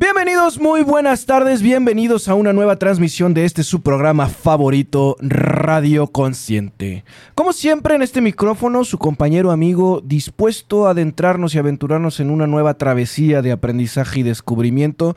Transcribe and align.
Bienvenidos, 0.00 0.58
muy 0.58 0.82
buenas 0.82 1.26
tardes, 1.26 1.60
bienvenidos 1.60 2.28
a 2.28 2.34
una 2.34 2.54
nueva 2.54 2.76
transmisión 2.76 3.34
de 3.34 3.44
este 3.44 3.62
su 3.62 3.82
programa 3.82 4.30
favorito, 4.30 5.14
Radio 5.20 6.06
Consciente. 6.06 7.04
Como 7.34 7.52
siempre 7.52 7.96
en 7.96 8.00
este 8.00 8.22
micrófono, 8.22 8.84
su 8.84 8.96
compañero 8.96 9.50
amigo 9.50 10.00
dispuesto 10.02 10.86
a 10.86 10.92
adentrarnos 10.92 11.54
y 11.54 11.58
aventurarnos 11.58 12.18
en 12.18 12.30
una 12.30 12.46
nueva 12.46 12.78
travesía 12.78 13.42
de 13.42 13.52
aprendizaje 13.52 14.20
y 14.20 14.22
descubrimiento, 14.22 15.16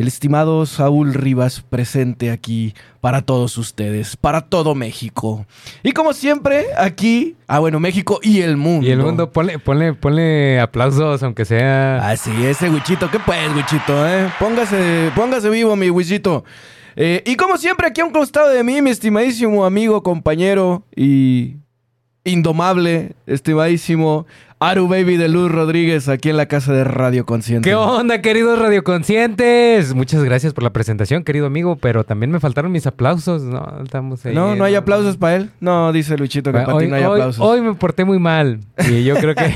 el 0.00 0.08
estimado 0.08 0.64
Saúl 0.64 1.12
Rivas 1.12 1.60
presente 1.60 2.30
aquí 2.30 2.74
para 3.02 3.20
todos 3.20 3.58
ustedes, 3.58 4.16
para 4.16 4.40
todo 4.40 4.74
México. 4.74 5.44
Y 5.82 5.92
como 5.92 6.14
siempre, 6.14 6.68
aquí, 6.78 7.36
ah 7.46 7.58
bueno, 7.58 7.80
México 7.80 8.18
y 8.22 8.40
el 8.40 8.56
mundo. 8.56 8.86
Y 8.86 8.92
el 8.92 9.00
mundo, 9.00 9.30
ponle, 9.30 9.58
ponle, 9.58 9.92
ponle 9.92 10.58
aplausos, 10.58 11.22
aunque 11.22 11.44
sea. 11.44 12.08
Así, 12.08 12.30
ese 12.46 12.70
Wichito, 12.70 13.10
¿qué 13.10 13.18
pues, 13.18 13.54
Wichito, 13.54 14.08
eh? 14.08 14.30
Póngase, 14.38 15.10
póngase 15.14 15.50
vivo, 15.50 15.76
mi 15.76 15.90
Wichito. 15.90 16.44
Eh, 16.96 17.22
y 17.26 17.36
como 17.36 17.58
siempre, 17.58 17.86
aquí 17.86 18.00
a 18.00 18.06
un 18.06 18.12
costado 18.12 18.48
de 18.48 18.64
mí, 18.64 18.80
mi 18.80 18.88
estimadísimo 18.88 19.66
amigo, 19.66 20.02
compañero 20.02 20.82
y 20.96 21.56
indomable, 22.24 23.16
estimadísimo 23.26 24.26
Aru 24.62 24.88
Baby 24.88 25.16
de 25.16 25.30
Luz 25.30 25.50
Rodríguez, 25.50 26.06
aquí 26.10 26.28
en 26.28 26.36
la 26.36 26.44
casa 26.44 26.74
de 26.74 26.84
Radio 26.84 27.24
Consciente. 27.24 27.66
¿Qué 27.66 27.74
onda, 27.74 28.20
queridos 28.20 28.58
radioconscientes? 28.58 29.94
Muchas 29.94 30.22
gracias 30.22 30.52
por 30.52 30.62
la 30.64 30.70
presentación, 30.70 31.24
querido 31.24 31.46
amigo, 31.46 31.76
pero 31.76 32.04
también 32.04 32.30
me 32.30 32.40
faltaron 32.40 32.70
mis 32.70 32.86
aplausos. 32.86 33.40
No, 33.42 33.66
estamos 33.82 34.26
ahí, 34.26 34.34
No, 34.34 34.54
no 34.56 34.64
hay 34.64 34.74
aplausos 34.74 35.16
para 35.16 35.36
él. 35.36 35.50
No, 35.60 35.94
dice 35.94 36.18
Luchito 36.18 36.52
que 36.52 36.58
para 36.58 36.76
ti 36.78 36.88
no 36.88 36.96
hay 36.96 37.04
hoy- 37.04 37.12
aplausos. 37.20 37.42
Hoy 37.42 37.62
me 37.62 37.72
porté 37.72 38.04
muy 38.04 38.18
mal 38.18 38.60
y 38.86 39.02
yo 39.02 39.14
creo 39.16 39.34
que 39.34 39.50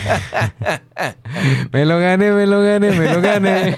me 1.73 1.85
lo 1.85 1.99
gané, 1.99 2.33
me 2.33 2.47
lo 2.47 2.63
gané, 2.63 2.91
me 2.93 3.13
lo 3.13 3.21
gané. 3.21 3.77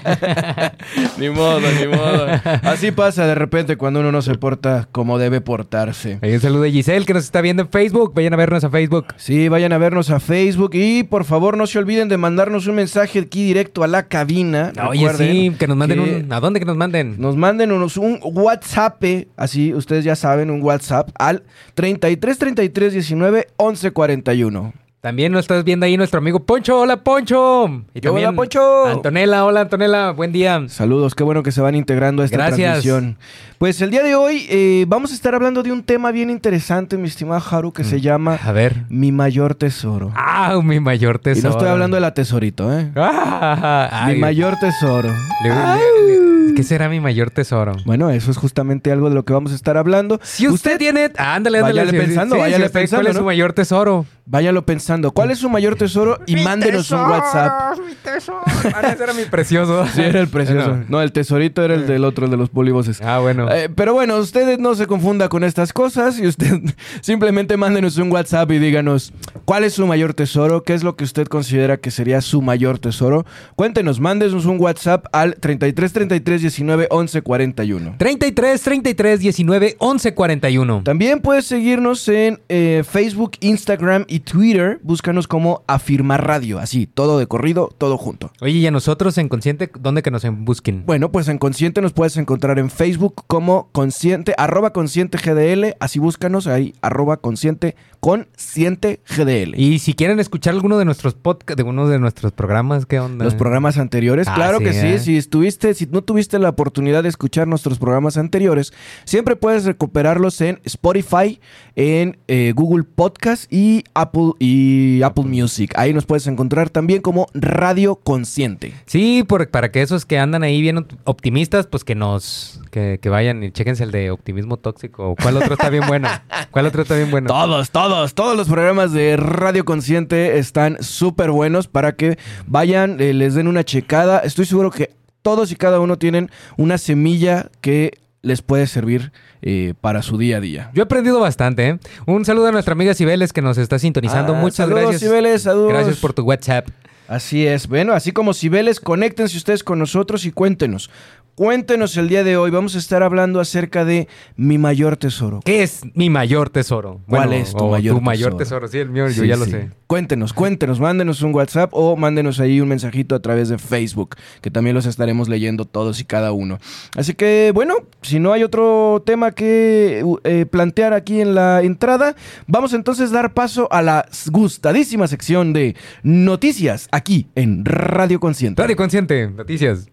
ni 1.17 1.29
modo, 1.29 1.59
ni 1.59 1.87
modo. 1.87 2.25
Así 2.63 2.91
pasa 2.91 3.27
de 3.27 3.35
repente 3.35 3.75
cuando 3.75 3.99
uno 3.99 4.13
no 4.13 4.21
se 4.21 4.35
porta 4.35 4.87
como 4.93 5.17
debe 5.17 5.41
portarse. 5.41 6.19
Hay 6.21 6.33
un 6.35 6.39
saludo 6.39 6.61
de 6.61 6.71
Giselle 6.71 7.05
que 7.05 7.13
nos 7.13 7.25
está 7.25 7.41
viendo 7.41 7.63
en 7.63 7.69
Facebook. 7.69 8.13
Vayan 8.15 8.33
a 8.33 8.37
vernos 8.37 8.63
a 8.63 8.69
Facebook. 8.69 9.07
Sí, 9.17 9.49
vayan 9.49 9.73
a 9.73 9.77
vernos 9.77 10.09
a 10.09 10.21
Facebook 10.21 10.71
y 10.73 11.03
por 11.03 11.16
favor 11.25 11.57
no 11.57 11.67
se 11.67 11.79
olviden 11.79 12.09
de 12.09 12.17
mandarnos 12.17 12.67
un 12.67 12.75
mensaje 12.75 13.19
aquí 13.19 13.45
directo 13.45 13.83
a 13.83 13.87
la 13.87 14.07
cabina. 14.07 14.71
Oye, 14.89 15.07
sí, 15.13 15.55
que 15.57 15.67
nos 15.67 15.77
manden 15.77 16.03
que 16.03 16.15
un... 16.25 16.33
¿A 16.33 16.39
dónde 16.39 16.59
que 16.59 16.65
nos 16.65 16.77
manden? 16.77 17.15
Nos 17.19 17.35
manden 17.35 17.71
unos, 17.71 17.97
un 17.97 18.19
WhatsApp, 18.21 19.03
así 19.35 19.73
ustedes 19.73 20.03
ya 20.03 20.15
saben, 20.15 20.49
un 20.49 20.61
WhatsApp 20.61 21.09
al 21.17 21.43
33 21.75 22.37
33 22.37 22.93
19 22.93 23.47
11 23.57 23.91
41. 23.91 24.73
También 24.99 25.31
nos 25.31 25.41
estás 25.41 25.63
viendo 25.63 25.85
ahí 25.85 25.95
nuestro 25.95 26.17
amigo 26.17 26.39
Poncho. 26.39 26.79
Hola, 26.79 26.97
Poncho. 26.97 27.67
Y 27.93 28.01
¿Qué 28.01 28.09
onda, 28.09 28.21
también 28.23 28.35
Poncho? 28.35 28.85
Antonella, 28.87 29.45
hola, 29.45 29.61
Antonella. 29.61 30.09
Buen 30.11 30.31
día. 30.31 30.63
Saludos, 30.69 31.13
qué 31.13 31.23
bueno 31.23 31.43
que 31.43 31.51
se 31.51 31.61
van 31.61 31.75
integrando 31.75 32.23
a 32.23 32.25
esta 32.25 32.37
Gracias. 32.37 32.57
transmisión. 32.81 33.15
Pues 33.59 33.79
el 33.81 33.91
día 33.91 34.01
de 34.03 34.15
hoy 34.15 34.47
eh, 34.49 34.85
vamos 34.87 35.11
a 35.11 35.13
estar 35.13 35.35
hablando 35.35 35.61
de 35.61 35.71
un 35.71 35.83
tema 35.83 36.11
bien 36.11 36.31
interesante, 36.31 36.97
mi 36.97 37.07
estimado 37.07 37.41
Haru, 37.49 37.71
que 37.73 37.83
se 37.83 38.01
llama 38.01 38.39
A 38.43 38.51
ver. 38.51 38.85
Mi 38.89 39.11
mayor 39.11 39.53
tesoro. 39.53 40.11
Ah, 40.15 40.59
mi 40.63 40.79
mayor 40.79 41.17
Y 41.21 41.23
tesoro. 41.25 41.49
no 41.49 41.55
estoy 41.57 41.69
hablando 41.69 41.95
de 41.95 42.01
la 42.01 42.13
tesorito, 42.15 42.77
¿eh? 42.77 42.91
Ah, 42.95 43.89
ay. 43.91 44.15
Mi 44.15 44.19
mayor 44.21 44.55
tesoro. 44.59 45.09
Le- 45.43 45.49
le- 45.49 46.47
le- 46.47 46.53
¿Qué 46.55 46.63
será 46.63 46.89
mi 46.89 46.99
mayor 46.99 47.29
tesoro? 47.29 47.73
Bueno, 47.85 48.09
eso 48.09 48.31
es 48.31 48.37
justamente 48.37 48.91
algo 48.91 49.09
de 49.09 49.15
lo 49.15 49.23
que 49.25 49.31
vamos 49.33 49.51
a 49.51 49.55
estar 49.55 49.77
hablando. 49.77 50.19
Si 50.23 50.47
usted, 50.47 50.79
tiene... 50.79 51.11
ah, 51.17 51.35
Ándale, 51.35 51.59
ándale. 51.59 51.81
Váyale 51.81 51.91
sí, 51.91 52.05
pensando, 52.07 52.35
sí, 52.35 52.41
váyale 52.41 52.67
sí, 52.67 52.73
pensando, 52.73 53.03
¿Cuál 53.03 53.11
es 53.11 53.17
su 53.17 53.23
mayor 53.23 53.53
tesoro? 53.53 54.05
Váyalo 54.29 54.65
pensando. 54.65 55.11
¿Cuál 55.11 55.31
es 55.31 55.39
su 55.39 55.49
mayor 55.49 55.77
tesoro? 55.77 56.19
Y 56.25 56.35
mándenos 56.35 56.91
un 56.91 56.99
WhatsApp. 56.99 57.79
Mi 57.79 57.93
tesoro. 57.95 58.41
Ah, 58.73 58.91
ese 58.91 59.03
era 59.03 59.13
mi 59.13 59.23
precioso. 59.23 59.85
Sí, 59.87 60.01
era 60.01 60.19
el 60.19 60.27
precioso. 60.27 60.79
No, 60.89 61.01
el 61.01 61.13
tesorito 61.13 61.63
era 61.63 61.75
el 61.75 61.87
del 61.87 62.03
otro, 62.03 62.25
el 62.25 62.31
de 62.31 62.37
los 62.37 62.49
poliboses. 62.49 63.01
Ah, 63.01 63.19
bueno. 63.19 63.49
Eh, 63.49 63.69
pero 63.73 63.93
bueno, 63.93 64.17
ustedes 64.17 64.59
no 64.59 64.75
se 64.75 64.87
confunda 64.87 65.29
con 65.29 65.43
estas 65.45 65.71
cosas 65.71 66.19
y 66.19 66.27
usted 66.27 66.59
simplemente 67.01 67.55
mándenos 67.55 67.97
un 67.97 68.11
WhatsApp 68.11 68.51
y 68.51 68.59
díganos 68.59 69.13
cuál 69.45 69.63
es 69.63 69.73
su 69.73 69.87
mayor 69.87 70.13
tesoro, 70.13 70.63
qué 70.63 70.73
es 70.73 70.83
lo 70.83 70.97
que 70.97 71.05
usted 71.05 71.27
considera 71.27 71.77
que 71.77 71.91
sería 71.91 72.19
su 72.19 72.41
mayor 72.41 72.77
tesoro. 72.79 73.25
Cuéntenos, 73.55 74.01
mándenos 74.01 74.45
un 74.45 74.59
WhatsApp 74.59 75.05
al 75.13 75.35
33 75.35 75.93
33 75.93 76.41
19 76.41 76.87
11 76.89 77.21
41. 77.21 77.95
33, 77.97 78.61
33, 78.61 79.19
19, 79.19 79.75
11, 79.79 80.13
41. 80.13 80.81
También 80.83 81.21
puedes 81.21 81.45
seguirnos 81.45 82.07
en 82.09 82.41
eh, 82.49 82.83
Facebook, 82.85 83.31
Instagram 83.39 84.05
y 84.07 84.16
Twitter. 84.19 84.79
Búscanos 84.83 85.27
como 85.27 85.63
Afirmar 85.67 86.25
Radio, 86.25 86.59
así, 86.59 86.87
todo 86.87 87.19
de 87.19 87.27
corrido, 87.27 87.69
todo 87.77 87.97
junto. 87.97 88.31
Oye, 88.41 88.53
¿y 88.53 88.67
a 88.67 88.71
nosotros 88.71 89.17
en 89.17 89.29
Consciente 89.29 89.69
dónde 89.79 90.01
que 90.01 90.11
nos 90.11 90.23
busquen? 90.29 90.85
Bueno, 90.85 91.11
pues 91.11 91.27
en 91.27 91.37
Consciente 91.37 91.81
nos 91.81 91.93
puedes 91.93 92.17
encontrar 92.17 92.59
en 92.59 92.69
Facebook 92.69 93.23
como 93.27 93.69
Consciente, 93.71 94.33
arroba 94.37 94.73
Consciente 94.73 95.17
GDL, 95.17 95.75
así 95.79 95.99
búscanos 95.99 96.47
ahí, 96.47 96.73
arroba 96.81 97.17
Consciente, 97.17 97.75
Consciente 97.99 99.01
GDL. 99.07 99.53
Y 99.59 99.79
si 99.79 99.93
quieren 99.93 100.19
escuchar 100.19 100.53
alguno 100.53 100.77
de 100.77 100.85
nuestros 100.85 101.13
podcasts, 101.13 101.61
de 101.61 101.63
uno 101.69 101.87
de 101.87 101.99
nuestros 101.99 102.31
programas, 102.31 102.85
¿qué 102.85 102.99
onda? 102.99 103.25
Los 103.25 103.35
programas 103.35 103.77
anteriores, 103.77 104.27
Ah, 104.27 104.33
claro 104.35 104.57
sí, 104.59 104.63
que 104.63 104.73
sí. 104.73 104.87
¿eh? 104.87 104.99
Si 104.99 105.17
estuviste, 105.17 105.73
si 105.73 105.85
no 105.87 106.03
tuviste 106.03 106.39
la 106.39 106.49
oportunidad 106.49 107.03
de 107.03 107.09
escuchar 107.09 107.47
nuestros 107.47 107.77
programas 107.79 108.17
anteriores, 108.17 108.73
siempre 109.05 109.35
puedes 109.35 109.65
recuperarlos 109.65 110.39
en 110.41 110.59
Spotify, 110.63 111.39
en 111.75 112.17
eh, 112.27 112.53
Google 112.55 112.83
Podcast 112.83 113.51
y 113.51 113.83
Apple 113.93 114.06
y 114.39 115.01
Apple 115.03 115.25
Music. 115.25 115.73
Ahí 115.75 115.93
nos 115.93 116.05
puedes 116.05 116.27
encontrar 116.27 116.69
también 116.69 117.01
como 117.01 117.27
Radio 117.33 117.95
Consciente. 117.95 118.73
Sí, 118.85 119.23
por- 119.27 119.49
para 119.49 119.71
que 119.71 119.81
esos 119.81 120.05
que 120.05 120.19
andan 120.19 120.43
ahí 120.43 120.61
bien 120.61 120.77
opt- 120.77 120.97
optimistas, 121.03 121.67
pues 121.67 121.83
que 121.83 121.95
nos, 121.95 122.61
que, 122.71 122.99
que 123.01 123.09
vayan 123.09 123.43
y 123.43 123.51
chéquense 123.51 123.83
el 123.83 123.91
de 123.91 124.11
optimismo 124.11 124.57
tóxico. 124.57 125.15
¿Cuál 125.21 125.37
otro 125.37 125.53
está 125.53 125.69
bien 125.69 125.83
bueno? 125.87 126.07
¿Cuál 126.51 126.65
otro 126.67 126.81
está 126.81 126.95
bien 126.95 127.11
bueno? 127.11 127.27
Todos, 127.27 127.71
todos, 127.71 128.13
todos 128.13 128.35
los 128.37 128.47
programas 128.47 128.91
de 128.93 129.17
Radio 129.17 129.65
Consciente 129.65 130.37
están 130.37 130.77
súper 130.81 131.31
buenos 131.31 131.67
para 131.67 131.95
que 131.95 132.17
vayan, 132.45 132.99
eh, 132.99 133.13
les 133.13 133.33
den 133.35 133.47
una 133.47 133.63
checada. 133.63 134.19
Estoy 134.19 134.45
seguro 134.45 134.71
que 134.71 134.91
todos 135.21 135.51
y 135.51 135.55
cada 135.55 135.79
uno 135.79 135.97
tienen 135.97 136.29
una 136.57 136.77
semilla 136.77 137.49
que 137.61 137.91
les 138.21 138.41
puede 138.41 138.67
servir 138.67 139.11
eh, 139.41 139.73
para 139.79 140.01
su 140.01 140.17
día 140.17 140.37
a 140.37 140.39
día. 140.39 140.71
Yo 140.73 140.83
he 140.83 140.85
aprendido 140.85 141.19
bastante, 141.19 141.67
¿eh? 141.69 141.79
Un 142.05 142.25
saludo 142.25 142.47
a 142.47 142.51
nuestra 142.51 142.73
amiga 142.73 142.93
Cibeles 142.93 143.33
que 143.33 143.41
nos 143.41 143.57
está 143.57 143.79
sintonizando. 143.79 144.35
Ah, 144.35 144.39
Muchas 144.39 144.57
saludos, 144.57 144.81
gracias. 144.81 145.01
Cibeles, 145.01 145.41
saludos. 145.43 145.69
Gracias 145.69 145.97
por 145.97 146.13
tu 146.13 146.23
WhatsApp. 146.23 146.67
Así 147.07 147.47
es. 147.47 147.67
Bueno, 147.67 147.93
así 147.93 148.11
como 148.11 148.33
Cibeles, 148.33 148.79
conéctense 148.79 149.37
ustedes 149.37 149.63
con 149.63 149.79
nosotros 149.79 150.25
y 150.25 150.31
cuéntenos. 150.31 150.89
Cuéntenos 151.37 151.95
el 151.97 152.09
día 152.09 152.23
de 152.23 152.35
hoy. 152.35 152.49
Vamos 152.49 152.73
a 152.73 152.79
estar 152.79 153.03
hablando 153.03 153.39
acerca 153.39 153.85
de 153.85 154.07
mi 154.37 154.57
mayor 154.57 154.97
tesoro. 154.97 155.41
¿Qué 155.45 155.61
es 155.61 155.81
mi 155.93 156.09
mayor 156.09 156.49
tesoro? 156.49 156.99
¿Cuál 157.07 157.31
es 157.33 157.51
tu 157.51 157.63
o 157.63 157.69
mayor 157.69 157.95
tu 157.95 158.01
mayor 158.01 158.35
tesoro? 158.37 158.65
tesoro? 158.65 158.67
Sí, 158.67 158.79
el 158.79 158.89
mío, 158.89 159.07
yo 159.07 159.21
Sí, 159.21 159.27
ya 159.27 159.35
lo 159.35 159.45
sé. 159.45 159.69
Cuéntenos, 159.85 160.33
cuéntenos, 160.33 160.79
mándenos 160.79 161.21
un 161.21 161.35
WhatsApp 161.35 161.69
o 161.73 161.95
mándenos 161.95 162.39
ahí 162.39 162.59
un 162.59 162.67
mensajito 162.69 163.13
a 163.13 163.19
través 163.19 163.49
de 163.49 163.59
Facebook, 163.59 164.15
que 164.41 164.49
también 164.49 164.73
los 164.73 164.87
estaremos 164.87 165.29
leyendo 165.29 165.65
todos 165.65 165.99
y 165.99 166.05
cada 166.05 166.31
uno. 166.31 166.57
Así 166.95 167.13
que, 167.13 167.51
bueno, 167.53 167.75
si 168.01 168.17
no 168.17 168.33
hay 168.33 168.41
otro 168.41 169.03
tema 169.05 169.31
que 169.31 170.01
uh, 170.03 170.17
eh, 170.23 170.47
plantear 170.47 170.93
aquí 170.93 171.21
en 171.21 171.35
la 171.35 171.61
entrada, 171.61 172.15
vamos 172.47 172.73
entonces 172.73 173.11
a 173.11 173.13
dar 173.13 173.35
paso 173.35 173.67
a 173.71 173.83
la 173.83 174.09
gustadísima 174.31 175.07
sección 175.07 175.53
de 175.53 175.75
noticias 176.01 176.87
aquí 176.91 177.27
en 177.35 177.63
Radio 177.63 178.19
Consciente. 178.19 178.59
Radio 178.59 178.75
Consciente, 178.75 179.29
noticias. 179.29 179.87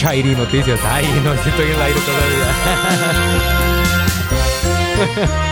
Chairi 0.00 0.34
Noticias. 0.34 0.80
Ay, 0.82 1.04
no, 1.22 1.34
estoy 1.34 1.66
en 1.66 1.72
el 1.72 1.82
aire 1.82 2.00
todavía. 2.00 2.46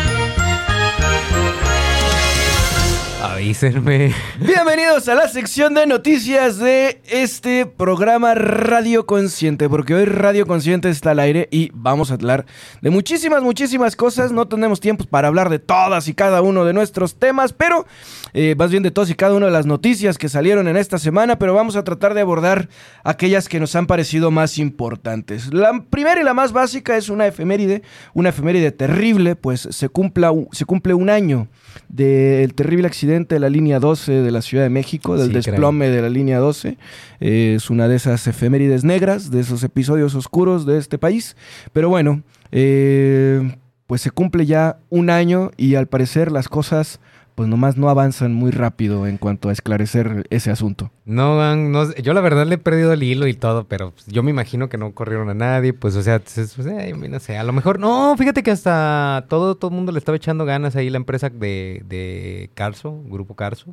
Avísenme. 3.39 4.13
Bienvenidos 4.41 5.09
a 5.09 5.15
la 5.15 5.29
sección 5.29 5.73
de 5.73 5.87
noticias 5.87 6.59
de 6.59 7.01
este 7.09 7.67
programa 7.67 8.35
Radio 8.35 9.07
Consciente, 9.07 9.69
porque 9.69 9.95
hoy 9.95 10.07
Radio 10.07 10.45
Consciente 10.45 10.91
está 10.91 11.13
al 11.13 11.21
aire 11.21 11.47
y 11.53 11.71
vamos 11.73 12.11
a 12.11 12.15
hablar 12.15 12.47
de 12.83 12.91
muchísimas, 12.91 13.45
muchísimas 13.45 13.95
cosas. 13.95 14.33
No 14.33 14.49
tenemos 14.49 14.81
tiempo 14.81 15.05
para 15.05 15.29
hablar 15.29 15.51
de 15.51 15.61
todas 15.61 16.09
y 16.09 16.15
cada 16.15 16.43
uno 16.43 16.65
de 16.65 16.73
nuestros 16.73 17.15
temas, 17.15 17.53
pero 17.53 17.87
eh, 18.33 18.57
más 18.59 18.73
bien 18.73 18.83
de 18.83 18.91
todas 18.91 19.09
y 19.09 19.15
cada 19.15 19.35
una 19.35 19.47
de 19.47 19.53
las 19.53 19.67
noticias 19.67 20.19
que 20.19 20.29
salieron 20.29 20.67
en 20.67 20.77
esta 20.77 20.99
semana, 20.99 21.39
pero 21.39 21.55
vamos 21.55 21.77
a 21.77 21.85
tratar 21.85 22.15
de 22.15 22.23
abordar 22.23 22.69
aquellas 23.05 23.49
que 23.49 23.61
nos 23.61 23.77
han 23.77 23.87
parecido 23.87 24.33
más 24.33 24.59
importantes. 24.59 25.55
La 25.55 25.85
primera 25.89 26.21
y 26.21 26.25
la 26.25 26.35
más 26.35 26.51
básica 26.51 26.97
es 26.97 27.09
una 27.09 27.29
efeméride, 27.29 27.83
una 28.15 28.31
efeméride 28.31 28.73
terrible, 28.73 29.37
pues 29.37 29.69
se, 29.71 29.89
cumpla, 29.89 30.33
se 30.51 30.65
cumple 30.65 30.95
un 30.95 31.09
año 31.09 31.47
del 31.89 32.55
terrible 32.55 32.87
accidente 32.87 33.37
de 33.37 33.41
la 33.41 33.49
línea 33.49 33.81
12 33.81 34.13
de 34.13 34.31
la 34.31 34.43
Ciudad 34.43 34.65
de 34.65 34.71
México, 34.71 35.17
del 35.17 35.29
Sí, 35.29 35.35
desplome 35.35 35.89
de 35.89 36.03
la 36.03 36.09
línea 36.09 36.39
12. 36.39 36.77
Eh, 37.21 37.55
es 37.57 37.71
una 37.71 37.89
de 37.89 37.97
esas 37.97 38.27
efemérides 38.27 38.85
negras, 38.85 39.31
de 39.31 39.41
esos 39.41 39.63
episodios 39.65 40.15
oscuros 40.15 40.67
de 40.67 40.79
este 40.79 40.99
país. 40.99 41.37
Pero 41.73 41.89
bueno, 41.89 42.23
eh, 42.53 43.57
pues 43.87 44.03
se 44.03 44.11
cumple 44.11 44.47
ya 44.47 44.79
un 44.91 45.11
año 45.11 45.51
y 45.57 45.75
al 45.75 45.87
parecer 45.87 46.31
las 46.31 46.49
cosas 46.49 47.01
pues 47.39 47.49
nomás 47.49 47.77
no 47.77 47.89
avanzan 47.89 48.35
muy 48.35 48.51
rápido 48.51 49.07
en 49.07 49.17
cuanto 49.17 49.49
a 49.49 49.53
esclarecer 49.53 50.27
ese 50.29 50.51
asunto. 50.51 50.91
No, 51.05 51.55
no, 51.55 51.95
yo 51.95 52.13
la 52.13 52.21
verdad 52.21 52.45
le 52.49 52.57
he 52.57 52.59
perdido 52.59 52.93
el 52.93 53.01
hilo 53.05 53.29
y 53.29 53.35
todo, 53.35 53.63
pero 53.69 53.93
pues, 53.93 54.07
yo 54.07 54.25
me 54.25 54.33
imagino 54.33 54.69
que 54.69 54.77
no 54.77 54.91
corrieron 54.93 55.31
a 55.31 55.35
nadie, 55.35 55.73
pues 55.73 55.95
o 55.95 56.03
sea, 56.03 56.19
pues, 56.19 56.59
eh, 56.67 56.93
no 57.09 57.21
sé, 57.21 57.39
a 57.39 57.45
lo 57.45 57.53
mejor, 57.53 57.79
no, 57.79 58.17
fíjate 58.19 58.43
que 58.43 58.51
hasta 58.51 59.25
todo, 59.29 59.55
todo 59.55 59.71
el 59.71 59.77
mundo 59.77 59.93
le 59.93 60.01
estaba 60.01 60.17
echando 60.17 60.45
ganas 60.47 60.75
ahí 60.75 60.91
la 60.91 60.97
empresa 60.97 61.29
de, 61.31 61.85
de 61.89 62.51
Carso, 62.55 63.01
Grupo 63.07 63.37
Carso. 63.37 63.71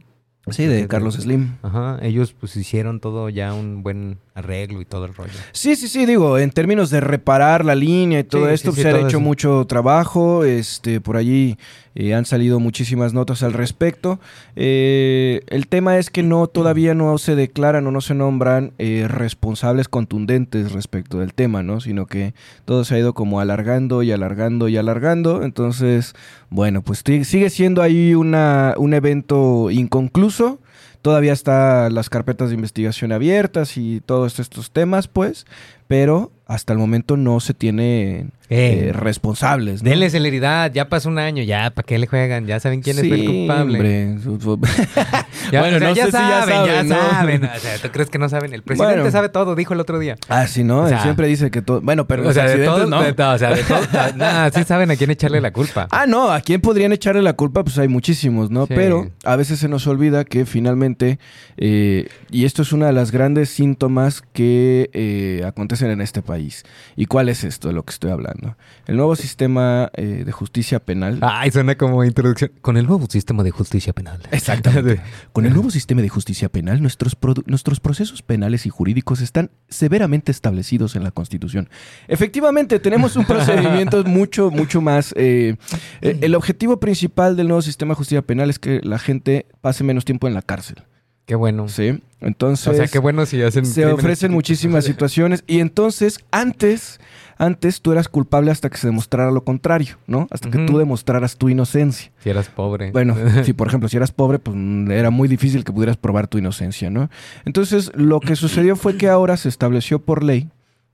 Sí, 0.51 0.67
de 0.67 0.87
Carlos 0.87 1.15
Slim. 1.15 1.55
Ajá, 1.63 1.97
ellos 2.03 2.35
pues 2.39 2.55
hicieron 2.55 2.99
todo 2.99 3.29
ya 3.29 3.55
un 3.55 3.81
buen 3.81 4.19
arreglo 4.35 4.79
y 4.79 4.85
todo 4.85 5.05
el 5.05 5.15
rollo. 5.15 5.31
Sí, 5.53 5.75
sí, 5.75 5.87
sí, 5.87 6.05
digo, 6.05 6.37
en 6.37 6.51
términos 6.51 6.91
de 6.91 6.99
reparar 7.01 7.65
la 7.65 7.73
línea 7.73 8.19
y 8.19 8.23
todo 8.25 8.45
Sí, 8.49 8.53
esto, 8.53 8.71
sí, 8.71 8.75
pues, 8.75 8.75
sí, 8.75 8.81
se 8.83 8.89
ha 8.89 8.99
hecho 8.99 9.17
eso. 9.17 9.19
mucho 9.21 9.65
trabajo, 9.65 10.43
este, 10.43 11.01
por 11.01 11.17
allí 11.17 11.57
eh, 11.95 12.13
han 12.13 12.25
salido 12.25 12.59
muchísimas 12.59 13.13
notas 13.13 13.41
al 13.41 13.53
respecto. 13.53 14.19
Eh, 14.57 15.41
el 15.47 15.67
tema 15.67 15.97
es 15.97 16.09
que 16.09 16.23
no, 16.23 16.47
todavía 16.47 16.93
no 16.93 17.17
se 17.17 17.35
declaran 17.35 17.87
o 17.87 17.91
no 17.91 18.01
se 18.01 18.13
nombran 18.13 18.73
eh, 18.77 19.07
responsables 19.07 19.87
contundentes 19.87 20.73
respecto 20.73 21.19
del 21.19 21.33
tema, 21.33 21.63
¿no? 21.63 21.79
Sino 21.79 22.05
que 22.05 22.33
todo 22.65 22.83
se 22.83 22.95
ha 22.95 22.99
ido 22.99 23.13
como 23.13 23.39
alargando 23.39 24.03
y 24.03 24.11
alargando 24.11 24.67
y 24.67 24.75
alargando. 24.75 25.43
Entonces, 25.43 26.15
bueno, 26.49 26.81
pues 26.81 27.01
sigue 27.05 27.49
siendo 27.49 27.81
ahí 27.81 28.13
una, 28.13 28.73
un 28.77 28.93
evento 28.93 29.71
inconcluso. 29.71 30.59
Todavía 31.01 31.33
están 31.33 31.93
las 31.93 32.09
carpetas 32.09 32.49
de 32.49 32.55
investigación 32.55 33.11
abiertas 33.11 33.77
y 33.77 34.01
todos 34.01 34.39
estos 34.39 34.71
temas, 34.71 35.07
pues, 35.07 35.45
pero 35.87 36.31
hasta 36.47 36.73
el 36.73 36.79
momento 36.79 37.17
no 37.17 37.39
se 37.39 37.53
tienen 37.55 38.31
Eh, 38.49 38.89
eh, 38.89 38.93
responsables. 38.93 39.81
¿no? 39.81 39.89
Denle 39.89 40.11
celeridad, 40.11 40.71
ya 40.71 40.87
pasó 40.89 41.09
un 41.09 41.17
año, 41.17 41.41
ya, 41.41 41.71
¿para 41.71 41.83
qué 41.83 41.97
le 41.97 42.05
juegan? 42.05 42.45
Ya 42.45 42.59
saben 42.59 42.81
quién 42.83 42.97
es 42.99 43.03
el 43.03 43.25
culpable. 43.25 44.17
Ya, 45.51 45.59
Bueno, 45.61 45.77
o 45.77 45.79
sea, 45.79 45.89
no 45.89 45.95
ya 45.95 46.05
sé 46.05 46.11
si 46.11 46.17
ya 46.17 46.39
saben, 46.45 46.65
ya 46.65 46.73
saben, 46.73 46.89
¿no? 46.89 46.95
saben. 46.95 47.43
O 47.45 47.59
sea, 47.59 47.77
¿tú 47.81 47.89
crees 47.91 48.09
que 48.09 48.17
no 48.17 48.29
saben? 48.29 48.53
El 48.53 48.63
presidente 48.63 48.95
Bueno. 48.97 49.11
sabe 49.11 49.29
todo, 49.29 49.55
dijo 49.55 49.73
el 49.73 49.79
otro 49.79 49.99
día. 49.99 50.15
ah, 50.29 50.47
sí, 50.47 50.63
¿no? 50.63 50.81
O 50.81 50.83
Él 50.83 50.89
sea, 50.89 51.03
siempre 51.03 51.27
dice 51.27 51.51
que 51.51 51.61
todo... 51.61 51.81
Bueno, 51.81 52.07
pero 52.07 52.27
o 52.27 52.33
sea, 52.33 52.43
de 52.45 52.49
accidentes 52.53 52.75
todo, 52.81 52.89
no. 52.89 53.01
de 53.03 53.13
todo, 53.13 53.33
o 53.33 53.37
sea, 53.37 53.49
de 53.53 53.63
todo. 53.63 53.79
Nada, 54.15 54.49
sí 54.51 54.63
saben 54.63 54.89
a 54.91 54.95
quién 54.95 55.11
echarle 55.11 55.41
la 55.41 55.51
culpa. 55.51 55.87
Ah, 55.91 56.05
no, 56.07 56.31
¿a 56.31 56.41
quién 56.41 56.61
podrían 56.61 56.93
echarle 56.93 57.21
la 57.21 57.33
culpa? 57.33 57.63
Pues 57.63 57.77
hay 57.77 57.87
muchísimos, 57.87 58.49
¿no? 58.49 58.65
Sí. 58.67 58.73
Pero 58.75 59.09
a 59.23 59.35
veces 59.35 59.59
se 59.59 59.67
nos 59.67 59.85
olvida 59.87 60.23
que 60.25 60.45
finalmente, 60.45 61.19
eh, 61.57 62.07
y 62.31 62.45
esto 62.45 62.61
es 62.63 62.71
una 62.73 62.87
de 62.87 62.93
las 62.93 63.11
grandes 63.11 63.49
síntomas 63.49 64.23
que 64.33 64.89
eh, 64.93 65.43
acontecen 65.75 65.91
en 65.91 66.01
este 66.01 66.21
país. 66.21 66.63
¿Y 66.95 67.05
cuál 67.05 67.29
es 67.29 67.43
esto 67.43 67.67
de 67.67 67.73
lo 67.73 67.83
que 67.83 67.91
estoy 67.91 68.11
hablando? 68.11 68.55
El 68.87 68.97
nuevo 68.97 69.15
sistema 69.15 69.91
eh, 69.93 70.23
de 70.25 70.31
justicia 70.31 70.79
penal. 70.79 71.19
Ay, 71.21 71.51
suena 71.51 71.75
como 71.75 72.03
introducción. 72.03 72.51
Con 72.61 72.77
el 72.77 72.85
nuevo 72.85 73.05
sistema 73.09 73.43
de 73.43 73.51
justicia 73.51 73.93
penal. 73.93 74.19
Exactamente. 74.31 75.01
Con 75.33 75.45
el 75.45 75.53
nuevo 75.53 75.69
sistema 75.69 76.01
de 76.01 76.09
justicia 76.09 76.49
penal, 76.49 76.81
nuestros, 76.81 77.17
nuestros 77.45 77.79
procesos 77.79 78.21
penales 78.21 78.65
y 78.65 78.69
jurídicos 78.69 79.21
están 79.21 79.51
severamente 79.69 80.31
establecidos 80.31 80.95
en 80.95 81.03
la 81.03 81.11
Constitución. 81.11 81.69
Efectivamente, 82.07 82.79
tenemos 82.79 83.15
un 83.15 83.25
procedimiento 83.25 84.03
mucho, 84.05 84.51
mucho 84.51 84.81
más... 84.81 85.13
eh, 85.17 85.55
eh, 86.01 86.19
el 86.21 86.35
objetivo 86.35 86.79
principal 86.79 87.35
del 87.35 87.47
nuevo 87.47 87.61
sistema 87.61 87.91
de 87.93 87.97
justicia 87.97 88.21
penal 88.21 88.49
es 88.49 88.59
que 88.59 88.79
la 88.83 88.99
gente 88.99 89.45
pase 89.61 89.83
menos 89.83 90.05
tiempo 90.05 90.27
en 90.27 90.33
la 90.33 90.41
cárcel. 90.41 90.83
Qué 91.25 91.35
bueno. 91.35 91.67
¿sí? 91.67 92.01
Entonces... 92.21 92.67
o 92.67 92.73
sea, 92.73 92.87
qué 92.87 92.99
bueno 92.99 93.25
si 93.25 93.41
hacen. 93.41 93.65
se 93.65 93.85
ofrecen 93.85 94.31
muchísimas 94.31 94.85
situaciones 94.85 95.43
y 95.47 95.59
entonces 95.59 96.19
antes 96.31 96.99
antes 97.37 97.81
tú 97.81 97.91
eras 97.91 98.07
culpable 98.07 98.51
hasta 98.51 98.69
que 98.69 98.77
se 98.77 98.87
demostrara 98.87 99.31
lo 99.31 99.43
contrario, 99.43 99.97
¿no? 100.07 100.27
Hasta 100.31 100.49
que 100.49 100.59
tú 100.59 100.77
demostraras 100.77 101.37
tu 101.37 101.49
inocencia. 101.49 102.11
Si 102.19 102.29
eras 102.29 102.47
pobre. 102.47 102.91
Bueno, 102.91 103.15
si 103.43 103.53
por 103.53 103.67
ejemplo, 103.67 103.89
si 103.89 103.97
eras 103.97 104.11
pobre, 104.11 104.39
pues 104.39 104.55
mm, 104.57 104.91
era 104.91 105.09
muy 105.09 105.27
difícil 105.27 105.63
que 105.63 105.71
pudieras 105.71 105.97
probar 105.97 106.27
tu 106.27 106.37
inocencia, 106.37 106.89
¿no? 106.89 107.09
Entonces, 107.43 107.91
lo 107.95 108.19
que 108.19 108.35
sucedió 108.35 108.75
fue 108.75 108.97
que 108.97 109.09
ahora 109.09 109.37
se 109.37 109.49
estableció 109.49 109.99
por 109.99 110.23
ley 110.23 110.49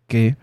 que, 0.07 0.35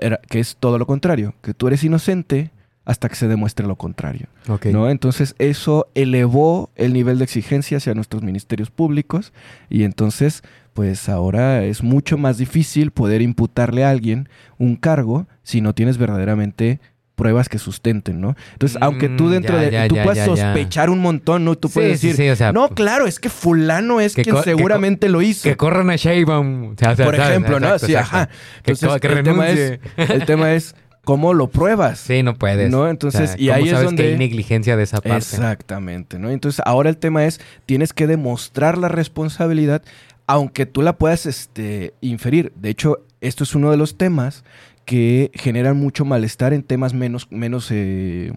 era, 0.00 0.20
que 0.28 0.40
es 0.40 0.56
todo 0.60 0.78
lo 0.78 0.86
contrario, 0.86 1.34
que 1.42 1.54
tú 1.54 1.68
eres 1.68 1.82
inocente 1.84 2.50
hasta 2.84 3.08
que 3.08 3.14
se 3.16 3.28
demuestre 3.28 3.66
lo 3.66 3.76
contrario. 3.76 4.26
¿no? 4.72 4.90
Entonces, 4.90 5.34
eso 5.38 5.88
elevó 5.94 6.70
el 6.76 6.92
nivel 6.92 7.18
de 7.18 7.24
exigencia 7.24 7.78
hacia 7.78 7.94
nuestros 7.94 8.22
ministerios 8.22 8.70
públicos 8.70 9.32
y 9.70 9.84
entonces, 9.84 10.42
pues 10.74 11.08
ahora 11.08 11.64
es 11.64 11.82
mucho 11.82 12.18
más 12.18 12.36
difícil 12.38 12.90
poder 12.90 13.22
imputarle 13.22 13.84
a 13.84 13.90
alguien 13.90 14.28
un 14.58 14.76
cargo 14.76 15.26
si 15.42 15.60
no 15.60 15.74
tienes 15.74 15.96
verdaderamente 15.98 16.80
pruebas 17.14 17.48
que 17.48 17.58
sustenten, 17.58 18.20
¿no? 18.20 18.34
Entonces, 18.54 18.76
aunque 18.80 19.08
tú 19.08 19.26
Mm, 19.26 19.30
dentro 19.30 19.54
ya, 19.56 19.62
de... 19.62 19.70
ya, 19.70 19.86
tú 19.88 19.94
ya, 19.94 20.14
ya. 20.14 20.24
sospechar 20.24 20.90
un 20.90 20.98
montón, 20.98 21.44
¿no? 21.44 21.54
Tú 21.56 21.68
Sí, 21.68 21.74
puedes 21.74 22.00
sí, 22.00 22.08
decir, 22.08 22.26
sí, 22.26 22.30
o 22.30 22.34
sea, 22.34 22.52
no, 22.52 22.66
pues, 22.66 22.74
claro, 22.74 23.06
es 23.06 23.20
que 23.20 23.28
fulano 23.30 24.00
es 24.00 24.16
que 24.16 24.22
quien 24.24 24.34
que 24.34 24.42
seguramente 24.42 25.08
lo 25.08 25.22
hizo. 25.22 25.44
Que 25.48 25.56
corran 25.56 25.90
a 25.90 25.96
Sheinbaum. 25.96 26.72
O 26.72 26.74
sea, 26.76 26.96
por 26.96 27.14
¿sabes? 27.14 27.30
ejemplo, 27.30 27.60
¿no? 27.60 27.66
Exacto, 27.68 27.86
Sí, 27.86 27.92
exacto. 27.92 28.16
ajá. 28.16 28.28
Entonces, 28.64 29.00
que 29.00 29.06
el, 29.06 29.22
tema 29.22 29.48
es, 29.48 29.78
el 29.96 30.26
tema 30.26 30.52
es 30.54 30.74
cómo 31.04 31.34
lo 31.34 31.48
pruebas. 31.48 32.00
Sí, 32.00 32.22
no 32.22 32.34
puedes. 32.34 32.70
No, 32.70 32.88
entonces, 32.88 33.20
O 33.20 33.26
sea, 33.34 33.36
y 33.38 33.46
¿cómo 33.48 33.56
ahí 33.56 33.64
es 33.64 33.70
sabes 33.70 33.84
donde- 33.86 34.02
que 34.02 34.08
hay 34.12 34.18
negligencia 34.18 34.76
de 34.76 34.82
esa 34.82 35.00
parte. 35.00 35.18
Exactamente, 35.18 36.18
¿no? 36.18 36.30
Entonces, 36.30 36.60
ahora 36.64 36.88
el 36.90 36.96
tema 36.96 37.24
es, 37.24 37.40
tienes 37.66 37.92
que 37.92 38.06
demostrar 38.06 38.78
la 38.78 38.88
responsabilidad, 38.88 39.82
aunque 40.26 40.66
tú 40.66 40.82
la 40.82 40.96
puedas 40.96 41.26
este, 41.26 41.94
inferir. 42.00 42.52
De 42.56 42.70
hecho, 42.70 42.98
esto 43.20 43.44
es 43.44 43.54
uno 43.54 43.70
de 43.70 43.76
los 43.76 43.96
temas 43.98 44.42
que 44.86 45.30
generan 45.32 45.78
mucho 45.78 46.04
malestar 46.04 46.52
en 46.52 46.62
temas 46.62 46.92
menos, 46.92 47.26
menos, 47.30 47.68
eh, 47.70 48.32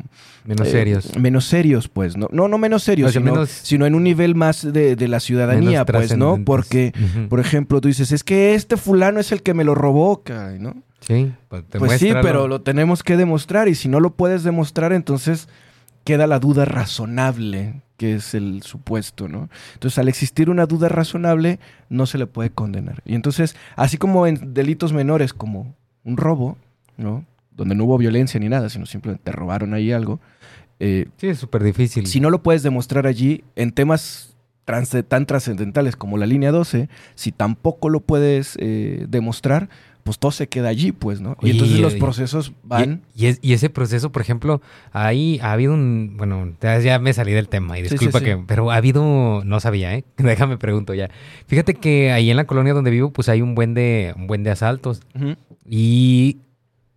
Menos 0.45 0.67
eh, 0.69 0.71
serios. 0.71 1.17
menos 1.17 1.43
serios, 1.45 1.89
pues, 1.89 2.15
¿no? 2.15 2.29
No, 2.31 2.47
no 2.47 2.57
menos 2.57 2.83
serios, 2.83 3.09
O 3.09 3.11
sea, 3.11 3.21
sino, 3.21 3.33
menos- 3.33 3.49
sino 3.49 3.85
en 3.85 3.95
un 3.95 4.03
nivel 4.03 4.33
más 4.33 4.61
de, 4.71 4.95
de 4.95 5.07
la 5.09 5.19
ciudadanía, 5.19 5.83
Menos 5.83 5.85
pues, 6.07 6.17
¿no? 6.17 6.39
Porque, 6.45 6.93
por 7.27 7.41
ejemplo, 7.41 7.81
tú 7.81 7.89
dices, 7.89 8.13
es 8.13 8.23
que 8.23 8.53
este 8.55 8.77
fulano 8.77 9.19
es 9.19 9.33
el 9.33 9.43
que 9.43 9.53
me 9.53 9.65
lo 9.65 9.75
robó, 9.75 10.23
¿no? 10.59 10.75
Sí, 11.07 11.31
pues, 11.47 11.63
Pues 11.79 11.99
sí, 11.99 12.11
pero 12.21 12.49
lo 12.49 12.61
tenemos 12.61 13.01
que 13.01 13.15
demostrar 13.15 13.69
y 13.69 13.75
si 13.75 13.87
no 13.87 14.01
lo 14.01 14.15
puedes 14.15 14.43
demostrar, 14.43 14.91
entonces 14.91 15.47
queda 16.03 16.27
la 16.27 16.39
duda 16.39 16.65
razonable, 16.65 17.81
que 17.95 18.15
es 18.15 18.33
el 18.33 18.61
supuesto, 18.63 19.29
¿no? 19.29 19.49
Entonces, 19.75 19.97
al 19.99 20.09
existir 20.09 20.49
una 20.49 20.65
duda 20.65 20.89
razonable, 20.89 21.59
no 21.89 22.05
se 22.07 22.17
le 22.17 22.27
puede 22.27 22.49
condenar. 22.49 23.01
Y 23.05 23.15
entonces, 23.15 23.55
así 23.77 23.97
como 23.97 24.27
en 24.27 24.53
delitos 24.53 24.91
menores 24.91 25.33
como 25.33 25.75
un 26.03 26.17
robo, 26.17 26.57
¿no? 26.97 27.25
Donde 27.51 27.73
no 27.73 27.85
hubo 27.85 27.97
violencia 27.97 28.37
ni 28.39 28.49
nada, 28.49 28.69
sino 28.69 28.85
simplemente 28.85 29.23
te 29.23 29.31
robaron 29.31 29.73
ahí 29.73 29.93
algo, 29.93 30.19
eh, 30.79 31.07
Sí, 31.17 31.27
es 31.27 31.39
súper 31.39 31.63
difícil. 31.63 32.05
si 32.05 32.19
no 32.19 32.29
lo 32.29 32.43
puedes 32.43 32.63
demostrar 32.63 33.07
allí 33.07 33.43
en 33.55 33.71
temas 33.71 34.35
tan 35.07 35.25
trascendentales 35.25 35.95
como 35.95 36.17
la 36.17 36.25
línea 36.25 36.51
12, 36.51 36.89
si 37.15 37.31
tampoco 37.31 37.87
lo 37.87 38.01
puedes 38.01 38.57
eh, 38.59 39.05
demostrar, 39.07 39.69
pues 40.07 40.19
todo 40.19 40.31
se 40.31 40.47
queda 40.47 40.69
allí, 40.69 40.93
pues, 40.93 41.19
¿no? 41.19 41.35
Y 41.41 41.51
entonces 41.51 41.81
los 41.81 41.95
procesos 41.95 42.53
van... 42.63 43.01
y 43.13 43.25
es- 43.25 43.39
y 43.41 43.51
ese 43.51 43.69
proceso, 43.69 44.09
por 44.09 44.21
ejemplo, 44.21 44.61
ahí 44.93 45.37
ha 45.43 45.51
habido 45.51 45.73
un. 45.73 46.13
Bueno, 46.15 46.53
ya, 46.61 46.97
me 46.97 47.11
salí 47.11 47.33
del 47.33 47.49
tema 47.49 47.77
y 47.77 47.81
disculpa 47.81 48.19
sí, 48.19 48.25
sí. 48.25 48.31
que. 48.31 48.43
Pero 48.47 48.71
ha 48.71 48.77
habido. 48.77 49.41
No 49.43 49.59
sabía, 49.59 49.93
¿eh? 49.95 50.05
Déjame 50.17 50.57
pregunto 50.57 50.93
ya. 50.93 51.09
Fíjate 51.47 51.73
que 51.73 52.13
ahí 52.13 52.31
en 52.31 52.37
la 52.37 52.45
colonia 52.45 52.73
donde 52.73 52.89
vivo, 52.89 53.11
pues 53.11 53.27
hay 53.27 53.41
un 53.41 53.53
buen 53.53 53.73
de, 53.73 54.13
un 54.15 54.27
buen 54.27 54.43
de 54.45 54.51
asaltos. 54.51 55.01
Y. 55.69 56.37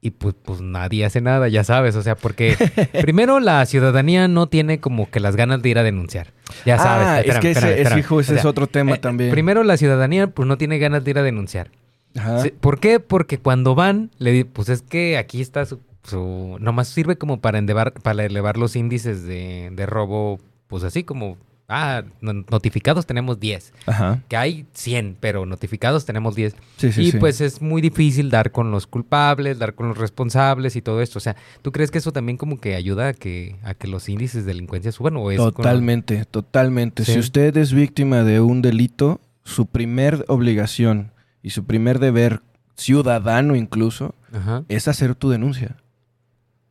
Y 0.02 0.12
pues, 0.12 0.34
pues 0.42 0.62
nadie 0.62 1.04
hace 1.04 1.20
nada, 1.20 1.48
ya 1.48 1.62
sabes. 1.64 1.94
O 1.96 2.02
sea, 2.02 2.14
porque 2.14 2.56
primero 3.02 3.38
la 3.40 3.66
ciudadanía 3.66 4.28
no 4.28 4.46
tiene 4.46 4.78
como 4.78 5.10
que 5.10 5.18
las 5.20 5.34
ganas 5.36 5.60
de 5.60 5.68
ir 5.68 5.78
a 5.78 5.82
denunciar. 5.82 6.28
Ya 6.64 6.78
sabes. 6.78 7.06
Ah, 7.06 7.20
es 7.20 7.38
que 7.38 7.50
ese, 7.50 7.58
espérame, 7.58 7.72
ese, 7.72 7.80
espérame. 7.82 7.98
hijo, 7.98 8.20
ese 8.20 8.32
O 8.34 8.36
es 8.36 8.44
otro 8.46 8.66
tema 8.66 8.94
eh, 8.94 8.98
también. 8.98 9.30
Primero 9.30 9.62
la 9.62 9.76
ciudadanía 9.76 10.28
pues 10.28 10.48
no 10.48 10.56
tiene 10.56 10.78
ganas 10.78 11.04
de 11.04 11.10
ir 11.10 11.18
a 11.18 11.22
denunciar. 11.22 11.70
Ajá. 12.16 12.42
¿Por 12.60 12.80
qué? 12.80 13.00
Porque 13.00 13.38
cuando 13.38 13.74
van, 13.74 14.10
le 14.18 14.32
di- 14.32 14.44
pues 14.44 14.68
es 14.68 14.82
que 14.82 15.16
aquí 15.16 15.40
está 15.40 15.64
su, 15.66 15.80
su- 16.04 16.56
nomás 16.60 16.88
sirve 16.88 17.16
como 17.16 17.40
para 17.40 17.58
elevar, 17.58 17.92
para 17.92 18.24
elevar 18.24 18.56
los 18.56 18.74
índices 18.76 19.24
de, 19.24 19.70
de 19.72 19.86
robo, 19.86 20.40
pues 20.66 20.82
así 20.84 21.04
como 21.04 21.36
Ah, 21.72 22.02
no- 22.20 22.32
notificados 22.32 23.06
tenemos 23.06 23.38
10. 23.38 23.72
Ajá. 23.86 24.20
Que 24.26 24.36
hay 24.36 24.66
100, 24.74 25.16
pero 25.20 25.46
notificados 25.46 26.04
tenemos 26.04 26.34
10. 26.34 26.56
Sí, 26.78 26.90
sí, 26.90 27.00
y 27.02 27.10
sí. 27.12 27.16
pues 27.18 27.40
es 27.40 27.62
muy 27.62 27.80
difícil 27.80 28.28
dar 28.28 28.50
con 28.50 28.72
los 28.72 28.88
culpables, 28.88 29.60
dar 29.60 29.76
con 29.76 29.86
los 29.86 29.96
responsables 29.96 30.74
y 30.74 30.82
todo 30.82 31.00
esto. 31.00 31.18
O 31.18 31.20
sea, 31.20 31.36
¿tú 31.62 31.70
crees 31.70 31.92
que 31.92 31.98
eso 31.98 32.10
también 32.10 32.38
como 32.38 32.58
que 32.58 32.74
ayuda 32.74 33.10
a 33.10 33.12
que, 33.14 33.54
a 33.62 33.74
que 33.74 33.86
los 33.86 34.08
índices 34.08 34.44
de 34.44 34.52
delincuencia 34.52 34.90
suban? 34.90 35.16
¿O 35.16 35.30
es 35.30 35.38
con- 35.38 35.52
Totalmente, 35.54 36.24
totalmente. 36.24 37.04
Si 37.04 37.16
usted 37.20 37.56
es 37.56 37.72
víctima 37.72 38.24
de 38.24 38.40
un 38.40 38.62
delito, 38.62 39.20
su 39.44 39.66
primer 39.66 40.24
obligación 40.26 41.12
y 41.42 41.50
su 41.50 41.64
primer 41.64 41.98
deber 41.98 42.40
ciudadano 42.76 43.56
incluso 43.56 44.14
Ajá. 44.32 44.64
es 44.68 44.88
hacer 44.88 45.14
tu 45.14 45.30
denuncia. 45.30 45.76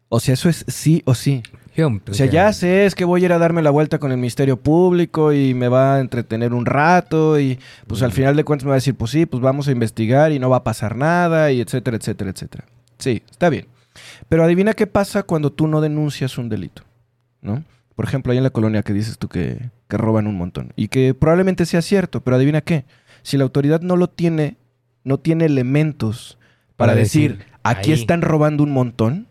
O 0.09 0.19
sea, 0.19 0.33
eso 0.33 0.49
es 0.49 0.65
sí 0.67 1.03
o 1.05 1.13
sí. 1.13 1.43
O 1.87 2.13
sea, 2.13 2.25
ya 2.25 2.51
sé, 2.51 2.85
es 2.85 2.95
que 2.95 3.05
voy 3.05 3.21
a 3.21 3.25
ir 3.25 3.33
a 3.33 3.37
darme 3.37 3.61
la 3.61 3.69
vuelta 3.69 3.99
con 3.99 4.11
el 4.11 4.17
Ministerio 4.17 4.57
Público 4.57 5.31
y 5.31 5.53
me 5.53 5.69
va 5.69 5.95
a 5.95 5.99
entretener 5.99 6.53
un 6.53 6.65
rato 6.65 7.39
y 7.39 7.57
pues 7.87 8.01
al 8.01 8.11
final 8.11 8.35
de 8.35 8.43
cuentas 8.43 8.65
me 8.65 8.69
va 8.69 8.75
a 8.75 8.77
decir, 8.83 8.95
pues 8.95 9.11
sí, 9.11 9.25
pues 9.25 9.41
vamos 9.41 9.67
a 9.67 9.71
investigar 9.71 10.31
y 10.31 10.39
no 10.39 10.49
va 10.49 10.57
a 10.57 10.63
pasar 10.63 10.95
nada 10.97 11.51
y 11.51 11.61
etcétera, 11.61 11.95
etcétera, 11.95 12.31
etcétera. 12.31 12.65
Sí, 12.97 13.23
está 13.29 13.49
bien. 13.49 13.67
Pero 14.27 14.43
adivina 14.43 14.73
qué 14.73 14.87
pasa 14.87 15.23
cuando 15.23 15.51
tú 15.51 15.67
no 15.67 15.79
denuncias 15.79 16.37
un 16.37 16.49
delito, 16.49 16.83
¿no? 17.41 17.63
Por 17.95 18.05
ejemplo, 18.05 18.31
ahí 18.31 18.37
en 18.37 18.43
la 18.43 18.49
colonia 18.49 18.83
que 18.83 18.93
dices 18.93 19.17
tú 19.17 19.27
que, 19.27 19.69
que 19.87 19.97
roban 19.97 20.27
un 20.27 20.35
montón 20.35 20.73
y 20.75 20.87
que 20.87 21.13
probablemente 21.13 21.65
sea 21.65 21.81
cierto, 21.81 22.21
pero 22.21 22.35
adivina 22.35 22.61
qué, 22.61 22.85
si 23.23 23.37
la 23.37 23.43
autoridad 23.43 23.81
no 23.81 23.95
lo 23.95 24.09
tiene, 24.09 24.57
no 25.03 25.19
tiene 25.19 25.45
elementos 25.45 26.37
para, 26.75 26.91
Para 26.93 26.99
decir, 27.01 27.37
decir, 27.37 27.51
aquí 27.63 27.91
ahí. 27.91 27.99
están 27.99 28.21
robando 28.21 28.63
un 28.63 28.71
montón, 28.71 29.27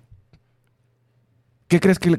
¿qué 1.69 1.81
crees 1.81 1.99
que, 1.99 2.17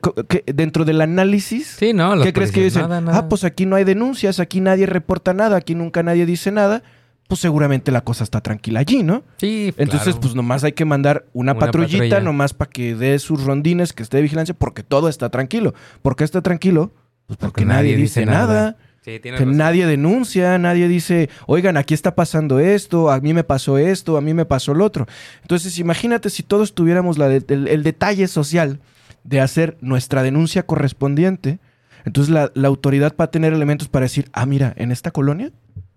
dentro 0.53 0.85
del 0.85 1.01
análisis? 1.01 1.67
Sí, 1.67 1.93
no, 1.93 2.21
¿Qué 2.21 2.33
crees 2.33 2.51
que 2.51 2.63
dicen? 2.63 2.83
nada, 2.83 3.01
nada. 3.01 3.17
Ah, 3.17 3.29
pues 3.29 3.43
aquí 3.43 3.65
no 3.65 3.75
hay 3.75 3.83
denuncias, 3.83 4.39
aquí 4.39 4.61
nadie 4.61 4.85
reporta 4.85 5.33
nada, 5.33 5.57
aquí 5.57 5.75
nunca 5.75 6.03
nadie 6.03 6.25
dice 6.25 6.51
nada. 6.51 6.83
Pues 7.27 7.41
seguramente 7.41 7.91
la 7.91 8.01
cosa 8.01 8.23
está 8.23 8.41
tranquila 8.41 8.79
allí, 8.79 9.03
¿no? 9.03 9.21
Sí, 9.37 9.71
Entonces, 9.77 10.13
claro. 10.15 10.21
pues 10.21 10.33
nomás 10.33 10.63
hay 10.63 10.71
que 10.71 10.83
mandar 10.83 11.25
una, 11.33 11.51
Una 11.51 11.59
patrullita, 11.59 11.99
patrulla. 12.05 12.19
nomás 12.21 12.55
para 12.55 12.71
que 12.71 12.95
dé 12.95 13.19
sus 13.19 13.43
rondines, 13.43 13.93
que 13.93 14.01
esté 14.01 14.17
de 14.17 14.23
vigilancia, 14.23 14.55
porque 14.57 14.81
todo 14.81 15.09
está 15.09 15.29
tranquilo. 15.29 15.75
¿Por 16.01 16.15
qué 16.15 16.23
está 16.23 16.41
tranquilo? 16.41 16.91
Pues 17.27 17.37
porque, 17.37 17.65
nadie, 17.65 17.95
dice 17.95 18.25
nada. 18.25 18.77
Sí, 19.15 19.19
Que 19.19 19.31
razón. 19.31 19.57
nadie 19.57 19.85
denuncia, 19.87 20.57
nadie 20.57 20.87
dice, 20.87 21.29
oigan, 21.47 21.77
aquí 21.77 21.93
está 21.93 22.15
pasando 22.15 22.59
esto, 22.59 23.09
a 23.11 23.19
mí 23.19 23.33
me 23.33 23.43
pasó 23.43 23.77
esto, 23.77 24.17
a 24.17 24.21
mí 24.21 24.33
me 24.33 24.45
pasó 24.45 24.73
lo 24.73 24.85
otro. 24.85 25.07
Entonces, 25.41 25.77
imagínate 25.79 26.29
si 26.29 26.43
todos 26.43 26.73
tuviéramos 26.73 27.17
la 27.17 27.27
de- 27.29 27.43
el, 27.53 27.67
el 27.67 27.83
detalle 27.83 28.27
social 28.27 28.79
de 29.23 29.41
hacer 29.41 29.77
nuestra 29.81 30.23
denuncia 30.23 30.63
correspondiente. 30.63 31.59
Entonces, 32.05 32.33
la, 32.33 32.51
la 32.55 32.67
autoridad 32.67 33.13
va 33.19 33.25
a 33.25 33.31
tener 33.31 33.53
elementos 33.53 33.87
para 33.89 34.03
decir, 34.05 34.29
ah, 34.33 34.45
mira, 34.45 34.73
en 34.77 34.91
esta 34.91 35.11
colonia 35.11 35.51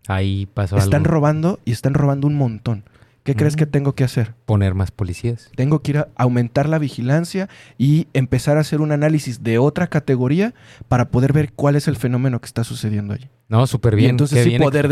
Ahí 0.08 0.46
pasó 0.52 0.76
están 0.76 1.02
algo. 1.02 1.12
robando 1.14 1.60
y 1.64 1.70
están 1.72 1.94
robando 1.94 2.26
un 2.26 2.34
montón. 2.34 2.84
¿Qué 3.24 3.36
crees 3.36 3.54
que 3.54 3.66
tengo 3.66 3.94
que 3.94 4.02
hacer? 4.02 4.34
Poner 4.46 4.74
más 4.74 4.90
policías. 4.90 5.48
Tengo 5.54 5.80
que 5.80 5.92
ir 5.92 5.98
a 5.98 6.08
aumentar 6.16 6.68
la 6.68 6.78
vigilancia 6.78 7.48
y 7.78 8.08
empezar 8.14 8.56
a 8.56 8.60
hacer 8.60 8.80
un 8.80 8.90
análisis 8.90 9.44
de 9.44 9.58
otra 9.58 9.86
categoría 9.86 10.54
para 10.88 11.08
poder 11.10 11.32
ver 11.32 11.52
cuál 11.52 11.76
es 11.76 11.86
el 11.86 11.94
fenómeno 11.96 12.40
que 12.40 12.46
está 12.46 12.64
sucediendo 12.64 13.14
allí. 13.14 13.28
No, 13.48 13.66
súper 13.68 13.94
Y 13.94 13.96
bien. 13.98 14.10
entonces 14.10 14.38
qué 14.38 14.42
sí 14.44 14.48
bien. 14.50 14.62
poder, 14.62 14.88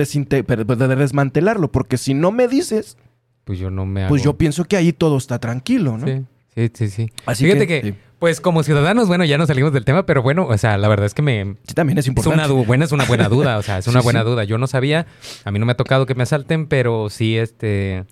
poder 0.67 0.97
desmantelarlo, 0.97 1.73
porque 1.73 1.97
si 1.97 2.15
no 2.15 2.31
me 2.31 2.47
dices, 2.47 2.97
Pues 3.45 3.59
yo 3.59 3.71
no 3.71 3.85
me 3.85 4.03
hago... 4.03 4.11
pues 4.11 4.23
yo 4.23 4.39
pienso 4.39 4.65
que 4.65 4.77
ahí 4.77 4.93
todo 4.93 5.17
está 5.17 5.41
tranquilo, 5.41 5.99
¿no? 5.99 6.07
Sí, 6.07 6.25
sí, 6.55 6.71
sí, 6.75 6.89
sí. 6.89 7.11
Así 7.27 7.45
Fíjate 7.47 7.67
que, 7.67 7.83
sí. 7.83 7.95
pues 8.21 8.41
como 8.41 8.63
ciudadanos, 8.63 9.09
bueno, 9.09 9.25
ya 9.25 9.39
nos 9.39 9.49
salimos 9.49 9.73
del 9.73 9.85
tema, 9.85 10.07
pero 10.07 10.23
bueno, 10.23 10.47
o 10.47 10.57
sea, 10.57 10.79
la 10.79 10.87
verdad 10.87 11.07
es 11.07 11.15
que 11.15 11.23
me... 11.23 11.57
Sí, 11.67 11.75
también 11.75 11.99
es 11.99 12.05
Es 12.05 12.09
importante. 12.09 12.39
una 12.45 12.47
du- 12.47 12.65
buena, 12.65 12.85
es 12.85 12.93
una 12.93 13.07
buena 13.07 13.29
duda, 13.29 13.59
o 13.59 13.63
sea, 13.63 13.79
es 13.79 13.87
una 13.89 14.01
Sí, 14.03 14.05
buena 14.05 14.21
sí. 14.21 14.27
duda. 14.27 14.45
Yo 14.45 14.57
no 14.57 14.69
sabía, 14.69 15.07
a 15.45 15.51
mí 15.51 15.59
no 15.59 15.67
me 15.67 15.73
ha 15.73 15.77
tocado 15.77 16.07
que 16.07 16.15
me 16.15 16.23
asalten, 16.23 16.67
pero 16.69 17.11
sí, 17.11 17.37
este... 17.37 18.05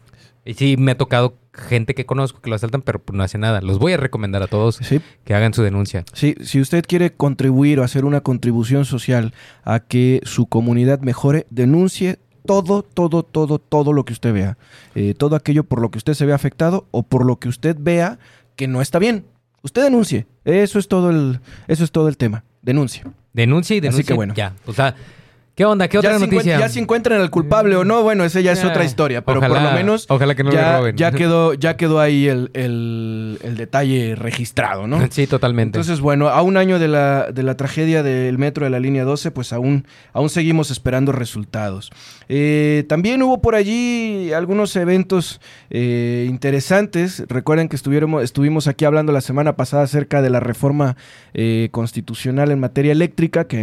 Y 0.49 0.55
sí 0.55 0.78
me 0.78 0.93
ha 0.93 0.97
tocado 0.97 1.37
gente 1.52 1.95
que 1.95 2.07
conozco 2.07 2.40
que 2.40 2.49
lo 2.49 2.57
asaltan, 2.57 2.81
pero 2.81 3.02
no 3.12 3.23
hace 3.23 3.37
nada. 3.37 3.61
Los 3.61 3.78
voy 3.78 3.93
a 3.93 3.97
recomendar 3.99 4.43
a 4.43 4.47
todos 4.47 4.76
Sí, 4.76 4.99
que 5.25 5.35
hagan 5.35 5.52
su 5.52 5.62
denuncia. 5.62 6.05
sí, 6.14 6.37
si 6.40 6.59
usted 6.59 6.87
quiere 6.88 7.12
contribuir 7.12 7.81
o 7.81 7.85
hacer 7.85 8.07
una 8.07 8.23
contribución 8.23 8.87
social 8.87 9.35
a 9.62 9.81
que 9.81 10.23
su 10.25 10.47
comunidad 10.47 11.00
mejore, 11.00 11.47
denuncie 11.50 12.19
todo, 12.47 12.83
todo, 12.83 13.25
todo, 13.25 13.59
todo 13.59 13.93
lo 13.93 14.07
que 14.07 14.14
usted 14.14 14.33
vea. 14.33 14.57
Eh, 14.95 15.12
todo 15.12 15.37
aquello 15.37 15.64
por 15.64 15.83
lo 15.83 15.90
que 15.90 15.99
usted 15.99 16.14
se 16.14 16.25
ve 16.25 16.33
afectado 16.33 16.87
o 16.93 17.02
por 17.02 17.26
lo 17.26 17.38
que 17.38 17.50
usted 17.50 17.76
vea 17.78 18.19
que 18.57 18.69
no 18.69 18.81
está 18.81 18.99
bien. 18.99 19.26
Usted 19.61 19.83
denuncie. 19.83 20.26
Eso 20.47 20.78
es 20.78 20.88
todo 20.88 21.11
el, 21.11 21.40
eso 21.67 21.85
es 21.85 21.93
todo 21.93 22.09
el 22.09 22.17
tema. 22.17 22.45
Denuncie. 22.62 23.05
Denuncia 23.35 23.76
y 23.76 23.81
denuncia. 23.81 24.02
que 24.02 24.14
bueno. 24.14 24.33
Ya, 24.35 24.55
o 24.64 24.73
sea, 24.73 24.95
¿qué 25.59 25.65
onda? 25.65 25.88
¿Qué 25.88 25.99
otra 25.99 26.12
ya, 26.12 26.19
noticia? 26.21 26.59
ya 26.61 26.69
se 26.69 26.79
encuentran 26.79 27.21
al 27.21 27.31
culpable 27.31 27.75
o 27.75 27.85
no, 27.85 28.05
bueno, 28.05 28.25
esa 28.25 28.41
ya 28.41 28.53
es 28.53 28.65
otra 28.65 28.85
historia, 28.85 29.25
pero 29.25 29.41
por 29.41 29.61
lo 29.61 29.73
menos 29.73 30.07
ojalá 30.09 30.37
que 30.37 30.45
no 30.45 30.50
le 30.50 30.57
ya, 30.57 30.79
roben. 30.79 30.97
ya 30.97 31.11
quedó, 31.19 31.53
ya 31.55 31.77
quedó 31.77 31.99
ahí 32.00 32.29
el, 32.29 32.50
el- 32.55 33.38
el 33.43 33.57
detalle 33.57 34.15
registrado, 34.15 34.87
¿no? 34.87 35.05
Sí, 35.11 35.27
totalmente. 35.27 35.77
Entonces, 35.79 36.00
bueno, 36.00 36.29
a 36.29 36.43
un 36.43 36.57
año 36.57 36.79
de 36.79 36.87
la, 36.87 37.33
de 37.33 37.43
la 37.43 37.57
tragedia 37.57 38.03
del 38.05 38.38
metro 38.38 38.65
de 38.65 38.71
la 38.71 38.79
línea 38.79 39.03
12, 39.05 39.33
pues 39.33 39.53
aún, 39.53 39.85
aún 40.12 40.31
seguimos 40.31 40.71
esperando 40.71 41.11
resultados. 41.11 41.91
Eh, 42.29 42.85
también 42.88 43.21
hubo 43.23 43.41
por 43.41 43.55
allí 43.57 44.33
algunos 44.33 44.77
eventos 44.77 45.41
eh, 45.71 46.27
interesantes. 46.29 47.25
Recuerden 47.29 47.69
que 47.69 47.77
estuviéramos, 47.77 48.23
estuvimos 48.23 48.69
aquí 48.69 48.85
hablando 48.85 49.12
la 49.12 49.21
semana 49.21 49.57
pasada 49.57 49.83
acerca 49.83 50.23
de 50.23 50.31
la 50.31 50.41
reforma 50.41 50.97
eh, 51.35 51.69
constitucional 51.73 52.50
en 52.50 52.61
materia 52.61 52.93
eléctrica 52.93 53.47
que 53.47 53.59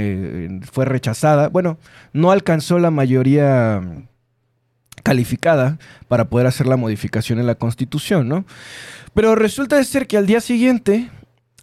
eh, 0.45 0.59
fue 0.71 0.85
rechazada. 0.85 1.47
Bueno, 1.49 1.77
no 2.13 2.31
alcanzó 2.31 2.79
la 2.79 2.91
mayoría 2.91 3.81
mm, 3.83 4.03
calificada 5.03 5.77
para 6.07 6.29
poder 6.29 6.47
hacer 6.47 6.67
la 6.67 6.77
modificación 6.77 7.39
en 7.39 7.47
la 7.47 7.55
constitución, 7.55 8.27
¿no? 8.27 8.45
Pero 9.13 9.35
resulta 9.35 9.77
de 9.77 9.83
ser 9.83 10.07
que 10.07 10.17
al 10.17 10.25
día 10.25 10.41
siguiente 10.41 11.09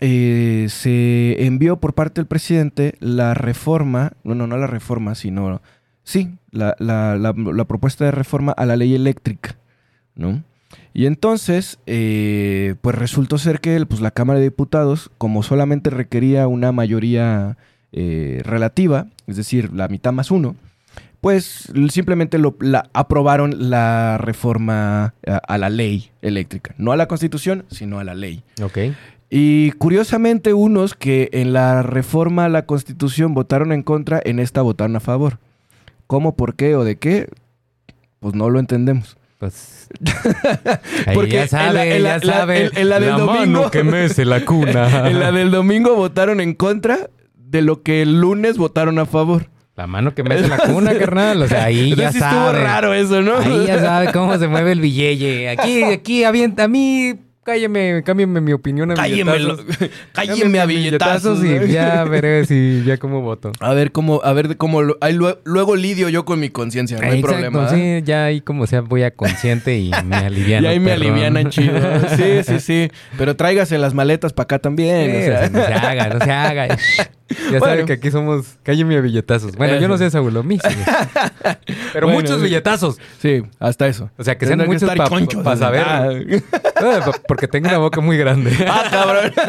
eh, 0.00 0.66
se 0.68 1.44
envió 1.44 1.76
por 1.78 1.94
parte 1.94 2.20
del 2.20 2.26
presidente 2.26 2.94
la 3.00 3.34
reforma, 3.34 4.12
no, 4.24 4.34
no, 4.34 4.46
no 4.46 4.56
la 4.56 4.66
reforma, 4.66 5.14
sino, 5.14 5.60
sí, 6.04 6.30
la, 6.50 6.74
la- 6.78 7.16
la- 7.16 7.34
la 7.36 7.64
propuesta 7.64 8.04
de 8.04 8.10
reforma 8.10 8.52
a 8.52 8.66
la 8.66 8.76
ley 8.76 8.94
eléctrica, 8.94 9.56
¿no? 10.14 10.42
Y 10.94 11.06
entonces, 11.06 11.78
eh, 11.86 12.74
pues 12.82 12.96
resultó 12.96 13.38
ser 13.38 13.60
que 13.60 13.84
pues, 13.86 14.00
la 14.00 14.10
Cámara 14.10 14.38
de 14.38 14.46
Diputados, 14.46 15.10
como 15.18 15.42
solamente 15.42 15.88
requería 15.90 16.46
una 16.48 16.70
mayoría 16.72 17.56
eh, 17.92 18.40
relativa, 18.44 19.06
es 19.32 19.36
decir, 19.36 19.72
la 19.72 19.88
mitad 19.88 20.12
más 20.12 20.30
uno, 20.30 20.54
pues 21.20 21.70
simplemente 21.90 22.38
lo, 22.38 22.56
la, 22.60 22.88
aprobaron 22.94 23.70
la 23.70 24.18
reforma 24.18 25.14
a, 25.26 25.36
a 25.36 25.58
la 25.58 25.68
ley 25.70 26.10
eléctrica. 26.22 26.74
No 26.78 26.92
a 26.92 26.96
la 26.96 27.06
constitución, 27.08 27.64
sino 27.70 27.98
a 27.98 28.04
la 28.04 28.14
ley. 28.14 28.42
ok. 28.62 28.78
Y 29.34 29.70
curiosamente 29.72 30.52
unos 30.52 30.94
que 30.94 31.30
en 31.32 31.54
la 31.54 31.82
reforma 31.82 32.44
a 32.44 32.48
la 32.50 32.66
constitución 32.66 33.32
votaron 33.32 33.72
en 33.72 33.82
contra, 33.82 34.20
en 34.24 34.38
esta 34.38 34.60
votaron 34.60 34.94
a 34.96 35.00
favor. 35.00 35.38
¿Cómo, 36.06 36.36
por 36.36 36.54
qué 36.54 36.76
o 36.76 36.84
de 36.84 36.96
qué? 36.96 37.30
Pues 38.20 38.34
no 38.34 38.50
lo 38.50 38.58
entendemos. 38.60 39.16
Pues. 39.38 39.88
Porque 41.14 41.46
ya 41.50 41.68
en 41.68 41.74
la- 41.74 41.86
en 41.86 42.02
la- 42.02 42.18
ya 42.18 42.26
la- 42.26 42.32
sabe. 42.34 42.64
en- 42.66 42.76
en 42.76 42.88
la 42.88 43.00
del 43.00 43.10
domingo- 43.16 43.32
mano 43.62 43.70
que 43.70 43.82
mece 43.84 44.24
la 44.24 44.44
cuna. 44.44 45.08
en 45.08 45.18
la 45.18 45.32
del 45.32 45.50
domingo 45.50 45.96
votaron 45.96 46.40
en 46.40 46.54
contra 46.54 47.08
de 47.52 47.62
lo 47.62 47.82
que 47.82 48.02
el 48.02 48.20
lunes 48.20 48.58
votaron 48.58 48.98
a 48.98 49.06
favor. 49.06 49.46
La 49.76 49.86
mano 49.86 50.14
que 50.14 50.22
mece 50.22 50.48
la 50.48 50.58
cuna, 50.58 50.92
carnal. 50.98 51.40
O 51.42 51.48
sea, 51.48 51.64
ahí 51.64 51.94
ya 51.94 52.08
Entonces 52.08 52.20
sabe. 52.20 52.36
estuvo 52.36 52.64
raro 52.64 52.92
eso, 52.94 53.22
¿no? 53.22 53.36
Ahí 53.38 53.66
ya 53.66 53.78
sabe 53.80 54.10
cómo 54.12 54.36
se 54.38 54.48
mueve 54.48 54.72
el 54.72 54.80
billete. 54.80 55.48
Aquí, 55.50 55.82
aquí, 55.84 56.24
avienta. 56.24 56.64
A 56.64 56.68
mí, 56.68 57.14
cálleme, 57.42 58.02
cámbiame 58.04 58.40
mi 58.42 58.52
opinión 58.52 58.90
a 58.90 59.02
billetazos. 59.02 59.60
Cálleme 60.12 60.60
a 60.60 60.66
billetazos. 60.66 61.42
y 61.42 61.72
ya 61.72 62.04
veré 62.04 62.44
si 62.44 62.82
ya 62.84 62.98
cómo 62.98 63.22
voto. 63.22 63.50
A 63.60 63.72
ver 63.72 63.92
cómo, 63.92 64.20
a 64.22 64.32
ver 64.34 64.56
cómo 64.58 64.80
ahí 65.00 65.14
lue- 65.14 65.38
luego 65.44 65.74
lidio 65.74 66.10
yo 66.10 66.24
con 66.26 66.38
mi 66.38 66.50
conciencia, 66.50 66.98
no 66.98 67.04
hay 67.06 67.20
Exacto, 67.20 67.28
problema. 67.50 67.68
¿eh? 67.74 68.00
sí, 68.00 68.06
ya 68.06 68.26
ahí 68.26 68.40
como 68.42 68.66
sea 68.66 68.82
voy 68.82 69.02
a 69.04 69.10
consciente 69.10 69.78
y 69.78 69.90
me 70.04 70.16
alivian. 70.16 70.64
Y 70.64 70.66
ahí 70.66 70.80
me 70.80 70.92
alivianan 70.92 71.48
chido. 71.50 71.74
Sí, 72.16 72.42
sí, 72.46 72.60
sí. 72.60 72.90
Pero 73.16 73.36
tráigase 73.36 73.78
las 73.78 73.94
maletas 73.94 74.34
para 74.34 74.44
acá 74.44 74.58
también. 74.58 75.10
o 75.10 75.24
sea. 75.24 75.48
no 75.48 75.64
se 75.64 75.72
haga, 75.72 76.08
no 76.10 76.24
se 76.24 76.30
haga. 76.30 76.76
Ya 77.34 77.58
Bueno. 77.58 77.66
saben 77.66 77.86
que 77.86 77.92
aquí 77.94 78.10
somos 78.10 78.46
cálleme 78.62 78.96
a 78.96 79.00
billetazos. 79.00 79.56
Bueno, 79.56 79.78
yo 79.78 79.88
no 79.88 79.98
sé, 79.98 80.10
Saúl, 80.10 80.42
mí 80.44 80.58
sí. 80.58 80.74
Pero 81.92 82.06
Bueno, 82.06 82.20
muchos 82.20 82.40
billetazos. 82.42 82.98
Sí, 83.20 83.42
hasta 83.58 83.86
eso. 83.86 84.10
O 84.18 84.24
sea, 84.24 84.36
que 84.38 84.46
sean 84.46 84.58
Tendrán 84.58 84.68
muchos 85.10 85.42
para 85.42 85.56
saber. 85.56 85.82
Ah, 85.86 86.10
Porque 87.28 87.48
tengo 87.48 87.68
una 87.68 87.78
boca 87.78 88.00
muy 88.00 88.16
grande. 88.16 88.52
Ah, 88.68 88.84
cabrón. 88.90 89.32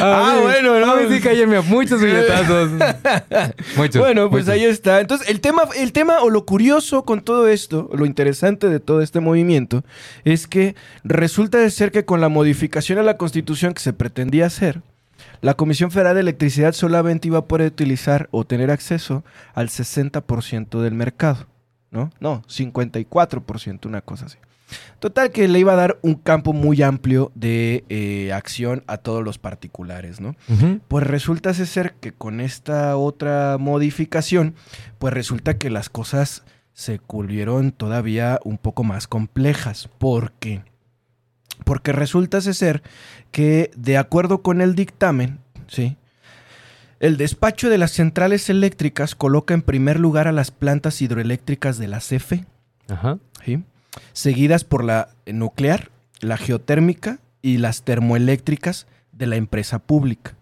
Ah, 0.00 0.32
mí- 0.36 0.42
bueno, 0.42 0.80
no. 0.80 0.92
A 0.92 0.96
mí 0.96 1.02
sí, 1.08 1.20
cálleme 1.20 1.56
a 1.56 1.62
muchos 1.62 2.00
billetazos. 2.00 2.70
Muchos. 3.76 4.00
Bueno, 4.02 4.28
pues 4.28 4.46
muchos. 4.46 4.54
ahí 4.60 4.64
está. 4.64 5.00
Entonces, 5.00 5.28
el 5.28 5.40
tema, 5.40 5.62
el 5.76 5.92
tema 5.92 6.22
o 6.22 6.30
lo 6.30 6.44
curioso 6.44 7.04
con 7.04 7.20
todo 7.20 7.46
esto, 7.46 7.88
lo 7.94 8.04
interesante 8.04 8.68
de 8.68 8.80
todo 8.80 9.00
este 9.00 9.20
movimiento, 9.20 9.84
es 10.24 10.48
que 10.48 10.74
resulta 11.04 11.58
de 11.58 11.70
ser 11.70 11.92
que 11.92 12.04
con 12.04 12.20
la 12.20 12.28
modificación 12.28 12.98
a 12.98 13.02
la 13.04 13.16
constitución 13.16 13.72
que 13.72 13.80
se 13.80 13.92
pretendía 13.92 14.46
hacer, 14.46 14.82
La 15.40 15.54
Comisión 15.54 15.90
Federal 15.90 16.14
de 16.14 16.20
Electricidad 16.20 16.72
solamente 16.72 17.28
iba 17.28 17.38
a 17.38 17.46
poder 17.46 17.68
utilizar 17.68 18.28
o 18.30 18.44
tener 18.44 18.70
acceso 18.70 19.24
al 19.54 19.68
60% 19.68 20.80
del 20.80 20.94
mercado, 20.94 21.46
¿no? 21.90 22.10
No, 22.20 22.42
54%, 22.42 23.86
una 23.86 24.02
cosa 24.02 24.26
así. 24.26 24.38
Total 24.98 25.30
que 25.30 25.48
le 25.48 25.58
iba 25.58 25.72
a 25.72 25.76
dar 25.76 25.98
un 26.02 26.14
campo 26.14 26.52
muy 26.52 26.82
amplio 26.82 27.32
de 27.34 27.84
eh, 27.88 28.32
acción 28.32 28.84
a 28.86 28.98
todos 28.98 29.24
los 29.24 29.38
particulares, 29.38 30.20
¿no? 30.20 30.36
Pues 30.88 31.06
resulta 31.06 31.52
ser 31.54 31.94
que 31.94 32.12
con 32.12 32.40
esta 32.40 32.96
otra 32.96 33.56
modificación, 33.58 34.54
pues 34.98 35.12
resulta 35.14 35.58
que 35.58 35.70
las 35.70 35.88
cosas 35.88 36.44
se 36.72 37.00
volvieron 37.08 37.72
todavía 37.72 38.38
un 38.44 38.58
poco 38.58 38.84
más 38.84 39.08
complejas. 39.08 39.88
¿Por 39.98 40.32
qué? 40.32 40.62
Porque 41.64 41.92
resulta 41.92 42.40
ser 42.40 42.82
que, 43.30 43.70
de 43.76 43.96
acuerdo 43.98 44.42
con 44.42 44.60
el 44.60 44.74
dictamen, 44.74 45.38
¿sí? 45.66 45.96
El 46.98 47.16
despacho 47.16 47.70
de 47.70 47.78
las 47.78 47.92
centrales 47.92 48.50
eléctricas 48.50 49.14
coloca 49.14 49.54
en 49.54 49.62
primer 49.62 49.98
lugar 49.98 50.28
a 50.28 50.32
las 50.32 50.50
plantas 50.50 51.00
hidroeléctricas 51.00 51.78
de 51.78 51.88
la 51.88 51.98
CFE, 51.98 52.44
Ajá. 52.88 53.18
¿sí? 53.44 53.64
seguidas 54.12 54.64
por 54.64 54.84
la 54.84 55.08
nuclear, 55.26 55.90
la 56.20 56.36
geotérmica 56.36 57.18
y 57.42 57.58
las 57.58 57.82
termoeléctricas 57.82 58.86
de 59.12 59.26
la 59.26 59.36
empresa 59.36 59.78
pública. 59.78 60.36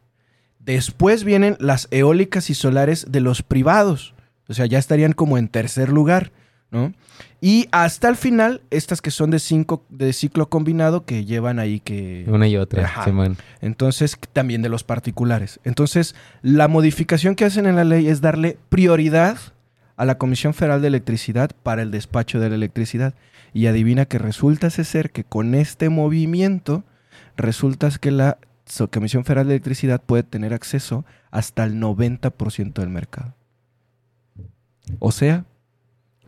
Después 0.58 1.24
vienen 1.24 1.56
las 1.60 1.88
eólicas 1.90 2.50
y 2.50 2.54
solares 2.54 3.06
de 3.10 3.20
los 3.20 3.42
privados, 3.42 4.14
o 4.48 4.54
sea, 4.54 4.66
ya 4.66 4.78
estarían 4.78 5.12
como 5.12 5.38
en 5.38 5.48
tercer 5.48 5.88
lugar, 5.90 6.32
¿no? 6.70 6.92
Y 7.40 7.68
hasta 7.70 8.08
el 8.08 8.16
final, 8.16 8.62
estas 8.70 9.00
que 9.00 9.10
son 9.10 9.30
de, 9.30 9.38
cinco, 9.38 9.84
de 9.88 10.12
ciclo 10.12 10.48
combinado 10.48 11.04
que 11.04 11.24
llevan 11.24 11.58
ahí 11.58 11.80
que... 11.80 12.24
Una 12.28 12.48
y 12.48 12.56
otra. 12.56 13.04
Entonces, 13.60 14.18
también 14.32 14.62
de 14.62 14.68
los 14.68 14.84
particulares. 14.84 15.60
Entonces, 15.64 16.14
la 16.42 16.68
modificación 16.68 17.36
que 17.36 17.44
hacen 17.44 17.66
en 17.66 17.76
la 17.76 17.84
ley 17.84 18.08
es 18.08 18.20
darle 18.20 18.58
prioridad 18.68 19.38
a 19.96 20.04
la 20.04 20.18
Comisión 20.18 20.52
Federal 20.52 20.82
de 20.82 20.88
Electricidad 20.88 21.50
para 21.62 21.82
el 21.82 21.90
despacho 21.90 22.40
de 22.40 22.48
la 22.48 22.56
electricidad. 22.56 23.14
Y 23.52 23.66
adivina 23.66 24.04
que 24.04 24.18
resulta 24.18 24.68
ser 24.70 25.10
que 25.10 25.24
con 25.24 25.54
este 25.54 25.88
movimiento, 25.88 26.84
resulta 27.36 27.88
que 28.00 28.10
la 28.10 28.38
Comisión 28.90 29.24
Federal 29.24 29.46
de 29.46 29.54
Electricidad 29.54 30.02
puede 30.02 30.22
tener 30.22 30.52
acceso 30.52 31.04
hasta 31.30 31.64
el 31.64 31.80
90% 31.80 32.74
del 32.74 32.88
mercado. 32.88 33.34
O 34.98 35.12
sea, 35.12 35.44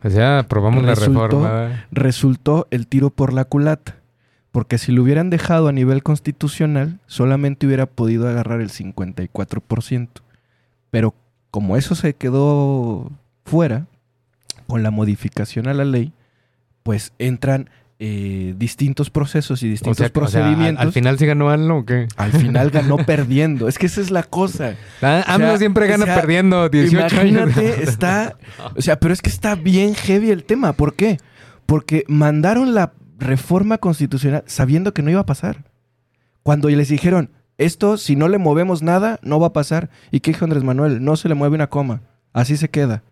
Aprobamos 0.03 0.83
la 0.83 0.95
Resultó- 0.95 1.27
reforma. 1.27 1.85
resultó 1.91 2.67
el 2.71 2.87
tiro 2.87 3.09
por 3.09 3.33
la 3.33 3.45
culata. 3.45 3.95
Porque 4.51 4.77
si 4.77 4.91
lo 4.91 5.03
hubieran 5.03 5.29
dejado 5.29 5.67
a 5.69 5.71
nivel 5.71 6.03
constitucional, 6.03 6.99
solamente 7.05 7.65
hubiera 7.67 7.85
podido 7.85 8.27
agarrar 8.27 8.59
el 8.61 8.69
54%. 8.69 10.21
Pero 10.89 11.13
como 11.51 11.77
eso 11.77 11.95
se 11.95 12.13
quedó 12.15 13.11
fuera, 13.45 13.85
con 14.67 14.83
la 14.83 14.91
modificación 14.91 15.67
a 15.67 15.73
la 15.73 15.85
ley, 15.85 16.11
pues 16.83 17.13
entran 17.19 17.69
eh, 18.03 18.55
distintos 18.57 19.11
procesos 19.11 19.61
y 19.61 19.67
O 19.67 19.69
distintos 19.69 19.97
sea, 19.97 20.07
o 20.07 20.07
sea, 20.07 20.07
al- 20.07 20.11
procedimientos. 20.11 20.83
al, 20.87 20.91
final 20.91 21.19
sí 21.19 21.27
ganó 21.27 21.51
AMLO 21.51 21.77
o 21.77 21.85
qué? 21.85 22.07
al 22.17 22.31
final 22.31 22.71
ganó 22.71 22.97
perdiendo. 22.97 23.67
Es 23.67 23.77
que 23.77 23.85
esa 23.85 24.01
es 24.01 24.09
la 24.09 24.23
cosa. 24.23 24.73
Ah, 25.03 25.23
O 25.27 25.31
AMLO 25.33 25.47
sea, 25.49 25.57
siempre 25.59 25.85
gana 25.85 26.05
perdiendo 26.05 26.67
18 26.67 26.97
años. 26.99 27.13
Imagínate, 27.13 27.83
está. 27.83 28.37
O 28.75 28.81
sea, 28.81 28.99
pero 28.99 29.13
es 29.13 29.21
que 29.21 29.29
está 29.29 29.53
bien 29.53 29.93
heavy 29.93 30.31
el 30.31 30.43
tema. 30.45 30.73
¿Por 30.73 30.95
qué? 30.95 31.19
Porque 31.67 32.03
mandaron 32.07 32.73
la 32.73 32.93
reforma 33.19 33.77
constitucional 33.77 34.43
sabiendo 34.47 34.95
que 34.95 35.03
no 35.03 35.11
iba 35.11 35.19
a 35.21 35.25
pasar. 35.27 35.65
Cuando 36.41 36.69
les 36.69 36.89
dijeron, 36.89 37.29
esto, 37.59 37.97
si 37.97 38.15
no 38.15 38.27
le 38.29 38.39
movemos 38.39 38.81
nada, 38.81 39.19
no 39.21 39.39
va 39.39 39.47
a 39.47 39.53
pasar. 39.53 39.91
¿Y 40.09 40.21
qué 40.21 40.31
dijo 40.31 40.43
Andrés 40.45 40.63
Manuel? 40.63 41.03
No 41.03 41.15
se 41.17 41.29
le 41.29 41.35
mueve 41.35 41.53
una 41.53 41.67
coma. 41.69 42.01
Así 42.33 42.57
se 42.57 42.69
queda. 42.69 43.03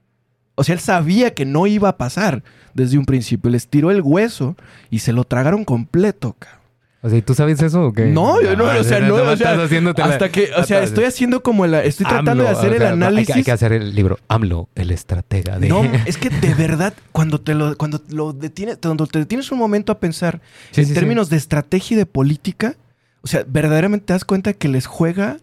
O 0.59 0.63
sea, 0.63 0.73
él 0.75 0.81
sabía 0.81 1.33
que 1.33 1.45
no 1.45 1.65
iba 1.67 1.89
a 1.89 1.97
pasar 1.97 2.43
desde 2.73 2.97
un 2.97 3.05
principio. 3.05 3.49
Les 3.49 3.67
tiró 3.67 3.91
el 3.91 4.01
hueso 4.01 4.55
y 4.89 4.99
se 4.99 5.13
lo 5.13 5.23
tragaron 5.23 5.63
completo, 5.65 6.35
cabrón. 6.37 6.59
O 7.01 7.07
sea, 7.09 7.17
¿y 7.17 7.21
tú 7.21 7.33
sabes 7.33 7.61
eso 7.61 7.81
o 7.85 7.93
qué? 7.93 8.07
No, 8.07 8.41
yo 8.41 8.57
no, 8.57 8.65
Ah, 8.65 8.75
o 8.77 8.83
sea, 8.83 8.99
no, 8.99 9.15
o 9.15 9.19
sea, 9.23 9.31
estás 9.33 9.57
haciéndote 9.59 10.01
la- 10.01 10.07
hasta 10.09 10.29
que, 10.29 10.49
o 10.57 10.63
sea, 10.65 10.83
estoy 10.83 11.05
haciendo 11.05 11.41
como 11.41 11.65
la, 11.65 11.81
estoy 11.81 12.05
tratando 12.05 12.43
de 12.43 12.49
hacer 12.49 12.71
o 12.71 12.73
el 12.73 12.79
sea, 12.79 12.89
hay 12.89 12.97
que- 12.97 13.05
análisis. 13.05 13.35
Hay 13.37 13.43
que 13.45 13.51
hacer 13.53 13.71
el 13.71 13.95
libro 13.95 14.19
AMLO, 14.27 14.67
el 14.75 14.91
estratega 14.91 15.57
de... 15.59 15.69
No, 15.69 15.81
es 16.05 16.17
que 16.17 16.29
de 16.29 16.53
verdad, 16.55 16.93
cuando 17.13 17.39
te 17.39 17.55
lo, 17.55 17.77
cuando 17.77 18.01
lo 18.09 18.33
detienes, 18.33 18.79
cuando 18.81 19.07
te 19.07 19.19
detienes 19.19 19.49
un 19.53 19.59
momento 19.59 19.93
a 19.93 19.99
pensar 19.99 20.41
Sí, 20.71 20.81
en 20.81 20.87
sí, 20.87 20.93
sí. 20.93 20.99
términos 20.99 21.29
de 21.29 21.37
estrategia 21.37 21.95
y 21.95 21.97
de 21.99 22.05
política, 22.05 22.75
o 23.21 23.27
sea, 23.27 23.45
verdaderamente 23.47 24.07
te 24.07 24.13
das 24.13 24.25
cuenta 24.25 24.51
que 24.51 24.67
les 24.67 24.85
juega, 24.85 25.37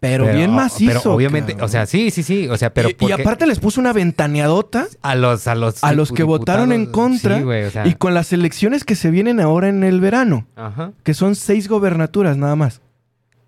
pero, 0.00 0.32
bien 0.32 0.52
macizo. 0.52 1.00
Pero 1.02 1.14
obviamente, 1.14 1.52
cabrón. 1.52 1.66
o 1.66 1.68
sea, 1.68 1.86
sí, 1.86 2.10
sí, 2.10 2.22
sí. 2.22 2.48
O 2.48 2.56
sea, 2.56 2.72
pero 2.72 2.90
y, 2.98 3.12
aparte 3.12 3.46
les 3.46 3.58
puso 3.58 3.80
una 3.80 3.92
ventaneadota 3.92 4.86
a 5.02 5.14
los 5.14 5.46
a 5.48 5.54
los 5.54 5.82
a 5.82 5.92
los 5.92 6.12
que 6.12 6.22
votaron 6.22 6.72
en 6.72 6.86
contra 6.86 7.38
sí, 7.38 7.42
güey, 7.42 7.64
o 7.64 7.70
sea, 7.70 7.86
y 7.86 7.94
con 7.94 8.14
las 8.14 8.32
elecciones 8.32 8.84
que 8.84 8.94
se 8.94 9.10
vienen 9.10 9.40
ahora 9.40 9.68
en 9.68 9.82
el 9.82 10.00
verano, 10.00 10.46
ajá. 10.54 10.92
que 11.02 11.14
son 11.14 11.34
seis 11.34 11.68
gobernaturas 11.68 12.36
nada 12.36 12.54
más. 12.54 12.80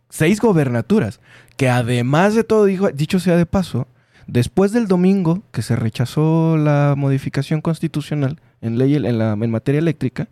Seis 0.08 0.40
gobernaturas. 0.40 1.20
Que 1.56 1.68
además 1.68 2.34
de 2.34 2.42
todo, 2.42 2.64
dijo, 2.64 2.90
dicho 2.90 3.20
sea 3.20 3.36
de 3.36 3.46
paso, 3.46 3.86
después 4.26 4.72
del 4.72 4.88
domingo 4.88 5.42
que 5.52 5.62
se 5.62 5.76
rechazó 5.76 6.56
la 6.56 6.94
modificación 6.96 7.60
constitucional 7.60 8.40
en 8.60 8.76
ley 8.76 8.96
en, 8.96 9.18
la, 9.18 9.32
en 9.32 9.50
materia 9.50 9.78
eléctrica, 9.78 10.28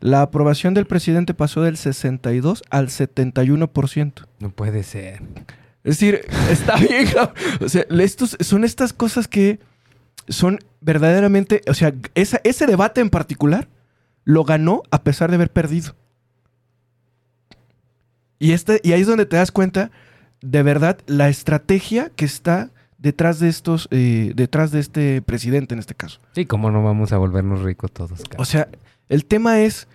la 0.00 0.22
aprobación 0.22 0.74
del 0.74 0.86
presidente 0.86 1.34
pasó 1.34 1.62
del 1.62 1.76
62 1.76 2.62
al 2.70 2.88
71%. 2.88 4.12
No 4.40 4.50
puede 4.50 4.82
ser. 4.82 5.22
Es 5.84 5.98
decir, 5.98 6.20
está 6.50 6.76
bien. 6.80 7.06
O 7.60 7.68
sea, 7.68 7.84
estos, 7.90 8.36
son 8.40 8.64
estas 8.64 8.92
cosas 8.92 9.26
que 9.28 9.58
son 10.28 10.58
verdaderamente. 10.80 11.62
O 11.68 11.74
sea, 11.74 11.94
esa- 12.14 12.40
ese 12.44 12.66
debate 12.66 13.00
en 13.00 13.10
particular 13.10 13.68
lo 14.24 14.44
ganó 14.44 14.82
a 14.90 15.02
pesar 15.02 15.30
de 15.30 15.36
haber 15.36 15.50
perdido. 15.50 15.94
Y, 18.38 18.52
este, 18.52 18.80
y 18.84 18.92
ahí 18.92 19.00
es 19.00 19.06
donde 19.06 19.26
te 19.26 19.36
das 19.36 19.50
cuenta, 19.50 19.90
de 20.42 20.62
verdad, 20.62 20.98
la 21.06 21.28
estrategia 21.28 22.10
que 22.14 22.24
está 22.24 22.70
detrás 22.98 23.40
de 23.40 23.48
estos, 23.48 23.88
eh, 23.90 24.32
detrás 24.36 24.70
de 24.70 24.80
este 24.80 25.22
presidente 25.22 25.74
en 25.74 25.80
este 25.80 25.94
caso. 25.94 26.20
Sí, 26.34 26.46
cómo 26.46 26.70
no 26.70 26.82
vamos 26.84 27.12
a 27.12 27.18
volvernos 27.18 27.62
ricos 27.62 27.90
todos? 27.92 28.22
O 28.36 28.44
sea, 28.44 28.68
el 29.08 29.24
tema 29.24 29.60
es. 29.60 29.88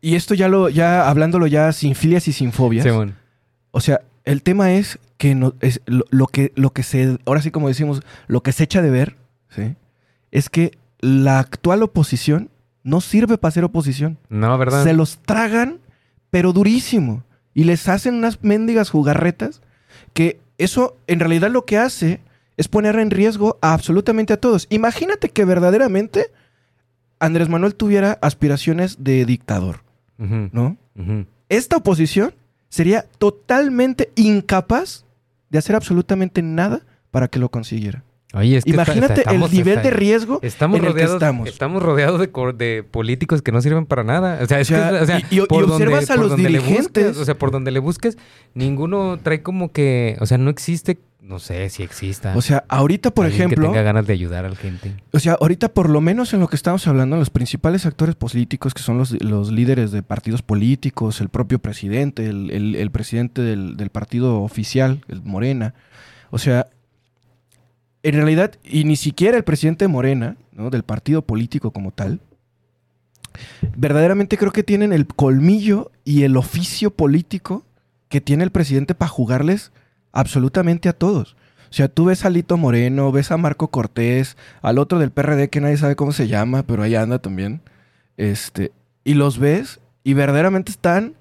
Y 0.00 0.14
esto 0.14 0.34
ya 0.34 0.48
lo, 0.48 0.68
ya 0.68 1.08
hablándolo 1.08 1.46
ya 1.46 1.72
sin 1.72 1.94
filias 1.94 2.28
y 2.28 2.32
sin 2.32 2.52
fobias. 2.52 2.84
Simón. 2.84 3.16
O 3.70 3.80
sea, 3.80 4.02
el 4.24 4.42
tema 4.42 4.72
es 4.72 4.98
que 5.16 5.34
no, 5.34 5.54
es 5.60 5.80
lo, 5.86 6.04
lo 6.10 6.26
que 6.26 6.52
lo 6.54 6.70
que 6.70 6.82
se 6.82 7.18
ahora 7.24 7.42
sí 7.42 7.50
como 7.50 7.68
decimos, 7.68 8.02
lo 8.26 8.42
que 8.42 8.52
se 8.52 8.64
echa 8.64 8.82
de 8.82 8.90
ver, 8.90 9.16
¿sí? 9.48 9.74
Es 10.30 10.50
que 10.50 10.78
la 11.00 11.38
actual 11.38 11.82
oposición 11.82 12.50
no 12.82 13.00
sirve 13.00 13.36
para 13.36 13.52
ser 13.52 13.64
oposición. 13.64 14.18
No, 14.28 14.56
¿verdad? 14.58 14.84
Se 14.84 14.92
los 14.92 15.18
tragan, 15.18 15.80
pero 16.30 16.52
durísimo. 16.52 17.24
Y 17.52 17.64
les 17.64 17.88
hacen 17.88 18.14
unas 18.14 18.42
mendigas 18.44 18.90
jugarretas 18.90 19.60
que 20.12 20.40
eso 20.58 20.96
en 21.06 21.20
realidad 21.20 21.50
lo 21.50 21.64
que 21.64 21.78
hace 21.78 22.20
es 22.56 22.68
poner 22.68 22.96
en 22.96 23.10
riesgo 23.10 23.58
a 23.60 23.72
absolutamente 23.72 24.32
a 24.32 24.40
todos. 24.40 24.66
Imagínate 24.70 25.30
que 25.30 25.44
verdaderamente 25.44 26.26
Andrés 27.20 27.48
Manuel 27.48 27.74
tuviera 27.74 28.18
aspiraciones 28.22 29.02
de 29.02 29.24
dictador, 29.24 29.82
¿no? 30.18 30.76
esta 31.48 31.76
oposición 31.76 32.34
sería 32.68 33.04
totalmente 33.18 34.10
incapaz 34.16 35.04
de 35.50 35.58
hacer 35.58 35.76
absolutamente 35.76 36.42
nada 36.42 36.82
para 37.10 37.28
que 37.28 37.38
lo 37.38 37.48
consiguiera. 37.50 38.02
Oye, 38.34 38.56
es 38.58 38.64
que 38.64 38.70
Imagínate 38.70 39.20
está- 39.20 39.30
estamos- 39.30 39.50
el 39.50 39.56
nivel 39.56 39.78
está- 39.78 39.88
de 39.88 39.96
riesgo 39.96 40.38
Estamos 40.42 40.80
en 40.80 40.84
el 40.86 40.94
que 40.94 41.04
estamos. 41.04 41.48
estamos 41.48 41.82
rodeados 41.82 42.20
de, 42.20 42.82
políticos 42.82 43.40
que 43.40 43.52
no 43.52 43.62
sirven 43.62 43.86
para 43.86 44.02
nada. 44.02 44.40
O 44.42 44.46
sea, 44.46 44.60
es 44.60 44.68
O 44.70 44.74
sea, 44.74 44.90
que, 44.90 44.96
o 44.96 45.06
sea, 45.06 45.18
y- 45.20 45.24
y- 45.30 45.36
y 45.36 45.40
observas 45.40 46.10
a 46.10 46.14
por 46.14 46.22
los 46.24 46.30
donde 46.32 46.48
dirigentes. 46.48 46.82
busques, 47.06 47.16
o 47.18 47.24
sea, 47.24 47.38
por 47.38 47.50
donde 47.52 47.70
le 47.70 47.78
busques, 47.78 48.18
ninguno 48.52 49.18
trae 49.22 49.42
como 49.42 49.70
que, 49.72 50.16
o 50.20 50.26
sea, 50.26 50.36
no 50.38 50.50
existe, 50.50 50.98
no 51.26 51.38
sé 51.40 51.68
si 51.70 51.82
exista. 51.82 52.36
O 52.36 52.40
sea, 52.40 52.64
ahorita, 52.68 53.10
por 53.10 53.26
ejemplo, 53.26 53.62
que 53.62 53.68
tenga 53.68 53.82
ganas 53.82 54.06
de 54.06 54.12
ayudar 54.12 54.44
a 54.44 54.48
la 54.50 54.56
gente. 54.56 54.94
o 55.12 55.18
sea, 55.18 55.36
ahorita 55.40 55.68
por 55.70 55.90
lo 55.90 56.00
menos 56.00 56.32
en 56.32 56.40
lo 56.40 56.48
que 56.48 56.56
estamos 56.56 56.86
hablando, 56.86 57.16
los 57.16 57.30
principales 57.30 57.84
actores 57.84 58.14
políticos, 58.14 58.72
que 58.74 58.82
son 58.82 58.96
los, 58.98 59.20
los 59.22 59.50
líderes 59.50 59.90
de 59.90 60.02
partidos 60.02 60.42
políticos, 60.42 61.20
el 61.20 61.28
propio 61.28 61.58
presidente, 61.58 62.26
el, 62.26 62.50
el- 62.50 62.74
el 62.76 62.90
presidente 62.90 63.42
del, 63.42 63.76
del 63.76 63.90
partido 63.90 64.40
oficial, 64.42 65.02
el 65.08 65.20
Morena, 65.22 65.74
o 66.30 66.38
sea, 66.38 66.68
en 68.02 68.14
realidad, 68.14 68.52
y 68.62 68.84
ni 68.84 68.94
siquiera 68.94 69.36
el 69.36 69.42
presidente 69.44 69.84
de 69.84 69.88
Morena, 69.88 70.36
¿no? 70.52 70.70
del 70.70 70.84
partido 70.84 71.22
político 71.22 71.72
como 71.72 71.90
tal, 71.90 72.20
verdaderamente 73.76 74.38
creo 74.38 74.52
que 74.52 74.62
tienen 74.62 74.92
el 74.92 75.06
colmillo 75.06 75.90
y 76.04 76.22
el 76.22 76.36
oficio 76.36 76.90
político 76.90 77.64
que 78.08 78.20
tiene 78.20 78.44
el 78.44 78.50
presidente 78.52 78.94
para 78.94 79.08
jugarles 79.08 79.72
absolutamente 80.16 80.88
a 80.88 80.92
todos. 80.92 81.36
O 81.70 81.74
sea, 81.76 81.88
tú 81.88 82.06
ves 82.06 82.24
a 82.24 82.30
Lito 82.30 82.56
Moreno, 82.56 83.12
ves 83.12 83.30
a 83.30 83.36
Marco 83.36 83.68
Cortés, 83.68 84.36
al 84.62 84.78
otro 84.78 84.98
del 84.98 85.10
PRD 85.10 85.50
que 85.50 85.60
nadie 85.60 85.76
sabe 85.76 85.96
cómo 85.96 86.12
se 86.12 86.28
llama, 86.28 86.62
pero 86.62 86.82
ahí 86.82 86.94
anda 86.94 87.18
también. 87.18 87.60
Este, 88.16 88.72
y 89.04 89.14
los 89.14 89.38
ves 89.38 89.80
y 90.02 90.14
verdaderamente 90.14 90.70
están 90.70 91.14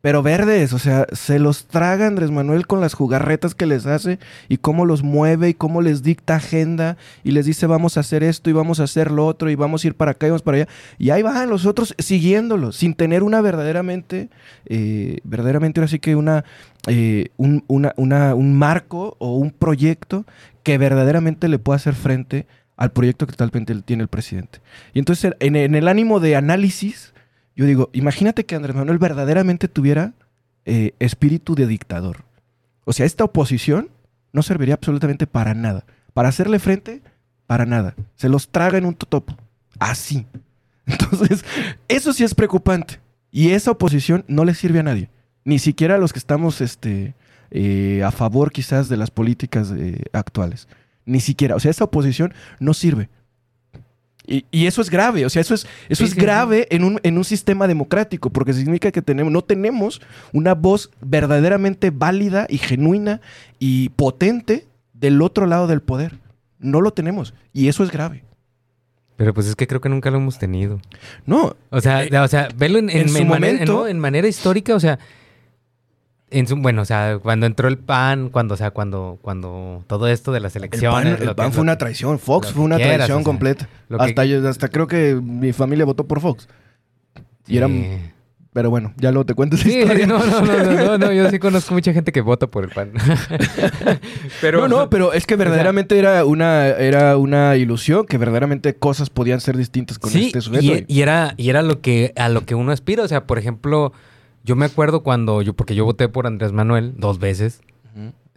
Pero 0.00 0.22
verdes, 0.22 0.72
o 0.72 0.78
sea, 0.78 1.06
se 1.12 1.40
los 1.40 1.66
traga 1.66 2.06
Andrés 2.06 2.30
Manuel 2.30 2.68
con 2.68 2.80
las 2.80 2.94
jugarretas 2.94 3.56
que 3.56 3.66
les 3.66 3.84
hace 3.84 4.20
y 4.48 4.58
cómo 4.58 4.84
los 4.86 5.02
mueve 5.02 5.48
y 5.48 5.54
cómo 5.54 5.82
les 5.82 6.04
dicta 6.04 6.36
agenda 6.36 6.96
y 7.24 7.32
les 7.32 7.46
dice 7.46 7.66
vamos 7.66 7.96
a 7.96 8.00
hacer 8.00 8.22
esto 8.22 8.48
y 8.48 8.52
vamos 8.52 8.78
a 8.78 8.84
hacer 8.84 9.10
lo 9.10 9.26
otro 9.26 9.50
y 9.50 9.56
vamos 9.56 9.82
a 9.82 9.88
ir 9.88 9.94
para 9.96 10.12
acá 10.12 10.26
y 10.26 10.30
vamos 10.30 10.42
para 10.42 10.58
allá. 10.58 10.68
Y 10.98 11.10
ahí 11.10 11.22
van 11.22 11.50
los 11.50 11.66
otros 11.66 11.96
siguiéndolo, 11.98 12.70
sin 12.70 12.94
tener 12.94 13.24
una 13.24 13.40
verdaderamente, 13.40 14.28
eh, 14.66 15.18
verdaderamente 15.24 15.80
ahora 15.80 15.88
sí 15.88 15.98
que 15.98 16.14
una, 16.14 16.44
eh, 16.86 17.30
un, 17.36 17.64
una- 17.66 18.34
un 18.36 18.56
marco 18.56 19.16
o 19.18 19.34
un 19.36 19.50
proyecto 19.50 20.24
que 20.62 20.78
verdaderamente 20.78 21.48
le 21.48 21.58
pueda 21.58 21.74
hacer 21.76 21.94
frente 21.94 22.46
al 22.76 22.92
proyecto 22.92 23.26
que 23.26 23.34
talmente 23.34 23.74
tiene 23.82 24.04
el 24.04 24.08
presidente. 24.08 24.60
Y 24.94 25.00
entonces 25.00 25.32
en, 25.40 25.56
en 25.56 25.74
el 25.74 25.88
ánimo 25.88 26.20
de 26.20 26.36
análisis, 26.36 27.12
yo 27.58 27.66
digo, 27.66 27.90
imagínate 27.92 28.46
que 28.46 28.54
Andrés 28.54 28.76
Manuel 28.76 28.98
verdaderamente 28.98 29.66
tuviera 29.66 30.14
eh, 30.64 30.94
espíritu 31.00 31.56
de 31.56 31.66
dictador. 31.66 32.18
O 32.84 32.92
sea, 32.92 33.04
esta 33.04 33.24
oposición 33.24 33.90
no 34.32 34.44
serviría 34.44 34.74
absolutamente 34.74 35.26
para 35.26 35.54
nada. 35.54 35.84
Para 36.14 36.28
hacerle 36.28 36.60
frente, 36.60 37.02
para 37.48 37.66
nada. 37.66 37.96
Se 38.14 38.28
los 38.28 38.50
traga 38.50 38.78
en 38.78 38.84
un 38.84 38.94
totopo. 38.94 39.36
Así. 39.80 40.24
Entonces, 40.86 41.44
eso 41.88 42.12
sí 42.12 42.22
es 42.22 42.32
preocupante. 42.32 43.00
Y 43.32 43.50
esa 43.50 43.72
oposición 43.72 44.24
no 44.28 44.44
le 44.44 44.54
sirve 44.54 44.78
a 44.78 44.84
nadie. 44.84 45.10
Ni 45.44 45.58
siquiera 45.58 45.96
a 45.96 45.98
los 45.98 46.12
que 46.12 46.20
estamos 46.20 46.60
este, 46.60 47.16
eh, 47.50 48.04
a 48.04 48.12
favor 48.12 48.52
quizás 48.52 48.88
de 48.88 48.98
las 48.98 49.10
políticas 49.10 49.72
eh, 49.76 50.04
actuales. 50.12 50.68
Ni 51.06 51.18
siquiera. 51.18 51.56
O 51.56 51.60
sea, 51.60 51.72
esa 51.72 51.82
oposición 51.82 52.32
no 52.60 52.72
sirve. 52.72 53.08
Y, 54.30 54.44
y 54.50 54.66
eso 54.66 54.82
es 54.82 54.90
grave, 54.90 55.24
o 55.24 55.30
sea, 55.30 55.40
eso 55.40 55.54
es, 55.54 55.62
eso 55.88 56.04
Sí, 56.04 56.04
es 56.04 56.10
sí, 56.10 56.20
grave 56.20 56.66
En, 56.70 56.84
un, 56.84 57.00
en 57.02 57.16
un 57.16 57.24
sistema 57.24 57.66
democrático, 57.66 58.28
porque 58.28 58.52
significa 58.52 58.92
que 58.92 59.00
tenemos, 59.00 59.32
no 59.32 59.40
tenemos 59.42 60.02
una 60.34 60.54
voz 60.54 60.90
verdaderamente 61.00 61.88
válida 61.90 62.46
y 62.50 62.58
genuina 62.58 63.22
y 63.58 63.88
potente 63.90 64.66
del 64.92 65.22
otro 65.22 65.46
lado 65.46 65.66
del 65.66 65.80
poder. 65.80 66.18
No 66.58 66.80
lo 66.82 66.90
tenemos. 66.92 67.32
Y 67.54 67.68
eso 67.68 67.82
es 67.82 67.90
grave. 67.90 68.22
Pero 69.16 69.32
pues 69.32 69.46
es 69.46 69.56
que 69.56 69.66
creo 69.66 69.80
que 69.80 69.88
nunca 69.88 70.10
lo 70.10 70.18
hemos 70.18 70.38
tenido. 70.38 70.80
No, 71.24 71.56
O 71.70 71.80
sea, 71.80 72.04
Eh, 72.04 72.18
o 72.18 72.28
sea, 72.28 72.48
velo 72.54 72.78
en, 72.78 72.90
en, 72.90 72.98
en 72.98 73.08
su 73.08 73.16
en 73.18 73.28
manera, 73.28 73.52
momento- 73.54 73.72
¿no? 73.72 73.86
en 73.88 73.98
manera 73.98 74.28
histórica, 74.28 74.74
o 74.74 74.80
sea, 74.80 74.98
en 76.30 76.46
su, 76.46 76.56
bueno, 76.56 76.82
o 76.82 76.84
sea, 76.84 77.18
cuando 77.22 77.46
entró 77.46 77.68
el 77.68 77.78
PAN, 77.78 78.28
cuando, 78.30 78.54
o 78.54 78.56
sea, 78.56 78.70
cuando, 78.70 79.18
cuando 79.22 79.84
todo 79.86 80.08
esto 80.08 80.30
de 80.32 80.40
las 80.40 80.54
el 80.56 80.64
elecciones. 80.64 81.16
PAN, 81.18 81.28
el 81.28 81.34
PAN 81.34 81.46
que- 81.48 81.52
fue 81.54 81.62
una 81.62 81.78
traición. 81.78 82.18
Fox 82.18 82.52
fue 82.52 82.64
una 82.64 82.76
quieras, 82.76 82.96
traición 82.96 83.16
o 83.18 83.20
sea, 83.20 83.24
completa. 83.24 83.68
que- 83.88 83.94
Hasta, 83.98 84.24
yo- 84.24 84.48
hasta 84.48 84.68
creo 84.68 84.86
que 84.86 85.14
mi 85.14 85.52
familia 85.52 85.84
votó 85.84 86.06
por 86.06 86.20
Fox. 86.20 86.48
Y 87.46 87.56
era, 87.56 87.66
Sí. 87.66 87.86
pero 88.52 88.68
bueno, 88.68 88.92
ya 88.98 89.10
luego 89.10 89.24
te 89.24 89.32
cuento 89.34 89.56
esa 89.56 89.64
Sí, 89.64 89.78
historia. 89.78 90.06
no, 90.06 90.18
no, 90.18 90.40
no, 90.42 90.56
no, 90.64 90.72
no, 90.84 90.98
no, 90.98 91.12
yo 91.12 91.30
sí 91.30 91.38
conozco 91.40 91.72
mucha 91.72 91.92
gente 91.94 92.12
que 92.12 92.20
vota 92.20 92.46
por 92.46 92.64
el 92.64 92.70
PAN. 92.70 92.92
pero, 94.40 94.68
no, 94.68 94.68
no, 94.68 94.90
pero 94.90 95.12
es 95.12 95.26
que 95.26 95.36
verdaderamente 95.36 95.98
era, 95.98 96.24
una, 96.24 96.66
era 96.68 97.16
una 97.16 97.56
ilusión, 97.56 98.06
que 98.06 98.18
verdaderamente 98.18 98.74
cosas 98.76 99.10
podían 99.10 99.40
ser 99.40 99.56
distintas 99.56 99.98
con 99.98 100.10
sí, 100.10 100.26
este 100.26 100.40
sujeto. 100.40 100.64
y, 100.64 100.84
y 100.88 101.02
era, 101.02 101.34
y 101.36 101.50
era 101.50 101.62
lo 101.62 101.80
que, 101.80 102.12
a 102.16 102.28
lo 102.28 102.44
que 102.44 102.54
uno 102.54 102.72
aspira. 102.72 103.02
O 103.02 103.08
sea, 103.08 103.26
por 103.26 103.38
ejemplo, 103.38 103.92
yo 104.48 104.56
me 104.56 104.64
acuerdo 104.64 105.02
cuando 105.02 105.42
yo, 105.42 105.52
porque 105.52 105.74
yo 105.74 105.84
voté 105.84 106.08
por 106.08 106.26
Andrés 106.26 106.52
Manuel 106.52 106.94
dos 106.96 107.18
veces. 107.18 107.60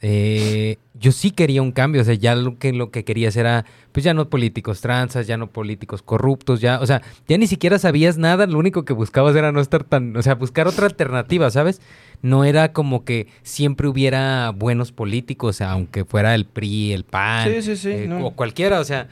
Eh, 0.04 0.78
yo 0.96 1.12
sí 1.12 1.30
quería 1.30 1.62
un 1.62 1.72
cambio, 1.72 2.02
o 2.02 2.04
sea, 2.04 2.16
ya 2.16 2.36
lo 2.36 2.58
que, 2.58 2.74
lo 2.74 2.90
que 2.90 3.06
querías 3.06 3.38
era, 3.38 3.66
pues 3.92 4.04
ya 4.04 4.16
no 4.16 4.30
políticos 4.30 4.82
transas, 4.82 5.28
ya 5.28 5.38
no 5.38 5.52
políticos 5.52 6.02
corruptos, 6.02 6.60
ya, 6.60 6.82
o 6.82 6.88
sea, 6.88 7.04
ya 7.28 7.38
ni 7.38 7.46
siquiera 7.46 7.78
sabías 7.78 8.18
nada, 8.18 8.48
lo 8.48 8.58
único 8.58 8.84
que 8.84 8.94
buscabas 8.94 9.36
era 9.36 9.52
no 9.52 9.62
estar 9.62 9.84
tan, 9.84 10.18
o 10.18 10.22
sea, 10.24 10.34
buscar 10.34 10.68
otra 10.68 10.88
alternativa, 10.88 11.52
¿sabes? 11.52 11.82
No 12.24 12.44
era 12.46 12.74
como 12.74 13.06
que 13.06 13.28
siempre 13.44 13.88
hubiera 13.88 14.50
buenos 14.50 14.92
políticos, 14.92 15.62
aunque 15.62 16.04
fuera 16.04 16.34
el 16.34 16.46
PRI, 16.46 16.94
el 16.94 17.04
PAN, 17.04 17.48
Sí, 17.48 17.62
sí, 17.62 17.76
sí, 17.78 17.92
eh, 17.92 18.06
no. 18.10 18.26
o 18.26 18.32
cualquiera, 18.32 18.80
o 18.80 18.84
sea, 18.84 19.08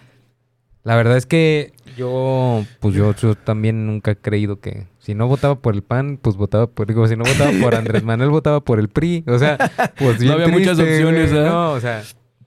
la 0.89 0.95
verdad 0.95 1.17
es 1.17 1.27
que 1.27 1.71
yo, 1.95 2.65
pues 2.79 2.95
yo, 2.95 3.13
yo 3.13 3.35
también 3.35 3.85
nunca 3.85 4.09
he 4.09 4.15
creído 4.15 4.59
que 4.59 4.87
si 4.97 5.13
no 5.13 5.27
votaba 5.27 5.53
por 5.61 5.75
el 5.75 5.83
PAN, 5.83 6.17
pues 6.19 6.35
votaba 6.35 6.65
por, 6.65 6.87
digo, 6.87 7.07
si 7.07 7.15
no 7.15 7.25
votaba 7.25 7.51
por 7.61 7.75
Andrés 7.75 8.03
Manuel, 8.03 8.31
votaba 8.31 8.59
por 8.61 8.79
el 8.79 8.89
PRI, 8.89 9.23
o 9.27 9.37
sea, 9.37 9.59
pues 9.99 10.17
bien 10.17 10.33
había 10.33 10.47
muchas 10.47 10.79
opciones, 10.79 11.31
¿eh? 11.31 11.43
No, 11.43 11.73
o 11.73 11.79
sea, 11.79 12.01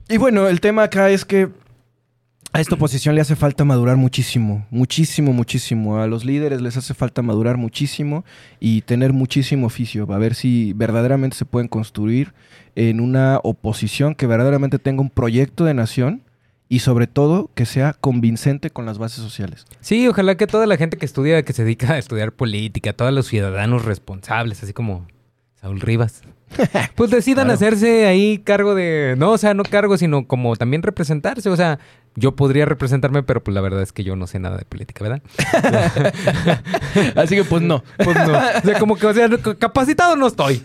Y 0.09 0.17
bueno, 0.17 0.49
el 0.49 0.61
tema 0.61 0.83
acá 0.83 1.09
es 1.11 1.25
que 1.25 1.51
a 2.53 2.61
esta 2.61 2.75
oposición 2.75 3.15
le 3.15 3.21
hace 3.21 3.37
falta 3.37 3.65
madurar 3.65 3.97
muchísimo, 3.97 4.67
muchísimo, 4.71 5.33
muchísimo. 5.33 6.01
A 6.01 6.09
los 6.09 6.25
líderes 6.25 6.61
les 6.61 6.77
hace 6.77 6.95
falta 6.95 7.23
madurar 7.23 7.59
muchísimo 7.59 8.25
y 8.59 8.81
tener 8.81 9.13
muchísimo 9.13 9.69
oficio. 9.69 10.13
A 10.13 10.19
ver 10.19 10.35
si 10.35 10.73
verdaderamente 10.73 11.37
se 11.37 11.45
pueden 11.45 11.69
construir 11.69 12.35
en 12.75 12.99
una 12.99 13.39
oposición 13.45 14.17
que 14.17 14.27
verdaderamente 14.27 14.81
tenga 14.81 15.01
un 15.01 15.11
proyecto 15.11 15.65
de 15.65 15.75
nación 15.75 16.23
y 16.73 16.79
sobre 16.79 17.07
todo 17.07 17.51
que 17.55 17.67
sea 17.67 17.93
convincente 17.93 18.71
con 18.71 18.87
las 18.87 18.97
bases 18.97 19.23
sociales. 19.23 19.67
Sí, 19.83 20.09
ojalá 20.09 20.39
que 20.39 20.47
toda 20.47 20.65
la 20.67 20.79
gente 20.79 20.97
que 20.97 21.05
estudia, 21.05 21.43
que 21.43 21.53
se 21.53 21.65
dedica 21.65 21.93
a 21.93 21.99
estudiar 21.99 22.33
política, 22.33 22.95
todos 22.95 23.13
los 23.13 23.27
ciudadanos 23.27 23.85
responsables, 23.85 24.63
así 24.63 24.73
como 24.73 25.07
Saúl 25.63 25.81
Rivas, 25.81 26.23
pues 26.97 27.11
decidan 27.11 27.45
Claro. 27.47 27.55
hacerse 27.55 28.05
ahí 28.07 28.39
cargo 28.39 28.75
de, 28.75 29.15
no, 29.17 29.31
o 29.31 29.39
sea, 29.39 29.55
no 29.55 29.63
cargo, 29.63 29.97
sino 29.97 30.27
como 30.27 30.55
también 30.57 30.83
representarse, 30.83 31.49
o 31.49 31.57
sea, 31.57 31.79
yo 32.17 32.37
podría 32.37 32.67
representarme, 32.67 33.23
pero 33.23 33.43
pues 33.43 33.55
la 33.55 33.61
verdad 33.63 33.81
es 33.81 33.93
que 33.93 34.05
yo 34.05 34.17
no 34.17 34.27
sé 34.27 34.39
nada 34.41 34.59
de 34.59 34.65
política, 34.67 35.03
¿verdad? 35.05 35.23
Así 37.17 37.37
que 37.37 37.45
pues 37.45 37.63
no. 37.63 37.83
Pues 37.97 38.17
no, 38.17 38.33
o 38.37 38.61
sea, 38.65 38.79
como 38.79 38.97
que, 38.97 39.07
o 39.07 39.15
sea, 39.15 39.29
capacitado 39.59 40.17
no 40.17 40.27
estoy. 40.27 40.63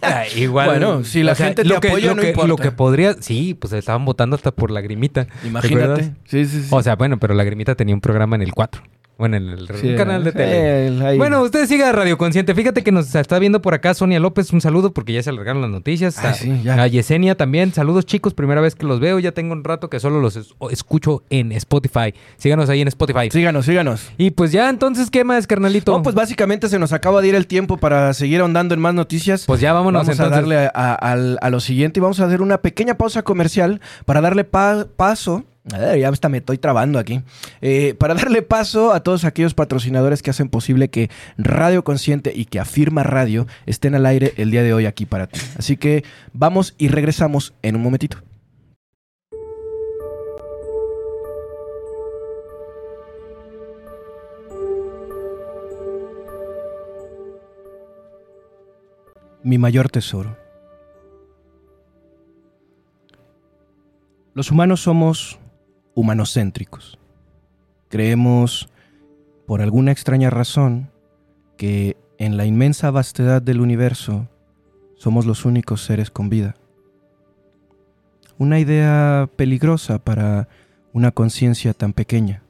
Ah, 0.00 0.22
Igual. 0.36 0.66
Bueno, 0.68 1.04
si 1.04 1.22
la 1.22 1.32
o 1.32 1.34
sea, 1.34 1.46
gente 1.46 1.62
te 1.64 1.68
lo 1.68 1.80
que- 1.80 1.88
apoya, 1.88 2.08
lo 2.10 2.14
no 2.14 2.22
que, 2.22 2.28
importa. 2.28 2.48
Lo 2.48 2.56
que 2.56 2.70
podría, 2.70 3.14
sí, 3.20 3.54
pues 3.54 3.72
estaban 3.74 4.04
votando 4.04 4.36
hasta 4.36 4.52
por 4.52 4.70
Lagrimita. 4.70 5.26
¿te 5.26 5.48
Imagínate. 5.48 6.12
Sí, 6.26 6.46
sí, 6.46 6.62
sí. 6.62 6.68
O 6.70 6.82
sea, 6.82 6.96
bueno, 6.96 7.18
pero 7.18 7.34
Lagrimita 7.34 7.74
tenía 7.74 7.94
un 7.94 8.00
programa 8.00 8.36
en 8.36 8.42
el 8.42 8.52
4. 8.54 8.82
Bueno, 9.16 9.36
en 9.36 9.48
el 9.48 9.68
Sí, 9.80 9.94
canal 9.96 10.24
de 10.24 10.32
tele. 10.32 11.16
Bueno, 11.16 11.40
usted 11.42 11.66
siga 11.66 11.92
Radio 11.92 12.18
Consciente. 12.18 12.52
Fíjate 12.52 12.82
que 12.82 12.90
nos 12.90 13.14
está 13.14 13.38
viendo 13.38 13.62
por 13.62 13.72
acá 13.72 13.94
Sonia 13.94 14.18
López. 14.18 14.52
Un 14.52 14.60
saludo 14.60 14.92
porque 14.92 15.12
ya 15.12 15.22
se 15.22 15.30
alargaron 15.30 15.62
las 15.62 15.70
noticias. 15.70 16.18
Ah, 16.18 16.30
a, 16.30 16.34
sí, 16.34 16.60
ya. 16.64 16.82
a 16.82 16.86
Yesenia 16.88 17.36
también. 17.36 17.72
Saludos, 17.72 18.06
chicos. 18.06 18.34
Primera 18.34 18.60
vez 18.60 18.74
que 18.74 18.84
los 18.86 18.98
veo. 18.98 19.20
Ya 19.20 19.30
tengo 19.30 19.52
un 19.52 19.62
rato 19.62 19.88
que 19.88 20.00
solo 20.00 20.20
los 20.20 20.34
es- 20.34 20.54
escucho 20.72 21.22
en 21.30 21.52
Spotify. 21.52 22.12
Síganos 22.38 22.68
ahí 22.68 22.80
en 22.80 22.88
Spotify. 22.88 23.30
síganos, 23.30 23.66
síganos. 23.66 24.10
Y 24.18 24.32
pues 24.32 24.50
ya, 24.50 24.68
entonces, 24.68 25.10
¿qué 25.10 25.22
más, 25.22 25.46
carnalito? 25.46 25.92
No, 25.92 26.02
pues 26.02 26.16
básicamente 26.16 26.68
se 26.68 26.80
nos 26.80 26.92
acaba 26.92 27.22
de 27.22 27.28
ir 27.28 27.34
el 27.36 27.46
tiempo 27.46 27.76
para 27.76 28.12
seguir 28.14 28.40
ahondando 28.40 28.74
en 28.74 28.80
más 28.80 28.94
noticias. 28.94 29.44
Pues 29.46 29.60
ya 29.60 29.72
vámonos 29.72 30.06
vamos 30.08 30.18
a 30.18 30.24
entonces. 30.24 30.36
darle 30.48 30.66
a, 30.66 30.72
a- 30.74 30.94
al- 31.12 31.38
a 31.40 31.50
lo 31.50 31.60
siguiente 31.60 32.00
y 32.00 32.02
vamos 32.02 32.18
a 32.18 32.26
hacer 32.26 32.42
una 32.42 32.58
pequeña 32.58 32.94
pausa 32.98 33.22
comercial 33.22 33.80
para 34.06 34.20
darle 34.20 34.42
pa- 34.42 34.86
paso. 34.96 35.44
Ya 35.64 36.10
hasta 36.10 36.28
me 36.28 36.38
estoy 36.38 36.58
trabando 36.58 36.98
aquí. 36.98 37.22
Eh, 37.62 37.94
para 37.98 38.14
darle 38.14 38.42
paso 38.42 38.92
a 38.92 39.00
todos 39.00 39.24
aquellos 39.24 39.54
patrocinadores 39.54 40.22
que 40.22 40.28
hacen 40.28 40.50
posible 40.50 40.90
que 40.90 41.10
Radio 41.38 41.84
Consciente 41.84 42.32
y 42.34 42.44
que 42.44 42.60
Afirma 42.60 43.02
Radio 43.02 43.46
estén 43.64 43.94
al 43.94 44.04
aire 44.04 44.34
el 44.36 44.50
día 44.50 44.62
de 44.62 44.74
hoy 44.74 44.84
aquí 44.84 45.06
para 45.06 45.26
ti. 45.26 45.40
Así 45.58 45.78
que 45.78 46.04
vamos 46.34 46.74
y 46.76 46.88
regresamos 46.88 47.54
en 47.62 47.76
un 47.76 47.82
momentito. 47.82 48.18
Mi 59.42 59.56
mayor 59.56 59.88
tesoro. 59.90 60.36
Los 64.34 64.50
humanos 64.50 64.80
somos 64.80 65.38
humanocéntricos. 65.94 66.98
Creemos, 67.88 68.68
por 69.46 69.62
alguna 69.62 69.92
extraña 69.92 70.30
razón, 70.30 70.90
que 71.56 71.96
en 72.18 72.36
la 72.36 72.46
inmensa 72.46 72.90
vastedad 72.90 73.42
del 73.42 73.60
universo 73.60 74.28
somos 74.96 75.26
los 75.26 75.44
únicos 75.44 75.84
seres 75.84 76.10
con 76.10 76.28
vida. 76.28 76.56
Una 78.38 78.58
idea 78.58 79.28
peligrosa 79.36 79.98
para 79.98 80.48
una 80.92 81.12
conciencia 81.12 81.72
tan 81.74 81.92
pequeña. 81.92 82.42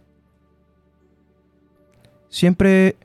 Siempre 2.28 2.96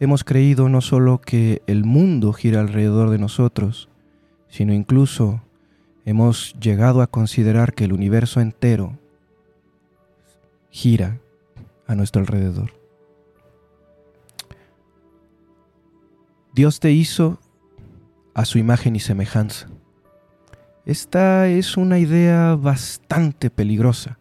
hemos 0.00 0.24
creído 0.24 0.68
no 0.68 0.80
solo 0.80 1.20
que 1.20 1.62
el 1.66 1.84
mundo 1.84 2.32
gira 2.32 2.60
alrededor 2.60 3.10
de 3.10 3.18
nosotros, 3.18 3.88
sino 4.48 4.72
incluso 4.72 5.42
hemos 6.04 6.54
llegado 6.60 7.02
a 7.02 7.06
considerar 7.06 7.74
que 7.74 7.84
el 7.84 7.92
universo 7.92 8.40
entero 8.40 8.98
gira 10.70 11.20
a 11.86 11.94
nuestro 11.94 12.20
alrededor. 12.20 12.72
Dios 16.54 16.80
te 16.80 16.92
hizo 16.92 17.38
a 18.34 18.44
su 18.44 18.58
imagen 18.58 18.96
y 18.96 19.00
semejanza. 19.00 19.68
Esta 20.84 21.46
es 21.48 21.76
una 21.76 21.98
idea 21.98 22.54
bastante 22.56 23.50
peligrosa, 23.50 24.18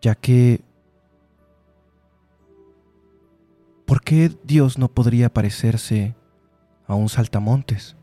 ya 0.00 0.14
que 0.14 0.60
¿por 3.84 4.02
qué 4.02 4.30
Dios 4.44 4.78
no 4.78 4.88
podría 4.88 5.32
parecerse 5.32 6.14
a 6.86 6.94
un 6.94 7.08
saltamontes 7.08 7.96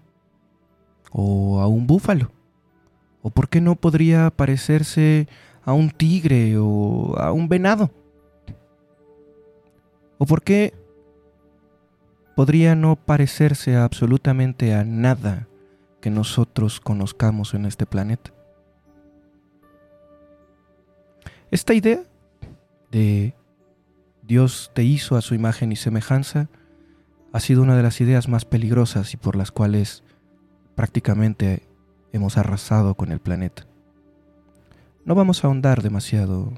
o 1.11 1.61
a 1.61 1.67
un 1.67 1.87
búfalo. 1.87 2.31
¿O 3.21 3.29
por 3.29 3.47
qué 3.47 3.61
no 3.61 3.75
podría 3.75 4.29
parecerse 4.31 5.27
a 5.27 5.29
un 5.71 5.89
tigre 5.89 6.57
o 6.57 7.15
a 7.17 7.31
un 7.31 7.47
venado? 7.47 7.89
¿O 10.17 10.25
por 10.25 10.43
qué 10.43 10.73
podría 12.35 12.75
no 12.75 12.97
parecerse 12.97 13.77
absolutamente 13.77 14.73
a 14.73 14.83
nada 14.83 15.47
que 16.01 16.09
nosotros 16.09 16.81
conozcamos 16.81 17.53
en 17.53 17.65
este 17.65 17.85
planeta? 17.85 18.33
Esta 21.49 21.73
idea 21.73 22.03
de 22.91 23.33
Dios 24.23 24.71
te 24.73 24.83
hizo 24.83 25.15
a 25.15 25.21
su 25.21 25.35
imagen 25.35 25.71
y 25.71 25.75
semejanza 25.75 26.49
ha 27.31 27.39
sido 27.39 27.63
una 27.63 27.75
de 27.75 27.83
las 27.83 27.99
ideas 27.99 28.27
más 28.27 28.45
peligrosas 28.45 29.13
y 29.13 29.17
por 29.17 29.35
las 29.35 29.51
cuales 29.51 30.03
prácticamente 30.75 31.63
hemos 32.11 32.37
arrasado 32.37 32.95
con 32.95 33.11
el 33.11 33.19
planeta. 33.19 33.65
No 35.05 35.15
vamos 35.15 35.43
a 35.43 35.47
ahondar 35.47 35.81
demasiado 35.81 36.51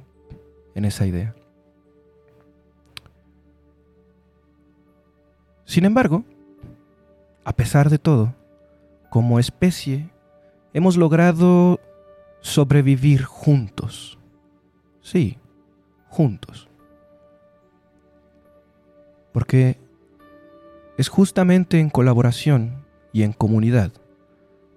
en 0.76 0.86
esa 0.86 1.06
idea. 1.06 1.36
Sin 5.66 5.86
embargo, 5.86 6.24
a 7.44 7.54
pesar 7.54 7.90
de 7.90 7.98
todo, 7.98 8.36
como 9.10 9.40
especie, 9.40 10.10
hemos 10.74 10.98
logrado 10.98 11.80
sobrevivir 12.42 13.24
juntos. 13.24 14.20
Sí, 15.02 15.38
juntos. 16.10 16.70
Porque 19.32 19.80
es 20.98 21.10
justamente 21.10 21.80
en 21.80 21.90
colaboración 21.90 22.86
y 23.12 23.24
en 23.24 23.34
comunidad 23.34 23.92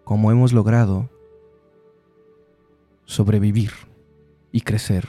como 0.09 0.33
hemos 0.33 0.55
logrado 0.55 1.11
sobrevivir 3.09 3.73
y 4.53 4.61
crecer. 4.61 5.09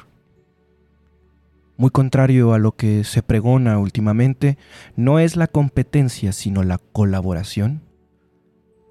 Muy 1.77 1.91
contrario 1.91 2.53
a 2.53 2.57
lo 2.57 2.71
que 2.71 3.03
se 3.03 3.21
pregona 3.21 3.77
últimamente, 3.77 4.57
no 4.95 5.19
es 5.19 5.35
la 5.35 5.47
competencia, 5.47 6.31
sino 6.31 6.63
la 6.63 6.77
colaboración 6.77 7.81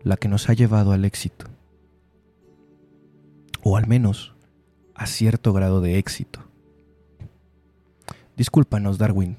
la 0.05 0.17
que 0.17 0.29
nos 0.29 0.49
ha 0.49 0.53
llevado 0.53 0.93
al 0.93 1.05
éxito. 1.05 1.47
O 3.63 3.77
al 3.77 3.87
menos 3.87 4.35
a 4.95 5.07
cierto 5.07 5.53
grado 5.53 5.81
de 5.81 5.99
éxito. 5.99 6.41
Discúlpanos, 8.37 8.99
Darwin, 8.99 9.39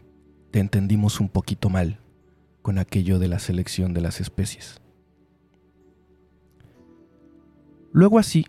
te 0.51 0.59
entendimos 0.59 1.19
un 1.19 1.29
poquito 1.29 1.69
mal 1.69 1.99
con 2.61 2.79
aquello 2.79 3.19
de 3.19 3.27
la 3.27 3.39
selección 3.39 3.93
de 3.93 4.01
las 4.01 4.19
especies. 4.19 4.81
Luego 7.91 8.19
así, 8.19 8.45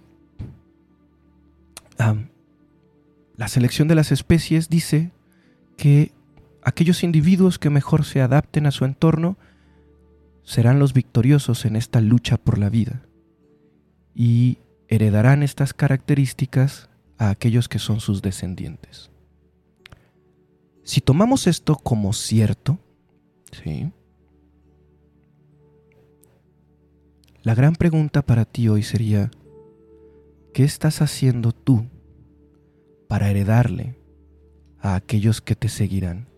la 3.36 3.48
selección 3.48 3.88
de 3.88 3.94
las 3.94 4.12
especies 4.12 4.68
dice 4.68 5.12
que 5.76 6.12
aquellos 6.62 7.02
individuos 7.02 7.58
que 7.58 7.70
mejor 7.70 8.04
se 8.04 8.20
adapten 8.20 8.66
a 8.66 8.70
su 8.70 8.84
entorno 8.84 9.36
serán 10.42 10.78
los 10.78 10.92
victoriosos 10.92 11.64
en 11.64 11.76
esta 11.76 12.00
lucha 12.00 12.36
por 12.36 12.58
la 12.58 12.70
vida 12.70 13.02
y 14.14 14.58
heredarán 14.88 15.42
estas 15.42 15.74
características 15.74 16.88
a 17.18 17.30
aquellos 17.30 17.68
que 17.68 17.78
son 17.78 18.00
sus 18.00 18.22
descendientes. 18.22 19.10
Si 20.82 21.00
tomamos 21.00 21.46
esto 21.46 21.76
como 21.76 22.12
cierto, 22.12 22.78
¿sí? 23.52 23.92
La 27.42 27.54
gran 27.54 27.74
pregunta 27.74 28.22
para 28.22 28.44
ti 28.44 28.68
hoy 28.68 28.82
sería, 28.82 29.30
¿qué 30.52 30.64
estás 30.64 31.02
haciendo 31.02 31.52
tú 31.52 31.86
para 33.08 33.30
heredarle 33.30 33.98
a 34.78 34.94
aquellos 34.94 35.40
que 35.40 35.56
te 35.56 35.68
seguirán? 35.68 36.28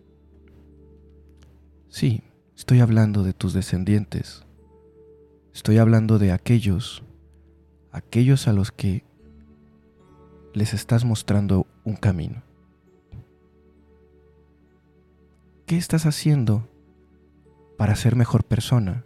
Sí, 1.89 2.23
estoy 2.55 2.79
hablando 2.79 3.23
de 3.23 3.33
tus 3.33 3.53
descendientes. 3.53 4.45
Estoy 5.53 5.77
hablando 5.77 6.17
de 6.19 6.31
aquellos, 6.31 7.03
aquellos 7.91 8.47
a 8.47 8.53
los 8.53 8.71
que 8.71 9.03
les 10.53 10.73
estás 10.73 11.05
mostrando 11.05 11.67
un 11.83 11.95
camino. 11.95 12.43
¿Qué 15.65 15.77
estás 15.77 16.05
haciendo 16.05 16.67
para 17.77 17.95
ser 17.95 18.15
mejor 18.15 18.43
persona? 18.43 19.05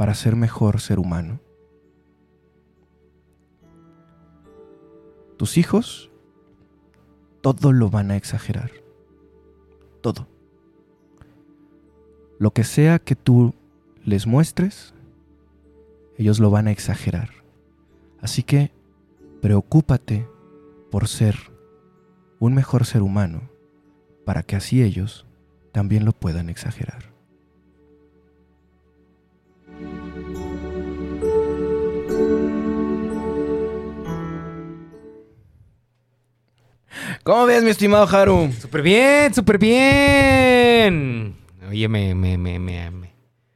para 0.00 0.14
ser 0.14 0.34
mejor 0.34 0.80
ser 0.80 0.98
humano. 0.98 1.42
Tus 5.40 5.56
hijos 5.56 6.10
todo 7.40 7.72
lo 7.72 7.88
van 7.88 8.10
a 8.10 8.16
exagerar. 8.16 8.72
Todo. 10.02 10.28
Lo 12.38 12.50
que 12.50 12.62
sea 12.62 12.98
que 12.98 13.16
tú 13.16 13.54
les 14.04 14.26
muestres, 14.26 14.92
ellos 16.18 16.40
lo 16.40 16.50
van 16.50 16.66
a 16.66 16.72
exagerar. 16.72 17.30
Así 18.20 18.42
que 18.42 18.70
preocúpate 19.40 20.28
por 20.90 21.08
ser 21.08 21.36
un 22.38 22.52
mejor 22.52 22.84
ser 22.84 23.00
humano 23.00 23.48
para 24.26 24.42
que 24.42 24.56
así 24.56 24.82
ellos 24.82 25.24
también 25.72 26.04
lo 26.04 26.12
puedan 26.12 26.50
exagerar. 26.50 27.14
¿Cómo 37.22 37.46
ves, 37.46 37.62
mi 37.62 37.70
estimado 37.70 38.06
Haru? 38.08 38.52
Súper 38.60 38.82
bien, 38.82 39.32
súper 39.34 39.58
bien. 39.58 41.36
Oye, 41.68 41.88
me, 41.88 42.14
me, 42.14 42.36
me, 42.36 42.58
me, 42.58 42.90
me. 42.90 43.10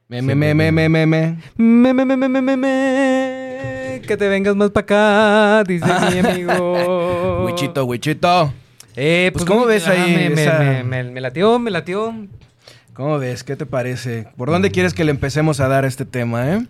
Me, 0.07 0.21
me, 0.21 0.35
me, 0.35 0.53
me, 0.53 0.71
me, 0.71 0.89
me, 0.89 1.05
me. 1.05 1.37
Me, 1.57 1.93
me, 1.93 2.05
me, 2.05 2.15
me, 2.15 2.29
me, 2.29 2.41
me, 2.41 2.57
me. 2.57 4.01
Que 4.07 4.15
te 4.17 4.27
vengas 4.27 4.55
más 4.55 4.69
para 4.69 4.83
acá, 4.83 5.63
dice 5.67 5.85
mi 6.11 6.19
amigo. 6.19 7.45
Wichito, 7.45 7.85
Wichito. 7.85 8.53
Eh, 8.95 9.31
pues, 9.33 9.43
¿cómo 9.45 9.65
ves 9.65 9.87
ahí? 9.87 10.31
Me, 10.33 10.83
me, 10.83 11.03
me, 11.03 11.21
latió, 11.21 11.59
me 11.59 11.71
latió. 11.71 12.13
¿Cómo 12.93 13.19
ves? 13.19 13.43
¿Qué 13.43 13.55
te 13.55 13.65
parece? 13.65 14.27
¿Por 14.37 14.49
dónde 14.49 14.71
quieres 14.71 14.93
que 14.93 15.03
le 15.03 15.11
empecemos 15.11 15.59
a 15.59 15.67
dar 15.67 15.83
este 15.83 16.05
tema, 16.05 16.53
eh? 16.53 16.65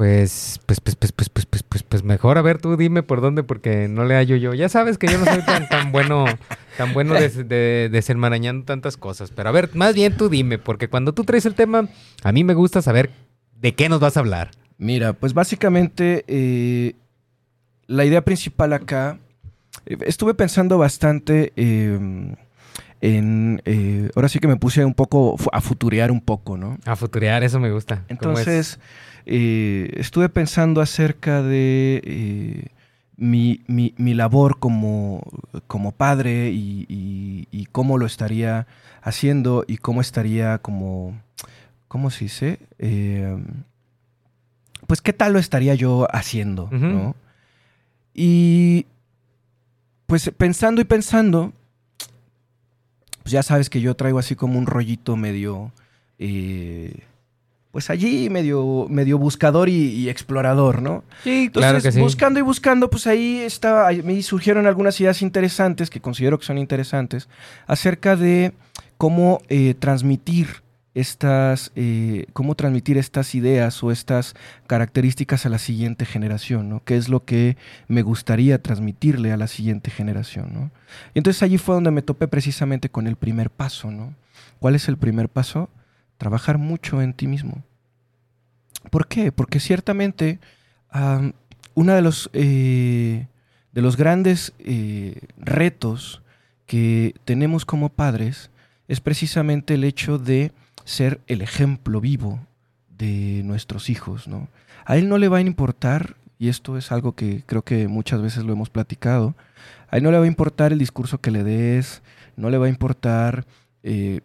Pues, 0.00 0.58
pues, 0.64 0.80
pues, 0.80 0.96
pues, 0.96 1.12
pues, 1.12 1.28
pues, 1.28 1.44
pues, 1.44 1.62
pues, 1.62 1.82
pues 1.82 2.04
mejor, 2.04 2.38
a 2.38 2.40
ver, 2.40 2.56
tú 2.56 2.78
dime 2.78 3.02
por 3.02 3.20
dónde, 3.20 3.42
porque 3.42 3.86
no 3.86 4.06
le 4.06 4.14
hallo 4.14 4.34
yo. 4.36 4.54
Ya 4.54 4.70
sabes 4.70 4.96
que 4.96 5.06
yo 5.06 5.18
no 5.18 5.26
soy 5.26 5.44
tan, 5.44 5.68
tan 5.68 5.92
bueno, 5.92 6.24
tan 6.78 6.94
bueno 6.94 7.12
de, 7.12 7.28
de, 7.28 7.90
desenmarañando 7.92 8.64
tantas 8.64 8.96
cosas. 8.96 9.30
Pero 9.30 9.50
a 9.50 9.52
ver, 9.52 9.68
más 9.74 9.94
bien 9.94 10.16
tú 10.16 10.30
dime, 10.30 10.56
porque 10.56 10.88
cuando 10.88 11.12
tú 11.12 11.24
traes 11.24 11.44
el 11.44 11.54
tema, 11.54 11.86
a 12.22 12.32
mí 12.32 12.44
me 12.44 12.54
gusta 12.54 12.80
saber 12.80 13.10
de 13.60 13.74
qué 13.74 13.90
nos 13.90 14.00
vas 14.00 14.16
a 14.16 14.20
hablar. 14.20 14.52
Mira, 14.78 15.12
pues 15.12 15.34
básicamente 15.34 16.24
eh, 16.28 16.94
la 17.86 18.06
idea 18.06 18.24
principal 18.24 18.72
acá, 18.72 19.18
eh, 19.84 19.98
estuve 20.06 20.32
pensando 20.32 20.78
bastante 20.78 21.52
em, 21.56 22.36
en, 23.02 23.60
eh, 23.66 24.08
ahora 24.16 24.30
sí 24.30 24.38
que 24.38 24.48
me 24.48 24.56
puse 24.56 24.82
un 24.82 24.94
poco 24.94 25.36
a 25.52 25.60
futurear 25.60 26.10
un 26.10 26.22
poco, 26.22 26.56
¿no? 26.56 26.78
A 26.86 26.96
futurear, 26.96 27.44
eso 27.44 27.60
me 27.60 27.70
gusta. 27.70 28.06
Entonces... 28.08 28.78
Eh, 29.26 29.92
estuve 29.96 30.28
pensando 30.28 30.80
acerca 30.80 31.42
de 31.42 32.00
eh, 32.04 32.66
mi, 33.16 33.60
labor 34.14 34.58
como, 34.58 35.22
como 35.66 35.92
padre 35.92 36.50
y, 36.52 37.68
cómo 37.72 37.98
lo 37.98 38.06
estaría 38.06 38.66
haciendo 39.02 39.64
y 39.66 39.76
cómo 39.76 40.00
estaría 40.00 40.58
como, 40.58 41.20
¿cómo 41.88 42.10
se 42.10 42.24
dice? 42.24 42.58
Eh, 42.78 43.36
pues 44.86 45.00
qué 45.00 45.12
tal 45.12 45.34
lo 45.34 45.38
estaría 45.38 45.74
yo 45.74 46.08
haciendo, 46.10 46.68
¿no? 46.70 47.14
Y 48.12 48.86
pues 50.06 50.30
pensando 50.36 50.80
y 50.80 50.84
pensando, 50.84 51.52
pues 53.22 53.32
ya 53.32 53.44
sabes 53.44 53.70
que 53.70 53.80
yo 53.80 53.94
traigo 53.94 54.18
así 54.18 54.34
como 54.34 54.58
un 54.58 54.66
rollito 54.66 55.16
medio 55.16 55.70
pues 57.72 57.88
allí 57.88 58.28
medio, 58.30 58.86
medio 58.88 59.16
buscador 59.18 59.68
y, 59.68 60.08
explorador, 60.08 60.82
¿no? 60.82 61.04
Sí, 61.22 61.44
Entonces, 61.46 61.70
claro 61.70 61.82
que 61.82 61.92
sí. 61.92 62.00
buscando 62.00 62.40
y 62.40 62.42
buscando, 62.42 62.90
pues 62.90 63.06
ahí 63.06 63.38
estaba, 63.38 63.90
me 63.92 64.20
surgieron 64.22 64.66
algunas 64.66 65.00
ideas 65.00 65.22
interesantes, 65.22 65.88
que 65.88 66.00
considero 66.00 66.38
que 66.38 66.46
son 66.46 66.58
interesantes, 66.58 67.28
acerca 67.66 68.16
de 68.16 68.52
cómo 68.96 69.40
eh, 69.48 69.74
transmitir 69.78 70.62
estas, 70.94 71.70
eh, 71.76 72.26
cómo 72.32 72.56
transmitir 72.56 72.98
estas 72.98 73.36
ideas 73.36 73.82
o 73.84 73.92
estas 73.92 74.34
características 74.66 75.46
a 75.46 75.48
la 75.48 75.58
siguiente 75.58 76.04
generación, 76.04 76.68
¿no? 76.68 76.82
¿Qué 76.84 76.96
es 76.96 77.08
lo 77.08 77.24
que 77.24 77.56
me 77.86 78.02
gustaría 78.02 78.60
transmitirle 78.60 79.32
a 79.32 79.36
la 79.36 79.46
siguiente 79.46 79.92
generación, 79.92 80.52
¿no? 80.52 80.70
Y 81.14 81.20
entonces 81.20 81.42
allí 81.44 81.58
fue 81.58 81.76
donde 81.76 81.92
me 81.92 82.02
topé 82.02 82.26
precisamente 82.26 82.88
con 82.88 83.06
el 83.06 83.14
primer 83.14 83.50
paso, 83.50 83.92
¿no? 83.92 84.14
¿Cuál 84.58 84.74
es 84.74 84.88
el 84.88 84.96
primer 84.96 85.28
paso? 85.28 85.70
Trabajar 86.20 86.58
mucho 86.58 87.00
en 87.00 87.14
ti 87.14 87.26
mismo. 87.26 87.64
¿Por 88.90 89.08
qué? 89.08 89.32
Porque 89.32 89.58
ciertamente 89.58 90.38
am, 90.90 91.32
uno 91.72 91.94
de 91.94 92.02
los, 92.02 92.28
eh, 92.34 93.26
de 93.72 93.82
los 93.82 93.96
grandes 93.96 94.52
eh, 94.58 95.18
retos 95.38 96.20
que 96.66 97.14
tenemos 97.24 97.64
como 97.64 97.88
padres 97.88 98.50
es 98.86 99.00
precisamente 99.00 99.74
el 99.74 99.82
hecho 99.82 100.18
de 100.18 100.52
ser 100.84 101.20
el 101.26 101.40
ejemplo 101.40 102.02
vivo 102.02 102.38
de 102.98 103.40
nuestros 103.44 103.88
hijos, 103.88 104.28
¿no? 104.28 104.48
A 104.84 104.98
él 104.98 105.08
no 105.08 105.16
le 105.16 105.28
va 105.28 105.38
a 105.38 105.40
importar, 105.40 106.16
y 106.38 106.48
esto 106.48 106.76
es 106.76 106.92
algo 106.92 107.14
que 107.14 107.44
creo 107.46 107.62
que 107.62 107.88
muchas 107.88 108.20
veces 108.20 108.44
lo 108.44 108.52
hemos 108.52 108.68
platicado, 108.68 109.34
a 109.88 109.96
él 109.96 110.02
no 110.02 110.10
le 110.10 110.18
va 110.18 110.24
a 110.24 110.28
importar 110.28 110.72
el 110.72 110.78
discurso 110.78 111.18
que 111.18 111.30
le 111.30 111.44
des, 111.44 112.02
no 112.36 112.50
le 112.50 112.58
va 112.58 112.66
a 112.66 112.68
importar 112.70 113.46
eh, 113.82 114.20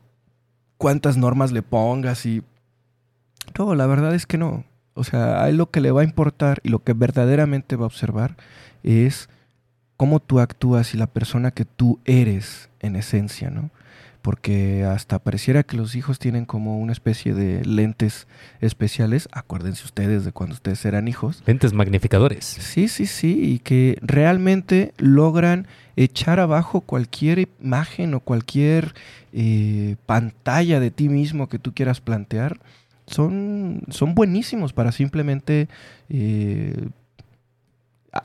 cuántas 0.78 1.18
normas 1.18 1.52
le 1.52 1.62
pongas 1.62 2.26
y... 2.26 2.44
No, 3.58 3.76
la 3.76 3.86
verdad 3.86 4.16
es 4.16 4.26
que 4.26 4.38
no. 4.38 4.66
O 4.96 5.04
sea, 5.04 5.44
a 5.44 5.50
él 5.50 5.58
lo 5.58 5.70
que 5.70 5.82
le 5.82 5.92
va 5.92 6.02
a 6.02 6.06
importar 6.06 6.60
y 6.64 6.70
lo 6.70 6.80
que 6.80 6.94
verdaderamente 6.94 7.76
va 7.76 7.84
a 7.84 7.88
observar 7.88 8.38
es 8.84 9.30
cómo 9.98 10.20
tú 10.20 10.40
actúas 10.40 10.94
y 10.94 10.98
la 10.98 11.08
persona 11.08 11.52
que 11.52 11.66
tú 11.66 12.00
eres 12.06 12.70
en 12.80 12.96
esencia, 12.96 13.50
¿no? 13.50 13.72
Porque 14.22 14.84
hasta 14.84 15.20
pareciera 15.20 15.64
que 15.64 15.78
los 15.78 15.96
hijos 15.96 16.18
tienen 16.18 16.46
como 16.46 16.80
una 16.80 16.94
especie 16.94 17.36
de 17.36 17.64
lentes 17.64 18.28
especiales. 18.60 19.30
Acuérdense 19.32 19.86
ustedes 19.86 20.26
de 20.26 20.32
cuando 20.32 20.56
ustedes 20.56 20.84
eran 20.86 21.08
hijos. 21.08 21.44
Lentes 21.46 21.74
magnificadores. 21.74 22.44
Sí, 22.44 22.88
sí, 22.88 23.06
sí, 23.06 23.40
y 23.40 23.60
que 23.60 24.00
realmente 24.02 24.94
logran 24.98 25.68
echar 25.96 26.40
abajo 26.40 26.82
cualquier 26.82 27.48
imagen 27.62 28.14
o 28.14 28.20
cualquier 28.20 28.94
eh, 29.34 29.96
pantalla 30.06 30.80
de 30.80 30.92
ti 30.92 31.10
mismo 31.10 31.48
que 31.50 31.60
tú 31.60 31.74
quieras 31.74 32.02
plantear. 32.02 32.60
Son, 33.08 33.84
son 33.90 34.16
buenísimos 34.16 34.74
para 34.74 34.92
simplemente 34.92 35.70
eh, 36.10 36.90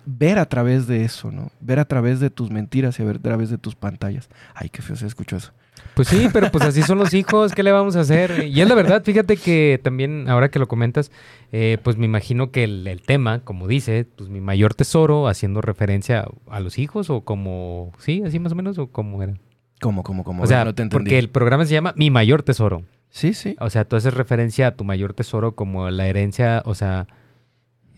ver 0.07 0.39
a 0.39 0.47
través 0.47 0.87
de 0.87 1.05
eso, 1.05 1.31
¿no? 1.31 1.51
Ver 1.61 1.79
a 1.79 1.85
través 1.85 2.21
de 2.21 2.31
tus 2.31 2.51
mentiras 2.51 2.99
y 2.99 3.05
ver 3.05 3.17
a 3.17 3.21
través 3.21 3.51
de 3.51 3.59
tus 3.59 3.75
pantallas. 3.75 4.29
Ay, 4.55 4.69
qué 4.69 4.83
feo 4.83 4.97
se 4.97 5.07
escuchó 5.07 5.37
eso. 5.37 5.53
Pues 5.95 6.09
sí, 6.09 6.29
pero 6.33 6.51
pues 6.51 6.65
así 6.65 6.83
son 6.83 6.99
los 6.99 7.13
hijos, 7.15 7.53
¿qué 7.53 7.63
le 7.63 7.73
vamos 7.73 7.97
a 7.97 8.01
hacer? 8.01 8.47
Y 8.47 8.61
es 8.61 8.69
la 8.69 8.75
verdad, 8.75 9.03
fíjate 9.05 9.37
que 9.37 9.81
también, 9.83 10.29
ahora 10.29 10.51
que 10.51 10.59
lo 10.59 10.69
comentas, 10.69 11.11
eh, 11.53 11.79
pues 11.83 11.97
me 11.97 12.07
imagino 12.07 12.51
que 12.51 12.65
el, 12.65 12.87
el 12.87 13.03
tema, 13.03 13.41
como 13.41 13.67
dice, 13.67 14.07
pues 14.17 14.31
mi 14.31 14.41
mayor 14.41 14.75
tesoro, 14.75 15.29
haciendo 15.29 15.61
referencia 15.61 16.27
a, 16.49 16.61
los 16.61 16.79
hijos, 16.79 17.11
o 17.11 17.23
como, 17.23 17.93
sí, 17.99 18.23
así 18.25 18.39
más 18.39 18.53
o 18.53 18.55
menos, 18.55 18.79
o 18.79 18.87
como 18.87 19.23
era. 19.23 19.35
¿Cómo, 19.81 20.03
cómo, 20.03 20.25
cómo? 20.25 20.43
O 20.43 20.47
sea, 20.47 20.65
no 20.65 20.75
te 20.75 20.83
entendí. 20.83 21.05
porque 21.05 21.19
el 21.19 21.31
programa 21.31 21.65
se 21.65 21.73
llama 21.73 21.95
Mi 21.97 22.11
Mayor 22.11 22.43
Tesoro. 22.43 22.85
Sí, 23.11 23.35
sí. 23.35 23.57
O 23.59 23.71
sea, 23.71 23.85
tú 23.85 23.97
haces 23.97 24.15
referencia 24.15 24.69
a 24.69 24.77
tu 24.77 24.85
mayor 24.85 25.15
tesoro 25.15 25.55
como 25.55 25.91
la 25.91 26.07
herencia, 26.07 26.63
o 26.65 26.75
sea, 26.75 27.09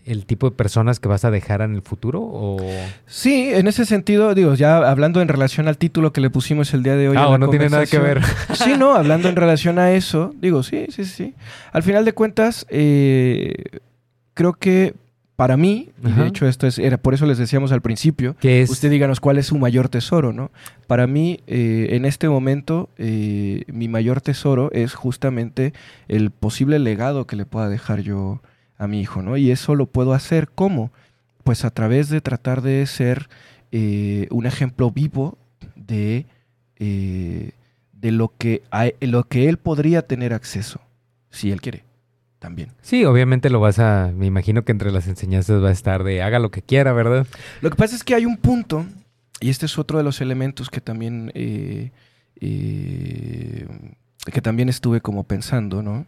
el 0.05 0.25
tipo 0.25 0.49
de 0.49 0.55
personas 0.55 0.99
que 0.99 1.07
vas 1.07 1.25
a 1.25 1.31
dejar 1.31 1.61
en 1.61 1.75
el 1.75 1.81
futuro, 1.81 2.21
o... 2.21 2.57
Sí, 3.05 3.49
en 3.53 3.67
ese 3.67 3.85
sentido, 3.85 4.35
digo, 4.35 4.53
ya 4.53 4.77
hablando 4.89 5.21
en 5.21 5.27
relación 5.27 5.67
al 5.67 5.77
título 5.77 6.13
que 6.13 6.21
le 6.21 6.29
pusimos 6.29 6.73
el 6.73 6.83
día 6.83 6.95
de 6.95 7.09
hoy. 7.09 7.17
Ah, 7.17 7.23
en 7.23 7.29
la 7.29 7.35
o 7.35 7.37
no 7.37 7.49
tiene 7.49 7.69
nada 7.69 7.85
que 7.85 7.97
conversación. 7.97 8.69
Sí, 8.69 8.77
no, 8.77 8.95
hablando 8.95 9.29
en 9.29 9.35
relación 9.35 9.79
a 9.79 9.91
eso, 9.91 10.33
digo, 10.39 10.63
sí, 10.63 10.87
sí, 10.89 11.05
sí. 11.05 11.33
Al 11.71 11.83
final 11.83 12.05
de 12.05 12.13
cuentas, 12.13 12.65
eh, 12.69 13.53
creo 14.33 14.53
que 14.53 14.93
para 15.35 15.57
mí, 15.57 15.89
y 16.05 16.11
de 16.11 16.27
hecho 16.27 16.47
esto 16.47 16.67
es, 16.67 16.77
era 16.77 16.97
por 16.97 17.13
eso 17.15 17.25
les 17.25 17.39
decíamos 17.39 17.71
al 17.71 17.81
principio, 17.81 18.35
que 18.39 18.61
es... 18.61 18.69
usted 18.69 18.91
díganos 18.91 19.19
cuál 19.19 19.39
es 19.39 19.47
su 19.47 19.57
mayor 19.57 19.89
tesoro, 19.89 20.31
¿no? 20.31 20.51
Para 20.85 21.07
mí, 21.07 21.39
eh, 21.47 21.87
en 21.91 22.05
este 22.05 22.29
momento, 22.29 22.89
eh, 22.97 23.63
mi 23.67 23.87
mayor 23.87 24.21
tesoro 24.21 24.71
es 24.73 24.93
justamente 24.93 25.73
el 26.07 26.29
posible 26.29 26.77
legado 26.77 27.25
que 27.25 27.35
le 27.35 27.45
pueda 27.45 27.67
dejar 27.67 28.01
yo 28.01 28.41
a 28.83 28.87
mi 28.87 29.01
hijo, 29.01 29.21
¿no? 29.21 29.37
Y 29.37 29.51
eso 29.51 29.75
lo 29.75 29.85
puedo 29.87 30.13
hacer 30.13 30.49
¿cómo? 30.53 30.91
Pues 31.43 31.65
a 31.65 31.69
través 31.71 32.09
de 32.09 32.21
tratar 32.21 32.61
de 32.61 32.85
ser 32.85 33.29
eh, 33.71 34.27
un 34.31 34.45
ejemplo 34.45 34.91
vivo 34.91 35.37
de, 35.75 36.25
eh, 36.77 37.51
de 37.93 38.11
lo, 38.11 38.33
que 38.37 38.61
a- 38.71 38.91
lo 39.01 39.23
que 39.25 39.49
él 39.49 39.57
podría 39.57 40.03
tener 40.03 40.33
acceso, 40.33 40.79
si 41.31 41.51
él 41.51 41.59
quiere, 41.61 41.83
también. 42.39 42.69
Sí, 42.81 43.03
obviamente 43.05 43.49
lo 43.49 43.59
vas 43.59 43.79
a... 43.79 44.11
Me 44.15 44.25
imagino 44.25 44.63
que 44.63 44.71
entre 44.71 44.91
las 44.91 45.07
enseñanzas 45.07 45.63
va 45.63 45.69
a 45.69 45.71
estar 45.73 46.03
de 46.03 46.21
haga 46.21 46.39
lo 46.39 46.51
que 46.51 46.61
quiera, 46.61 46.93
¿verdad? 46.93 47.25
Lo 47.61 47.69
que 47.69 47.75
pasa 47.75 47.95
es 47.95 48.03
que 48.03 48.15
hay 48.15 48.25
un 48.25 48.37
punto, 48.37 48.85
y 49.41 49.49
este 49.49 49.65
es 49.65 49.77
otro 49.77 49.97
de 49.97 50.03
los 50.03 50.21
elementos 50.21 50.69
que 50.69 50.79
también, 50.81 51.31
eh, 51.35 51.91
eh, 52.39 53.67
que 54.31 54.41
también 54.41 54.69
estuve 54.69 55.01
como 55.01 55.23
pensando, 55.23 55.81
¿no? 55.81 56.05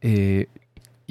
Eh, 0.00 0.46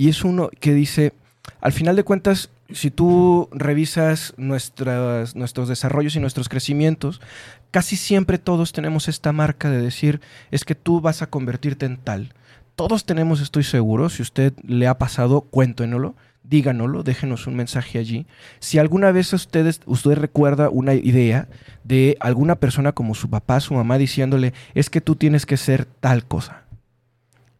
y 0.02 0.10
es 0.10 0.24
uno 0.24 0.50
que 0.60 0.74
dice, 0.74 1.14
al 1.60 1.74
final 1.74 1.96
de 1.96 2.04
cuentas, 2.04 2.50
si 2.72 2.90
tú 2.90 3.48
revisas 3.52 4.34
nuestros 4.36 5.68
desarrollos 5.68 6.16
y 6.16 6.20
nuestros 6.20 6.50
crecimientos, 6.50 7.22
casi 7.70 7.96
siempre 7.96 8.40
todos 8.40 8.74
tenemos 8.74 9.08
esta 9.08 9.32
marca 9.32 9.70
de 9.70 9.80
decir, 9.80 10.20
es 10.50 10.66
que 10.66 10.74
tú 10.74 11.02
vas 11.02 11.22
a 11.22 11.28
convertirte 11.28 11.86
en 11.86 11.98
tal. 11.98 12.34
Todos 12.76 13.06
tenemos, 13.06 13.42
estoy 13.42 13.64
seguro, 13.64 14.10
si 14.10 14.24
usted 14.24 14.54
le 14.64 14.88
ha 14.88 14.98
pasado, 14.98 15.42
cuéntenoslo, 15.42 16.16
díganoslo, 16.42 17.04
déjenos 17.04 17.46
un 17.46 17.56
mensaje 17.56 18.00
allí. 18.00 18.26
Si 18.58 18.80
alguna 18.80 19.12
vez 19.12 19.32
ustedes, 19.34 19.82
usted 19.86 20.16
recuerda 20.16 20.72
una 20.72 20.96
idea 20.96 21.48
de 21.84 22.18
alguna 22.22 22.56
persona 22.56 22.92
como 22.94 23.14
su 23.14 23.30
papá, 23.30 23.60
su 23.60 23.76
mamá, 23.76 24.00
diciéndole, 24.00 24.56
es 24.74 24.90
que 24.90 25.00
tú 25.00 25.16
tienes 25.16 25.46
que 25.46 25.58
ser 25.58 25.86
tal 25.86 26.26
cosa. 26.26 26.61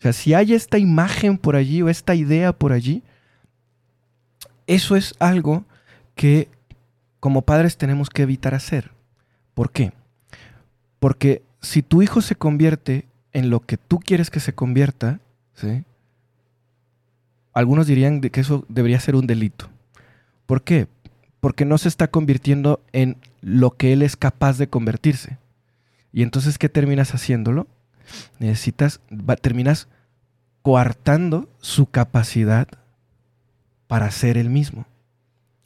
O 0.02 0.04
sea, 0.04 0.14
si 0.14 0.34
hay 0.34 0.56
esta 0.56 0.80
imagen 0.80 1.38
por 1.38 1.56
allí 1.56 1.84
o 1.84 1.88
esta 1.88 2.16
idea 2.16 2.54
por 2.54 2.72
allí, 2.72 3.04
eso 4.66 4.96
es 4.96 5.14
algo 5.20 5.64
que 6.16 6.50
como 7.20 7.44
padres 7.44 7.78
tenemos 7.78 8.10
que 8.10 8.24
evitar 8.24 8.56
hacer. 8.56 8.90
¿Por 9.54 9.72
qué? 9.72 9.94
Porque 10.98 11.44
si 11.62 11.84
tu 11.84 12.02
hijo 12.02 12.22
se 12.22 12.36
convierte 12.36 13.06
en 13.32 13.52
lo 13.52 13.60
que 13.60 13.78
tú 13.78 14.00
quieres 14.00 14.32
que 14.32 14.40
se 14.40 14.54
convierta, 14.56 15.20
¿sí? 15.54 15.84
algunos 17.54 17.86
dirían 17.86 18.22
que 18.22 18.42
eso 18.42 18.66
debería 18.70 19.00
ser 19.00 19.16
un 19.16 19.28
delito. 19.28 19.70
¿Por 20.48 20.64
qué? 20.64 20.88
Porque 21.42 21.64
no 21.64 21.78
se 21.78 21.90
está 21.90 22.08
convirtiendo 22.08 22.82
en 22.92 23.18
lo 23.42 23.70
que 23.78 23.94
él 23.94 24.02
es 24.02 24.16
capaz 24.16 24.58
de 24.58 24.68
convertirse. 24.68 25.38
Y 26.12 26.24
entonces, 26.24 26.58
¿qué 26.58 26.70
terminas 26.70 27.14
haciéndolo? 27.14 27.68
Necesitas, 28.40 29.02
va- 29.12 29.36
terminas 29.36 29.88
coartando 30.62 31.50
su 31.60 31.86
capacidad 31.88 32.68
para 33.88 34.10
ser 34.12 34.38
el 34.38 34.50
mismo. 34.50 34.86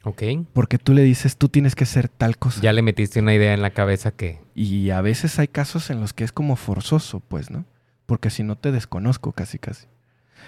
Ok. 0.04 0.24
Porque 0.54 0.78
tú 0.78 0.94
le 0.94 1.02
dices, 1.04 1.36
tú 1.38 1.50
tienes 1.50 1.76
que 1.76 1.86
ser 1.86 2.08
tal 2.10 2.38
cosa. 2.38 2.62
Ya 2.62 2.74
le 2.74 2.82
metiste 2.82 3.20
una 3.20 3.34
idea 3.34 3.54
en 3.54 3.62
la 3.62 3.72
cabeza 3.72 4.12
que... 4.12 4.40
Y 4.54 4.92
a 4.92 5.02
veces 5.02 5.40
hay 5.40 5.48
casos 5.48 5.90
en 5.90 6.00
los 6.00 6.14
que 6.14 6.24
es 6.24 6.32
como 6.32 6.56
forzoso, 6.56 7.20
pues, 7.22 7.50
¿no? 7.50 7.66
Porque 8.06 8.30
si 8.30 8.44
no 8.44 8.56
te 8.56 8.72
desconozco 8.72 9.32
casi, 9.32 9.58
casi. 9.58 9.88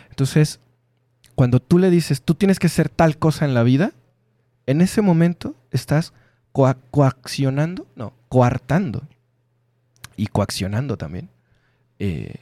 Entonces, 0.10 0.60
cuando 1.36 1.60
tú 1.60 1.80
le 1.80 1.90
dices, 1.90 2.22
tú 2.22 2.36
tienes 2.36 2.60
que 2.60 2.70
ser 2.70 2.90
tal 2.90 3.18
cosa 3.18 3.46
en 3.46 3.54
la 3.56 3.64
vida, 3.64 3.94
en 4.68 4.82
ese 4.82 5.02
momento 5.02 5.56
estás 5.72 6.14
coa- 6.52 6.78
coaccionando, 6.92 7.88
no, 7.96 8.14
coartando 8.30 9.08
y 10.16 10.28
coaccionando 10.28 10.98
también 10.98 11.30
eh, 12.00 12.36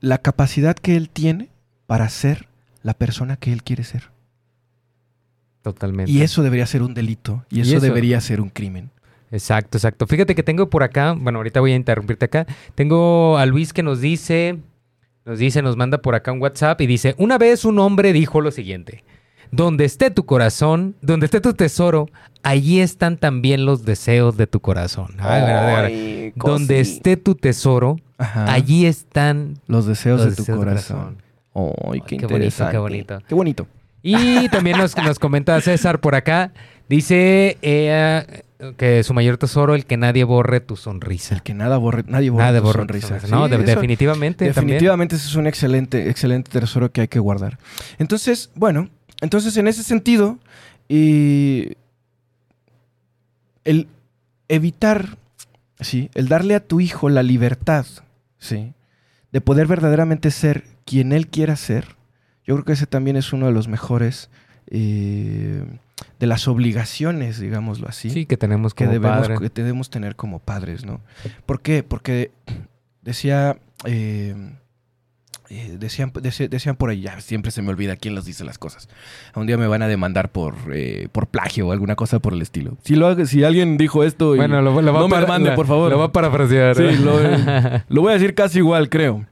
la 0.00 0.18
capacidad 0.18 0.76
que 0.76 0.96
él 0.96 1.08
tiene 1.08 1.48
para 1.86 2.08
ser 2.08 2.48
la 2.82 2.94
persona 2.94 3.36
que 3.36 3.52
él 3.52 3.62
quiere 3.62 3.84
ser. 3.84 4.10
Totalmente. 5.62 6.12
Y 6.12 6.22
eso 6.22 6.42
debería 6.42 6.66
ser 6.66 6.82
un 6.82 6.94
delito 6.94 7.44
y 7.50 7.58
Y 7.58 7.62
eso, 7.62 7.80
debería 7.80 8.20
ser 8.20 8.40
un 8.40 8.50
crimen. 8.50 8.90
Exacto, 9.32 9.78
exacto. 9.78 10.06
Fíjate 10.06 10.34
que 10.36 10.44
tengo 10.44 10.70
por 10.70 10.84
acá, 10.84 11.12
bueno, 11.18 11.40
ahorita 11.40 11.60
voy 11.60 11.72
a 11.72 11.76
interrumpirte 11.76 12.26
acá. 12.26 12.46
Tengo 12.76 13.36
a 13.38 13.46
Luis 13.46 13.72
que 13.72 13.82
nos 13.82 14.00
dice, 14.00 14.58
nos 15.24 15.40
dice, 15.40 15.62
nos 15.62 15.76
manda 15.76 15.98
por 15.98 16.14
acá 16.14 16.30
un 16.30 16.40
WhatsApp 16.40 16.80
y 16.80 16.86
dice, 16.86 17.16
una 17.18 17.36
vez 17.36 17.64
un 17.64 17.80
hombre 17.80 18.12
dijo 18.12 18.40
lo 18.40 18.52
siguiente, 18.52 19.02
donde 19.50 19.84
esté 19.84 20.10
tu 20.12 20.24
corazón, 20.24 20.94
donde 21.02 21.26
esté 21.26 21.40
tu 21.40 21.52
tesoro, 21.54 22.08
allí 22.44 22.80
están 22.80 23.16
también 23.16 23.64
los 23.64 23.84
deseos 23.84 24.36
de 24.36 24.46
tu 24.46 24.60
corazón. 24.60 25.16
Ay. 25.18 25.42
Ay, 25.42 26.32
Donde 26.36 26.78
esté 26.78 27.16
tu 27.16 27.34
tesoro, 27.34 27.96
Ajá. 28.18 28.52
allí 28.52 28.86
están 28.86 29.58
los 29.66 29.86
deseos 29.86 30.24
los 30.24 30.36
de 30.36 30.42
tu 30.44 30.56
corazón. 30.56 31.18
Ay, 31.54 32.00
qué, 32.06 32.16
Ay, 32.16 32.18
qué 32.18 32.26
bonito, 32.26 32.28
qué 32.28 32.34
interesante. 32.34 32.78
bonito. 32.78 33.22
Qué 33.28 33.34
bonito. 33.34 33.66
Y 34.02 34.48
también 34.50 34.78
nos, 34.78 34.96
nos 34.96 35.18
comenta 35.18 35.60
César 35.60 36.00
por 36.00 36.14
acá. 36.14 36.52
Dice 36.88 37.58
eh, 37.62 38.44
que 38.76 39.02
su 39.02 39.12
mayor 39.14 39.36
tesoro, 39.38 39.74
el 39.74 39.84
que 39.86 39.96
nadie 39.96 40.22
borre 40.24 40.60
tu 40.60 40.76
sonrisa. 40.76 41.34
El 41.34 41.42
que 41.42 41.52
nada 41.54 41.78
borre, 41.78 42.04
nadie 42.06 42.30
borre 42.30 42.44
Nada 42.44 42.58
tu 42.60 42.64
borre 42.66 42.74
tu 42.78 42.80
sonrisa. 42.82 43.08
sonrisa. 43.20 43.28
No, 43.36 43.44
Sí, 43.46 43.50
de- 43.50 43.56
eso- 43.56 43.64
definitivamente. 43.66 44.44
definitivamente 44.44 45.16
ese 45.16 45.26
es 45.26 45.34
un 45.34 45.46
excelente, 45.46 46.08
excelente 46.08 46.50
tesoro 46.50 46.92
que 46.92 47.00
hay 47.02 47.08
que 47.08 47.18
guardar. 47.18 47.58
Entonces, 47.98 48.50
bueno, 48.54 48.88
entonces 49.20 49.56
en 49.56 49.66
ese 49.66 49.82
sentido, 49.82 50.38
y 50.88 51.72
el 53.64 53.88
evitar, 54.48 55.16
sí, 55.80 56.10
el 56.14 56.28
darle 56.28 56.54
a 56.54 56.60
tu 56.60 56.80
hijo 56.80 57.08
la 57.08 57.22
libertad, 57.22 57.86
sí, 58.38 58.74
de 59.32 59.40
poder 59.40 59.66
verdaderamente 59.66 60.30
ser 60.30 60.64
quien 60.84 61.12
él 61.12 61.28
quiera 61.28 61.56
ser, 61.56 61.96
Yo 62.44 62.54
creo 62.54 62.64
que 62.64 62.72
ese 62.74 62.86
también 62.86 63.16
es 63.16 63.32
uno 63.32 63.46
de 63.46 63.52
los 63.52 63.66
mejores, 63.66 64.30
eh, 64.68 65.64
de 66.20 66.26
las 66.26 66.46
obligaciones, 66.46 67.40
digámoslo 67.40 67.88
así, 67.88 68.10
Sí, 68.10 68.26
que 68.26 68.36
tenemos 68.36 68.72
que, 68.72 68.86
debemos, 68.86 69.26
padre. 69.28 69.38
que 69.38 69.48
debemos 69.62 69.90
tener 69.90 70.14
como 70.14 70.38
padres, 70.38 70.84
¿no? 70.84 71.00
¿Por 71.44 71.60
qué? 71.60 71.82
Porque 71.82 72.30
decía, 73.02 73.58
eh, 73.84 74.34
eh, 75.48 75.76
decían, 75.78 76.12
dece- 76.12 76.48
decían 76.48 76.76
por 76.76 76.90
ahí, 76.90 77.00
ya 77.02 77.20
siempre 77.20 77.50
se 77.50 77.62
me 77.62 77.70
olvida 77.70 77.96
quién 77.96 78.14
los 78.14 78.24
dice 78.24 78.44
las 78.44 78.58
cosas. 78.58 78.88
Un 79.34 79.46
día 79.46 79.56
me 79.56 79.66
van 79.66 79.82
a 79.82 79.88
demandar 79.88 80.30
por, 80.32 80.54
eh, 80.72 81.08
por 81.12 81.26
plagio 81.28 81.68
o 81.68 81.72
alguna 81.72 81.94
cosa 81.96 82.18
por 82.18 82.32
el 82.32 82.42
estilo. 82.42 82.76
Si, 82.84 82.96
lo, 82.96 83.06
hago- 83.08 83.26
si 83.26 83.44
alguien 83.44 83.76
dijo 83.76 84.04
esto 84.04 84.34
y 84.34 84.38
Bueno, 84.38 84.60
lo, 84.62 84.80
lo 84.80 84.92
va 84.92 85.00
no 85.00 85.04
a 85.06 85.08
me 85.08 85.14
para- 85.14 85.26
mande, 85.26 85.50
la- 85.50 85.56
por 85.56 85.66
favor. 85.66 85.90
Lo 85.90 85.98
va 85.98 86.06
a 86.06 86.12
parafrasear. 86.12 86.76
Sí, 86.76 86.96
lo, 86.98 87.18
lo 87.88 88.00
voy 88.02 88.10
a 88.10 88.14
decir 88.14 88.34
casi 88.34 88.58
igual, 88.58 88.88
creo. 88.88 89.26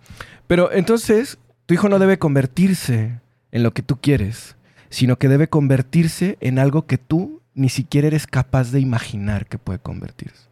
Pero 0.46 0.70
entonces, 0.72 1.38
tu 1.66 1.74
hijo 1.74 1.88
no 1.88 1.98
debe 1.98 2.18
convertirse 2.18 3.20
en 3.52 3.62
lo 3.62 3.72
que 3.72 3.82
tú 3.82 3.98
quieres, 4.00 4.56
sino 4.90 5.16
que 5.16 5.28
debe 5.28 5.48
convertirse 5.48 6.36
en 6.40 6.58
algo 6.58 6.86
que 6.86 6.98
tú 6.98 7.40
ni 7.54 7.68
siquiera 7.68 8.08
eres 8.08 8.26
capaz 8.26 8.70
de 8.72 8.80
imaginar 8.80 9.46
que 9.46 9.58
puede 9.58 9.78
convertirse. 9.78 10.48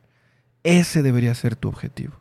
Ese 0.64 1.02
debería 1.02 1.34
ser 1.34 1.56
tu 1.56 1.68
objetivo. 1.68 2.14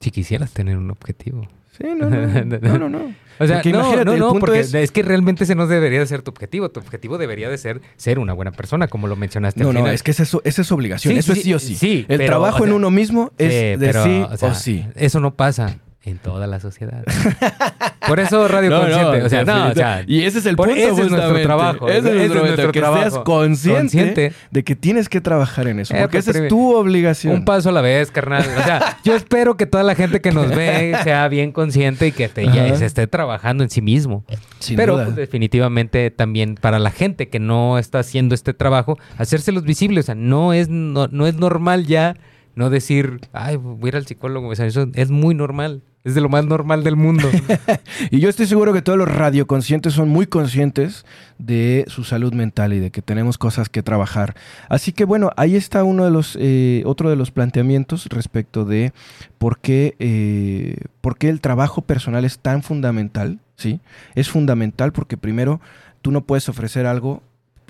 Si 0.00 0.10
quisieras 0.10 0.52
tener 0.52 0.76
un 0.78 0.90
objetivo. 0.90 1.48
Sí, 1.76 1.84
no, 1.96 2.08
no, 2.08 2.78
no, 2.78 2.88
no. 2.88 3.14
O 3.38 3.46
sea, 3.46 3.56
Porque 3.56 3.72
no, 3.72 4.04
no, 4.16 4.34
porque 4.38 4.60
es- 4.60 4.74
es... 4.74 4.90
que 4.92 5.02
realmente 5.02 5.44
ese 5.44 5.54
no 5.54 5.66
debería 5.66 5.98
de 6.00 6.06
ser 6.06 6.22
tu 6.22 6.30
objetivo. 6.30 6.68
Tu 6.70 6.78
objetivo 6.80 7.18
debería 7.18 7.48
de 7.48 7.58
ser 7.58 7.80
ser 7.96 8.18
una 8.18 8.34
buena 8.34 8.52
persona, 8.52 8.88
como 8.88 9.08
lo 9.08 9.16
mencionaste 9.16 9.62
No, 9.64 9.70
al 9.70 9.74
no, 9.74 9.86
es 9.88 10.02
que 10.02 10.10
esa 10.12 10.22
es, 10.22 10.36
esa 10.44 10.62
es 10.62 10.70
obligación. 10.70 11.14
Sí, 11.14 11.18
Eso 11.18 11.32
sí, 11.32 11.38
es 11.40 11.44
sí 11.44 11.54
o 11.54 11.58
sí. 11.58 11.74
sí, 11.74 12.06
el 12.08 12.18
pero, 12.18 12.26
trabajo 12.26 12.62
o 12.62 12.66
en 12.66 12.72
uno 12.74 12.90
mismo 12.90 13.32
es 13.38 13.50
de 13.50 13.76
pero, 13.80 14.04
sí 14.04 14.22
o, 14.30 14.36
sea, 14.36 14.50
o 14.50 14.54
sí. 14.54 14.86
Eso 14.94 15.18
no 15.18 15.34
pasa 15.34 15.78
en 16.04 16.18
toda 16.18 16.46
la 16.46 16.58
sociedad. 16.60 17.04
Por 18.08 18.18
eso 18.18 18.48
Radio 18.48 18.70
No, 18.70 18.76
no, 18.76 18.82
Consciente. 18.88 19.22
o 19.22 19.28
sea, 19.28 19.44
no, 19.44 19.52
o 19.52 19.56
definitivo. 19.68 19.74
sea, 19.86 20.04
y 20.06 20.22
ese 20.24 20.38
es 20.40 20.46
el 20.46 20.56
punto 20.56 20.72
ese 20.72 20.88
es 20.88 21.10
nuestro 21.10 21.42
trabajo. 21.42 21.88
Ese 21.88 21.98
es 21.98 22.04
Ese 22.04 22.10
es 22.10 22.16
nuestro, 22.28 22.40
momento, 22.42 22.72
que 22.72 22.80
trabajo. 22.80 23.00
seas 23.02 23.18
consciente, 23.20 23.80
Consciente. 23.80 24.32
de 24.50 24.64
que 24.64 24.74
tienes 24.76 25.08
que 25.08 25.20
trabajar 25.20 25.68
en 25.68 25.78
eso. 25.80 25.94
Eh, 25.94 26.00
porque 26.00 26.16
pues, 26.18 26.28
esa 26.28 26.38
es 26.42 26.48
tu 26.48 26.74
obligación. 26.74 27.34
Un 27.34 27.44
paso 27.44 27.68
a 27.68 27.72
la 27.72 27.80
vez, 27.80 28.10
carnal. 28.10 28.44
O 28.58 28.62
sea, 28.64 28.98
yo 29.04 29.14
espero 29.14 29.56
que 29.56 29.66
toda 29.66 29.84
la 29.84 29.94
gente 29.94 30.20
que 30.20 30.32
nos 30.32 30.48
ve 30.48 30.96
sea 31.04 31.28
bien 31.28 31.52
consciente 31.52 32.08
y 32.08 32.12
que 32.12 32.28
te- 32.28 32.46
ya 32.46 32.74
se 32.74 32.84
esté 32.86 33.06
trabajando 33.06 33.62
en 33.62 33.70
sí 33.70 33.80
mismo. 33.80 34.24
Sin 34.58 34.76
Pero 34.76 34.94
duda. 34.94 35.04
pues, 35.04 35.16
definitivamente 35.16 36.10
también 36.10 36.56
para 36.56 36.80
la 36.80 36.90
gente 36.90 37.28
que 37.28 37.38
no 37.38 37.78
está 37.78 38.00
haciendo 38.00 38.34
este 38.34 38.52
trabajo, 38.54 38.98
hacérselos 39.18 39.62
visibles. 39.62 40.04
O 40.04 40.06
sea, 40.06 40.14
no 40.16 40.52
es, 40.52 40.68
no, 40.68 41.06
no 41.06 41.26
es 41.28 41.36
normal 41.36 41.86
ya 41.86 42.16
no 42.56 42.68
decir, 42.68 43.20
ay, 43.32 43.56
voy 43.56 43.78
a 43.84 43.88
ir 43.88 43.96
al 43.96 44.06
psicólogo. 44.06 44.48
O 44.48 44.54
sea, 44.56 44.66
eso 44.66 44.88
es 44.94 45.10
muy 45.10 45.34
normal. 45.36 45.82
Es 46.04 46.14
de 46.16 46.20
lo 46.20 46.28
más 46.28 46.44
normal 46.44 46.82
del 46.82 46.96
mundo. 46.96 47.28
Y 48.10 48.18
yo 48.20 48.28
estoy 48.28 48.46
seguro 48.46 48.72
que 48.72 48.82
todos 48.82 48.98
los 48.98 49.08
radioconscientes 49.08 49.92
son 49.92 50.08
muy 50.08 50.26
conscientes 50.26 51.06
de 51.38 51.84
su 51.88 52.04
salud 52.04 52.32
mental 52.32 52.72
y 52.72 52.80
de 52.80 52.90
que 52.90 53.02
tenemos 53.02 53.38
cosas 53.38 53.68
que 53.68 53.82
trabajar. 53.82 54.34
Así 54.68 54.92
que 54.92 55.04
bueno, 55.04 55.30
ahí 55.36 55.54
está 55.56 55.84
uno 55.84 56.04
de 56.04 56.10
los, 56.10 56.36
eh, 56.40 56.82
otro 56.84 57.08
de 57.08 57.16
los 57.16 57.30
planteamientos 57.30 58.06
respecto 58.06 58.64
de 58.64 58.92
por 59.38 59.58
qué, 59.58 59.94
eh, 59.98 60.76
por 61.00 61.16
qué 61.16 61.28
el 61.28 61.40
trabajo 61.40 61.82
personal 61.82 62.24
es 62.24 62.38
tan 62.38 62.62
fundamental. 62.62 63.38
¿sí? 63.56 63.80
Es 64.14 64.28
fundamental 64.28 64.92
porque 64.92 65.16
primero 65.16 65.60
tú 66.02 66.10
no 66.10 66.22
puedes 66.22 66.48
ofrecer 66.48 66.86
algo 66.86 67.22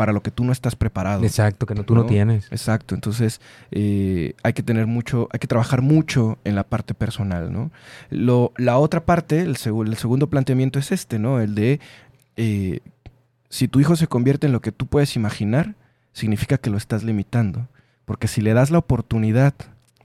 para 0.02 0.12
lo 0.12 0.20
que 0.20 0.32
tú 0.32 0.42
no 0.42 0.50
estás 0.50 0.74
preparado. 0.74 1.22
Exacto, 1.22 1.64
que 1.64 1.76
no, 1.76 1.84
tú 1.84 1.94
no, 1.94 2.00
¿No? 2.00 2.06
tienes. 2.08 2.46
Exacto, 2.50 2.96
entonces 2.96 3.40
eh, 3.70 4.34
hay 4.42 4.52
que 4.52 4.64
tener 4.64 4.88
mucho, 4.88 5.28
hay 5.32 5.38
que 5.38 5.46
trabajar 5.46 5.80
mucho 5.80 6.38
en 6.42 6.56
la 6.56 6.64
parte 6.64 6.92
personal, 6.92 7.52
¿no? 7.52 7.70
Lo, 8.10 8.52
la 8.56 8.78
otra 8.78 9.04
parte, 9.04 9.42
el, 9.42 9.54
segu- 9.58 9.86
el 9.86 9.96
segundo 9.96 10.28
planteamiento 10.28 10.80
es 10.80 10.90
este, 10.90 11.20
¿no? 11.20 11.38
El 11.40 11.54
de 11.54 11.78
eh, 12.36 12.80
si 13.48 13.68
tu 13.68 13.78
hijo 13.78 13.94
se 13.94 14.08
convierte 14.08 14.48
en 14.48 14.52
lo 14.52 14.60
que 14.60 14.72
tú 14.72 14.86
puedes 14.88 15.14
imaginar, 15.14 15.76
significa 16.12 16.58
que 16.58 16.68
lo 16.70 16.78
estás 16.78 17.04
limitando, 17.04 17.68
porque 18.04 18.26
si 18.26 18.40
le 18.40 18.54
das 18.54 18.72
la 18.72 18.78
oportunidad, 18.78 19.54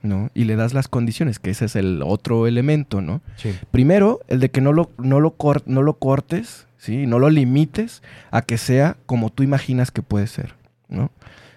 ¿no? 0.00 0.30
Y 0.32 0.44
le 0.44 0.54
das 0.54 0.74
las 0.74 0.86
condiciones, 0.86 1.40
que 1.40 1.50
ese 1.50 1.64
es 1.64 1.74
el 1.74 2.02
otro 2.04 2.46
elemento, 2.46 3.00
¿no? 3.00 3.20
Sí. 3.34 3.50
Primero, 3.72 4.20
el 4.28 4.38
de 4.38 4.52
que 4.52 4.60
no 4.60 4.72
lo, 4.72 4.92
no 4.96 5.18
lo, 5.18 5.32
cor- 5.32 5.64
no 5.66 5.82
lo 5.82 5.94
cortes, 5.94 6.67
¿sí? 6.78 7.06
No 7.06 7.18
lo 7.18 7.28
limites 7.28 8.02
a 8.30 8.42
que 8.42 8.56
sea 8.56 8.96
como 9.04 9.30
tú 9.30 9.42
imaginas 9.42 9.90
que 9.90 10.02
puede 10.02 10.26
ser, 10.26 10.54
¿no? 10.88 11.10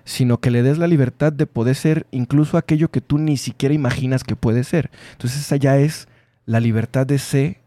Sino 0.03 0.39
que 0.39 0.51
le 0.51 0.63
des 0.63 0.77
la 0.77 0.87
libertad 0.87 1.31
de 1.31 1.45
poder 1.45 1.75
ser 1.75 2.07
incluso 2.11 2.57
aquello 2.57 2.91
que 2.91 3.01
tú 3.01 3.17
ni 3.17 3.37
siquiera 3.37 3.73
imaginas 3.73 4.23
que 4.23 4.35
puede 4.35 4.63
ser. 4.63 4.89
Entonces 5.13 5.41
esa 5.41 5.55
ya 5.55 5.77
es 5.77 6.07
la 6.45 6.59
libertad 6.59 7.07
de 7.07 7.19
ser 7.19 7.57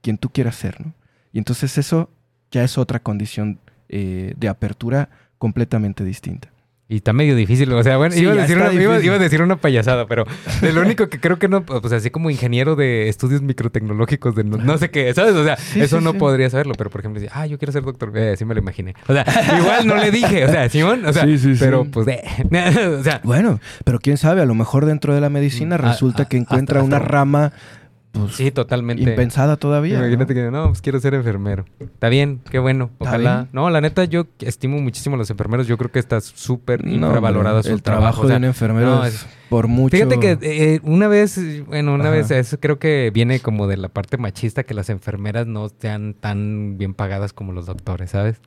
quien 0.00 0.18
tú 0.18 0.30
quieras 0.30 0.56
ser, 0.56 0.80
¿no? 0.84 0.94
Y 1.32 1.38
entonces 1.38 1.76
eso 1.78 2.10
ya 2.50 2.64
es 2.64 2.78
otra 2.78 2.98
condición 2.98 3.60
eh, 3.88 4.34
de 4.36 4.48
apertura 4.48 5.10
completamente 5.38 6.02
distinta. 6.02 6.50
Y 6.90 6.96
está 6.96 7.12
medio 7.12 7.36
difícil. 7.36 7.70
O 7.74 7.82
sea, 7.82 7.98
bueno, 7.98 8.14
Sí, 8.14 8.22
iba, 8.22 8.32
a 8.32 8.36
decir 8.36 8.56
una, 8.56 8.72
iba- 8.72 8.98
iba 9.04 9.14
a 9.16 9.18
decir 9.18 9.42
una 9.42 9.56
payasada, 9.56 10.06
pero 10.06 10.24
de 10.62 10.72
lo 10.72 10.80
único 10.80 11.10
que 11.10 11.20
creo 11.20 11.38
que 11.38 11.46
no, 11.46 11.62
pues 11.62 11.92
así 11.92 12.08
como 12.10 12.30
ingeniero 12.30 12.76
de 12.76 13.10
estudios 13.10 13.42
microtecnológicos 13.42 14.34
de 14.34 14.44
no, 14.44 14.56
no 14.56 14.78
sé 14.78 14.90
qué, 14.90 15.12
¿sabes? 15.12 15.34
O 15.34 15.44
sea, 15.44 15.58
Sí, 15.58 15.82
eso 15.82 15.98
sí, 15.98 16.04
no 16.04 16.12
sí. 16.12 16.18
podría 16.18 16.48
saberlo, 16.48 16.72
pero 16.78 16.88
por 16.88 17.00
ejemplo, 17.02 17.22
ah, 17.34 17.44
yo 17.46 17.58
quiero 17.58 17.72
ser 17.72 17.82
doctor, 17.82 18.10
eh, 18.16 18.30
así 18.32 18.46
me 18.46 18.54
lo 18.54 18.60
imaginé. 18.60 18.94
O 19.06 19.12
sea, 19.12 19.26
igual 19.58 19.86
no 19.86 19.96
le 19.96 20.10
dije, 20.10 20.46
o 20.46 20.48
sea, 20.48 20.66
Simón, 20.70 21.04
o 21.04 21.12
sea, 21.12 21.24
Sí, 21.24 21.36
sí, 21.36 21.54
sí. 21.56 21.60
pero 21.62 21.84
pues, 21.84 22.08
eh, 22.08 22.22
o 22.98 23.02
sea, 23.04 23.20
Bueno, 23.22 23.60
pero 23.84 23.98
quién 23.98 24.16
sabe, 24.16 24.40
a 24.40 24.46
lo 24.46 24.54
mejor 24.54 24.86
dentro 24.86 25.14
de 25.14 25.20
la 25.20 25.28
medicina 25.28 25.76
Mm, 25.76 25.84
a- 25.84 25.88
resulta 25.90 26.22
a- 26.22 26.28
que 26.30 26.38
encuentra 26.38 26.78
hasta- 26.80 26.86
una 26.86 26.96
hasta- 26.96 27.08
rama 27.08 27.52
pues, 28.12 28.34
sí, 28.34 28.50
totalmente. 28.50 29.02
impensada 29.02 29.56
todavía. 29.56 29.98
Imagínate 29.98 30.34
¿no? 30.34 30.40
que 30.40 30.50
no, 30.50 30.66
pues 30.68 30.80
quiero 30.82 30.98
ser 31.00 31.14
enfermero. 31.14 31.64
Está 31.78 32.08
bien, 32.08 32.40
qué 32.50 32.58
bueno. 32.58 32.90
Ojalá. 32.98 33.36
bien. 33.42 33.48
No, 33.52 33.70
la 33.70 33.80
neta, 33.80 34.04
yo 34.04 34.26
estimo 34.40 34.78
muchísimo 34.78 35.14
a 35.14 35.18
los 35.18 35.30
enfermeros. 35.30 35.66
Yo 35.66 35.76
creo 35.78 35.90
que 35.92 35.98
está 35.98 36.20
súper 36.20 36.84
No, 36.84 36.92
infravalorado 36.92 37.62
su 37.62 37.72
el 37.72 37.82
trabajo, 37.82 38.22
o 38.22 38.26
sea, 38.26 38.34
de 38.34 38.38
un 38.38 38.44
enfermero 38.44 38.86
no, 38.86 39.04
es 39.04 39.14
es- 39.14 39.26
por 39.48 39.66
mucho. 39.68 39.96
Fíjate 39.96 40.18
que 40.20 40.38
eh, 40.42 40.80
una 40.82 41.08
vez, 41.08 41.40
bueno, 41.66 41.94
una 41.94 42.04
Ajá. 42.04 42.12
vez, 42.12 42.30
eso 42.30 42.58
creo 42.60 42.78
que 42.78 43.10
viene 43.14 43.40
como 43.40 43.66
de 43.66 43.76
la 43.76 43.88
parte 43.88 44.16
machista 44.18 44.62
que 44.64 44.74
las 44.74 44.90
enfermeras 44.90 45.46
no 45.46 45.68
sean 45.80 46.14
tan 46.14 46.76
bien 46.78 46.94
pagadas 46.94 47.32
como 47.32 47.52
los 47.52 47.66
doctores, 47.66 48.10
¿sabes? 48.10 48.40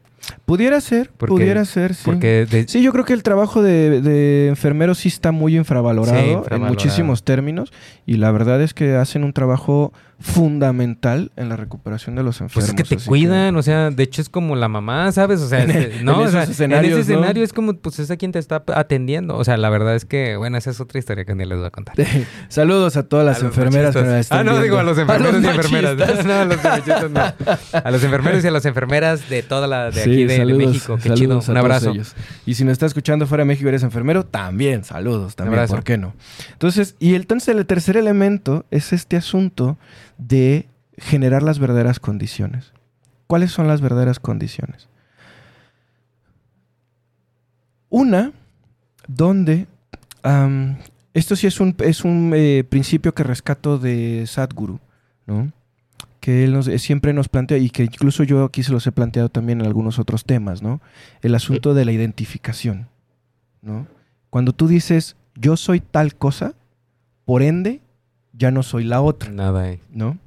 Pudiera 0.46 0.80
ser, 0.82 1.12
Porque- 1.18 1.34
pudiera 1.34 1.66
ser, 1.66 1.94
sí. 1.94 2.02
Porque 2.06 2.46
de- 2.46 2.68
Sí, 2.68 2.82
yo 2.82 2.92
creo 2.92 3.06
que 3.06 3.14
el 3.14 3.24
trabajo 3.24 3.62
de, 3.62 4.02
de 4.02 4.48
enfermero 4.50 4.96
sí 4.96 5.08
está 5.10 5.32
muy 5.32 5.56
infravalorado, 5.58 6.18
Sí, 6.20 6.30
en 6.32 6.38
infravalorado. 6.40 6.74
muchísimos 6.74 7.24
términos 7.24 7.72
y 8.06 8.18
la 8.18 8.32
verdad 8.32 8.62
es 8.62 8.74
que 8.74 8.96
hacen 8.96 9.24
un 9.24 9.34
trabajo 9.34 9.94
fundamental 10.22 11.32
en 11.36 11.50
la 11.50 11.56
recuperación 11.58 12.16
de 12.16 12.24
los 12.24 12.38
pues 12.40 12.56
enfermos. 12.56 12.70
es 12.70 12.76
que 12.90 12.96
te 12.96 13.04
cuidan, 13.06 13.56
o 13.56 13.62
sea, 13.64 13.92
de 13.92 14.04
hecho 14.04 14.22
es 14.22 14.30
como 14.30 14.56
la 14.56 14.68
mamá, 14.68 15.12
¿sabes? 15.12 15.42
O 15.42 15.48
sea, 15.48 15.64
En 15.64 16.06
no, 16.06 16.22
en 16.22 16.28
o 16.28 16.32
sea, 16.32 16.44
esos 16.44 16.52
escenarios, 16.54 16.94
en 16.94 17.00
ese 17.02 17.12
¿no? 17.14 17.20
escenario 17.20 17.44
es 17.44 17.54
como, 17.54 17.74
pues 17.74 18.00
es 18.00 18.10
a 18.12 18.18
quien 18.18 18.32
te 18.32 18.40
está 18.40 18.64
atendiendo. 18.74 19.36
O 19.38 19.44
sea, 19.44 19.58
la 19.58 19.70
verdad 19.70 19.96
es 19.96 20.06
que, 20.06 20.36
bueno, 20.38 20.58
esa 20.58 20.70
es 20.72 20.80
otra 20.80 21.00
historia 21.00 21.26
que 21.26 21.34
día 21.36 21.46
les 21.46 21.58
voy 21.58 21.68
a 21.68 21.72
contar. 21.72 21.96
Saludos 22.50 22.98
a 22.98 23.04
todas 23.04 23.26
las 23.26 23.42
A 23.42 23.46
enfermeras 23.48 23.96
que 23.96 24.02
nos 24.04 24.32
Ah, 24.32 24.44
no, 24.44 24.52
viendo. 24.52 24.62
digo 24.64 24.78
a 24.78 24.84
los 24.84 24.98
enfermeros 24.98 25.38
y 25.40 25.42
los 25.46 25.56
enfermeras. 25.56 25.98
machistas. 25.98 26.26
No, 26.32 26.34
a 26.34 26.46
los 26.46 26.64
machistas 26.64 27.12
no. 27.12 27.80
A 27.84 27.92
los 27.92 28.04
enfermeros 28.04 28.44
y 28.44 28.48
a 28.48 28.52
las 28.52 28.66
enfermeras 28.66 29.30
de 29.30 29.44
toda 29.44 29.68
la 29.68 29.92
de 29.92 30.02
aquí 30.02 30.24
de, 30.26 30.28
de 30.34 30.38
saludos, 30.38 30.58
México. 30.68 30.96
Qué 30.98 31.10
saludos 31.10 31.20
chido. 31.20 31.38
a 31.40 31.52
Un 31.52 31.58
abrazo. 31.58 31.90
ellos. 31.92 32.16
Y 32.46 32.54
si 32.56 32.64
nos 32.64 32.74
está 32.74 32.86
escuchando 32.86 33.26
fuera 33.28 33.42
de 33.44 33.48
México 33.48 33.68
y 33.68 33.70
eres 33.70 33.84
enfermero, 33.84 34.26
también 34.26 34.84
saludos, 34.84 35.36
también. 35.36 35.68
¿por 35.68 35.84
qué 35.84 35.98
no? 35.98 36.14
Entonces, 36.54 36.96
y 37.00 37.16
entonces 37.16 37.56
el 37.56 37.66
tercer 37.66 37.98
elemento 37.98 38.66
es 38.72 38.94
este 38.94 39.18
asunto 39.18 39.78
de 40.22 40.68
generar 40.98 41.42
las 41.44 41.60
verdaderas 41.60 42.00
condiciones. 42.00 42.72
¿Cuáles 43.28 43.52
son 43.52 43.68
las 43.68 43.82
verdaderas 43.82 44.20
condiciones? 44.20 44.88
Una, 47.90 48.32
donde 49.08 49.68
esto 51.14 51.36
sí 51.36 51.48
es 51.48 51.60
un, 51.60 51.76
es 51.80 52.04
un 52.06 52.32
eh, 52.36 52.64
principio 52.68 53.14
que 53.14 53.24
rescato 53.24 53.78
de 53.78 54.26
Sadhguru, 54.28 54.80
¿no? 55.26 55.52
que 56.20 56.44
él 56.44 56.54
nos- 56.54 56.68
siempre 56.82 57.14
nos 57.14 57.28
plantea 57.30 57.58
y 57.58 57.70
que 57.72 57.84
incluso 57.84 58.24
yo 58.24 58.44
aquí 58.46 58.62
se 58.64 58.72
los 58.72 58.86
he 58.86 58.92
planteado 58.92 59.30
también 59.30 59.60
en 59.60 59.66
algunos 59.68 59.98
otros 59.98 60.24
temas, 60.24 60.62
¿no? 60.62 60.80
El 61.24 61.34
asunto 61.34 61.74
de 61.74 61.84
la 61.84 61.92
identificación, 61.94 62.88
¿no? 63.64 63.88
Cuando 64.30 64.54
tú 64.54 64.68
dices, 64.68 65.16
yo 65.34 65.58
soy 65.58 65.80
tal 65.80 66.14
cosa, 66.16 66.54
por 67.26 67.42
ende, 67.42 67.82
ya 68.34 68.52
no 68.52 68.64
soy 68.64 68.84
la 68.84 69.02
otra, 69.02 69.32
Nada 69.32 69.64
ahí. 69.64 69.80
¿no? 69.92 70.18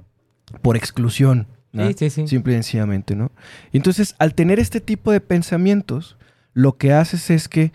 Por 0.62 0.76
exclusión, 0.76 1.46
¿no? 1.72 1.86
Sí, 1.88 1.94
sí, 1.98 2.10
sí. 2.10 2.28
Simple 2.28 2.52
y 2.52 2.56
sencillamente, 2.56 3.16
¿no? 3.16 3.30
Entonces, 3.72 4.14
al 4.18 4.34
tener 4.34 4.60
este 4.60 4.80
tipo 4.80 5.10
de 5.10 5.20
pensamientos, 5.20 6.16
lo 6.52 6.76
que 6.76 6.92
haces 6.92 7.30
es 7.30 7.48
que 7.48 7.72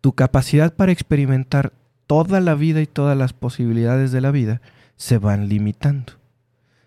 tu 0.00 0.12
capacidad 0.12 0.74
para 0.74 0.92
experimentar 0.92 1.72
toda 2.06 2.40
la 2.40 2.54
vida 2.54 2.80
y 2.80 2.86
todas 2.86 3.16
las 3.16 3.32
posibilidades 3.32 4.12
de 4.12 4.20
la 4.20 4.30
vida 4.30 4.60
se 4.96 5.18
van 5.18 5.48
limitando. 5.48 6.14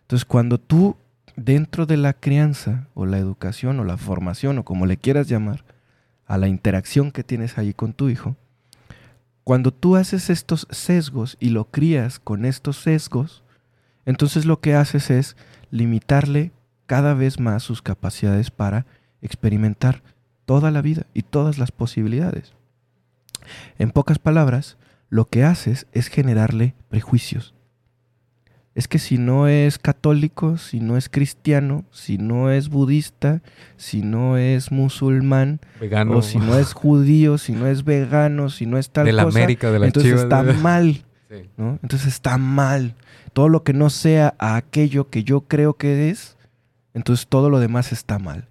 Entonces, 0.01 0.25
cuando 0.25 0.59
tú, 0.59 0.97
dentro 1.35 1.85
de 1.85 1.97
la 1.97 2.13
crianza, 2.13 2.87
o 2.93 3.05
la 3.05 3.17
educación, 3.17 3.79
o 3.79 3.83
la 3.83 3.97
formación, 3.97 4.57
o 4.57 4.65
como 4.65 4.85
le 4.85 4.97
quieras 4.97 5.27
llamar, 5.27 5.63
a 6.27 6.37
la 6.37 6.47
interacción 6.47 7.11
que 7.11 7.23
tienes 7.23 7.57
ahí 7.57 7.73
con 7.73 7.93
tu 7.93 8.09
hijo, 8.09 8.35
cuando 9.43 9.71
tú 9.71 9.95
haces 9.95 10.29
estos 10.29 10.67
sesgos 10.69 11.37
y 11.39 11.49
lo 11.49 11.65
crías 11.65 12.19
con 12.19 12.45
estos 12.45 12.77
sesgos, 12.77 13.43
entonces 14.05 14.45
lo 14.45 14.59
que 14.59 14.75
haces 14.75 15.09
es 15.09 15.35
limitarle 15.71 16.51
cada 16.85 17.13
vez 17.13 17.39
más 17.39 17.63
sus 17.63 17.81
capacidades 17.81 18.51
para 18.51 18.85
experimentar 19.21 20.03
toda 20.45 20.71
la 20.71 20.81
vida 20.81 21.05
y 21.13 21.23
todas 21.23 21.57
las 21.57 21.71
posibilidades. 21.71 22.53
En 23.79 23.91
pocas 23.91 24.19
palabras, 24.19 24.77
lo 25.09 25.25
que 25.25 25.43
haces 25.43 25.87
es 25.91 26.07
generarle 26.07 26.75
prejuicios. 26.89 27.53
Es 28.73 28.87
que 28.87 28.99
si 28.99 29.17
no 29.17 29.47
es 29.47 29.77
católico, 29.77 30.57
si 30.57 30.79
no 30.79 30.95
es 30.95 31.09
cristiano, 31.09 31.83
si 31.91 32.17
no 32.17 32.49
es 32.49 32.69
budista, 32.69 33.41
si 33.75 34.01
no 34.01 34.37
es 34.37 34.71
musulmán, 34.71 35.59
Vegano. 35.79 36.17
o 36.17 36.21
si 36.21 36.37
no 36.37 36.57
es 36.57 36.73
judío, 36.73 37.37
si 37.37 37.51
no 37.51 37.67
es 37.67 37.83
vegano, 37.83 38.49
si 38.49 38.65
no 38.65 38.77
es 38.77 38.89
tal 38.89 39.05
de 39.05 39.11
la 39.11 39.25
cosa, 39.25 39.39
América, 39.39 39.71
de 39.71 39.79
las 39.79 39.87
entonces 39.87 40.11
Chivas. 40.11 40.23
está 40.23 40.43
mal. 40.43 41.03
Sí. 41.29 41.49
¿no? 41.57 41.79
Entonces 41.83 42.07
está 42.07 42.37
mal. 42.37 42.95
Todo 43.33 43.49
lo 43.49 43.63
que 43.63 43.73
no 43.73 43.89
sea 43.89 44.35
a 44.39 44.55
aquello 44.55 45.09
que 45.09 45.23
yo 45.23 45.41
creo 45.41 45.73
que 45.73 46.09
es, 46.09 46.37
entonces 46.93 47.27
todo 47.27 47.49
lo 47.49 47.59
demás 47.59 47.91
está 47.91 48.19
mal. 48.19 48.47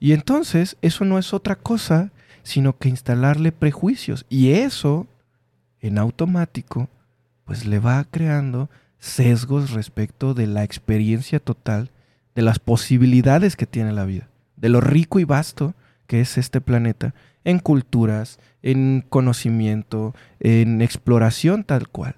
Y 0.00 0.12
entonces 0.12 0.76
eso 0.80 1.04
no 1.04 1.18
es 1.18 1.34
otra 1.34 1.56
cosa 1.56 2.10
sino 2.46 2.78
que 2.78 2.88
instalarle 2.88 3.50
prejuicios. 3.50 4.24
Y 4.28 4.52
eso, 4.52 5.08
en 5.80 5.98
automático, 5.98 6.88
pues 7.44 7.66
le 7.66 7.80
va 7.80 8.06
creando 8.08 8.70
sesgos 8.98 9.70
respecto 9.70 10.34
de 10.34 10.46
la 10.46 10.64
experiencia 10.64 11.40
total, 11.40 11.90
de 12.34 12.42
las 12.42 12.58
posibilidades 12.58 13.56
que 13.56 13.66
tiene 13.66 13.92
la 13.92 14.04
vida, 14.04 14.28
de 14.56 14.68
lo 14.68 14.80
rico 14.80 15.18
y 15.18 15.24
vasto 15.24 15.74
que 16.06 16.20
es 16.20 16.38
este 16.38 16.60
planeta 16.60 17.14
en 17.44 17.58
culturas, 17.58 18.38
en 18.62 19.04
conocimiento, 19.08 20.14
en 20.40 20.82
exploración 20.82 21.64
tal 21.64 21.88
cual. 21.88 22.16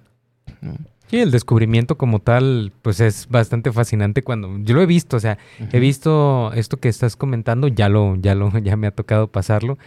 ¿no? 0.61 0.75
Sí, 1.09 1.17
el 1.17 1.31
descubrimiento 1.31 1.97
como 1.97 2.19
tal, 2.19 2.71
pues 2.83 2.99
es 2.99 3.27
bastante 3.27 3.71
fascinante 3.71 4.23
cuando 4.23 4.59
yo 4.59 4.75
lo 4.75 4.81
he 4.83 4.85
visto, 4.85 5.17
o 5.17 5.19
sea, 5.19 5.39
he 5.71 5.79
visto 5.79 6.53
esto 6.53 6.77
que 6.77 6.87
estás 6.87 7.15
comentando, 7.15 7.67
ya 7.67 7.89
lo, 7.89 8.15
ya 8.17 8.35
lo, 8.35 8.55
ya 8.59 8.77
me 8.77 8.85
ha 8.85 8.91
tocado 8.91 9.27
pasarlo 9.27 9.79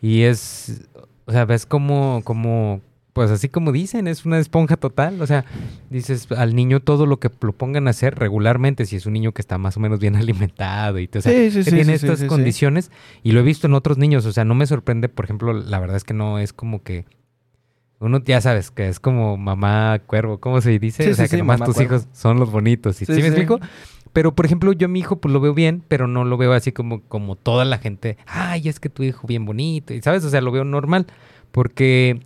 y 0.00 0.22
es, 0.22 0.88
o 1.26 1.32
sea, 1.32 1.44
ves 1.44 1.66
como, 1.66 2.22
como, 2.24 2.80
pues 3.20 3.30
así 3.30 3.50
como 3.50 3.70
dicen, 3.70 4.08
es 4.08 4.24
una 4.24 4.38
esponja 4.38 4.78
total, 4.78 5.20
o 5.20 5.26
sea, 5.26 5.44
dices 5.90 6.26
al 6.32 6.56
niño 6.56 6.80
todo 6.80 7.04
lo 7.04 7.20
que 7.20 7.30
lo 7.42 7.52
pongan 7.52 7.86
a 7.86 7.90
hacer 7.90 8.14
regularmente, 8.18 8.86
si 8.86 8.96
es 8.96 9.04
un 9.04 9.12
niño 9.12 9.32
que 9.32 9.42
está 9.42 9.58
más 9.58 9.76
o 9.76 9.80
menos 9.80 10.00
bien 10.00 10.16
alimentado 10.16 10.98
y 10.98 11.10
o 11.14 11.20
sea, 11.20 11.30
Sí, 11.30 11.50
sí, 11.50 11.58
que 11.58 11.64
sí, 11.64 11.70
tiene 11.70 11.98
sí, 11.98 12.06
sí, 12.06 12.12
estas 12.12 12.26
condiciones 12.26 12.90
y 13.22 13.32
lo 13.32 13.40
he 13.40 13.42
visto 13.42 13.66
en 13.66 13.74
otros 13.74 13.98
niños, 13.98 14.24
o 14.24 14.32
sea, 14.32 14.46
no 14.46 14.54
me 14.54 14.66
sorprende, 14.66 15.10
por 15.10 15.26
ejemplo, 15.26 15.52
la 15.52 15.78
verdad 15.78 15.98
es 15.98 16.04
que 16.04 16.14
no 16.14 16.38
es 16.38 16.54
como 16.54 16.82
que 16.82 17.04
uno 17.98 18.22
ya 18.24 18.40
sabes 18.40 18.70
que 18.70 18.88
es 18.88 19.00
como 19.00 19.36
mamá 19.36 19.98
cuervo, 20.06 20.40
¿cómo 20.40 20.62
se 20.62 20.78
dice? 20.78 21.04
Sí, 21.04 21.10
o 21.10 21.14
sea, 21.14 21.26
sí, 21.26 21.36
que 21.36 21.42
nomás 21.42 21.60
tus 21.62 21.74
cuervo. 21.74 21.96
hijos 21.96 22.08
son 22.14 22.38
los 22.38 22.50
bonitos. 22.50 22.96
¿Sí, 22.96 23.04
Sí, 23.04 23.14
¿sí 23.14 23.20
me 23.20 23.26
explico? 23.28 23.60
Pero, 24.14 24.34
por 24.34 24.46
ejemplo, 24.46 24.72
yo 24.72 24.86
a 24.86 24.88
mi 24.88 25.00
hijo 25.00 25.20
pues 25.20 25.30
lo 25.30 25.40
veo 25.40 25.52
bien, 25.52 25.84
pero 25.86 26.06
no 26.06 26.24
lo 26.24 26.38
veo 26.38 26.54
así 26.54 26.72
como, 26.72 27.02
como 27.02 27.36
toda 27.36 27.66
la 27.66 27.76
gente. 27.76 28.16
Ay, 28.24 28.70
es 28.70 28.80
que 28.80 28.88
tu 28.88 29.02
hijo 29.02 29.26
bien 29.26 29.44
bonito. 29.44 29.92
Y, 29.92 30.00
¿Sabes? 30.00 30.24
O 30.24 30.30
sea, 30.30 30.40
lo 30.40 30.50
veo 30.50 30.64
normal. 30.64 31.06
Porque 31.52 32.20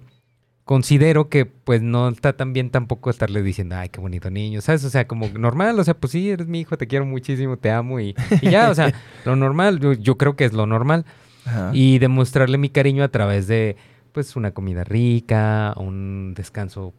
considero 0.65 1.29
que 1.29 1.45
pues 1.47 1.83
no 1.83 2.09
está 2.09 2.35
tan 2.37 2.53
bien 2.53 2.71
tampoco 2.71 3.11
estarle 3.11 3.43
diciendo, 3.43 3.77
ay, 3.77 3.89
qué 3.91 4.01
bonito 4.01 4.31
niño. 4.31 4.61
¿Sabes? 4.61 4.85
O 4.85 4.91
sea, 4.91 5.07
como 5.07 5.29
normal. 5.29 5.79
O 5.79 5.85
sea, 5.85 5.95
pues 5.95 6.13
sí, 6.13 6.31
eres 6.31 6.47
mi 6.47 6.61
hijo, 6.61 6.79
te 6.79 6.87
quiero 6.87 7.05
muchísimo, 7.05 7.57
te 7.59 7.71
amo. 7.71 8.01
Y, 8.01 8.15
y 8.41 8.51
ya, 8.51 8.71
o 8.71 8.75
sea, 8.75 8.93
lo 9.25 9.37
normal. 9.37 9.81
Yo, 9.81 9.93
yo 9.93 10.17
creo 10.17 10.37
que 10.37 10.45
es 10.45 10.53
lo 10.53 10.67
normal 10.67 11.05
Ajá. 11.45 11.71
y 11.75 11.99
demostrarle 11.99 12.57
mi 12.59 12.71
cariño 12.71 13.05
a 13.05 13.09
través 13.09 13.47
de 13.47 13.77
pues 14.13 14.37
una 14.37 14.53
comida 14.53 14.85
rica, 14.85 15.75
un 15.77 16.35
descanso 16.35 16.95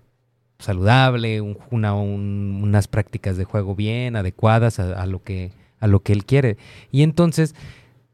saludable, 0.60 1.42
un- 1.42 1.58
una- 1.72 1.96
un- 1.96 2.60
unas 2.64 2.88
prácticas 2.88 3.38
de 3.38 3.46
juego 3.46 3.76
bien 3.76 4.16
adecuadas 4.16 4.80
a, 4.80 5.02
a 5.02 5.06
lo 5.06 5.24
que 5.24 5.52
a 5.80 5.88
lo 5.88 6.02
que 6.02 6.14
él 6.14 6.26
quiere. 6.26 6.58
Y 6.92 7.04
entonces 7.04 7.54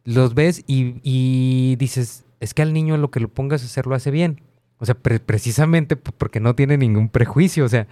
los 0.04 0.34
ves 0.34 0.64
y, 0.68 0.95
y 1.04 1.76
dices, 1.78 2.26
es 2.39 2.54
que 2.54 2.64
al 2.64 2.74
niño 2.74 2.97
lo 2.97 3.12
que 3.12 3.20
lo 3.20 3.28
pongas 3.30 3.62
a 3.62 3.66
hacer 3.66 3.86
lo 3.86 3.95
hace 3.95 4.12
bien. 4.12 4.41
O 4.82 4.86
sea, 4.86 4.96
pre- 4.96 5.20
precisamente 5.22 5.96
porque 5.96 6.40
no 6.42 6.56
tiene 6.56 6.76
ningún 6.78 7.08
prejuicio. 7.08 7.64
O 7.64 7.70
sea, 7.70 7.88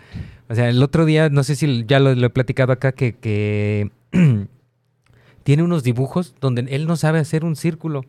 o 0.49 0.55
sea, 0.55 0.67
el 0.69 0.83
otro 0.83 1.05
día, 1.05 1.29
no 1.29 1.43
sé 1.43 1.55
si 1.55 1.85
ya 1.87 1.99
lo, 1.99 2.13
lo 2.15 2.25
he 2.27 2.29
platicado 2.31 2.73
acá, 2.73 2.91
que, 2.91 3.13
que 3.15 3.91
tiene 5.43 5.63
unos 5.63 5.83
dibujos 5.83 6.35
donde 6.41 6.61
él 6.69 6.87
no 6.87 6.95
sabe 6.95 7.19
hacer 7.19 7.45
un 7.45 7.55
círculo. 7.55 8.05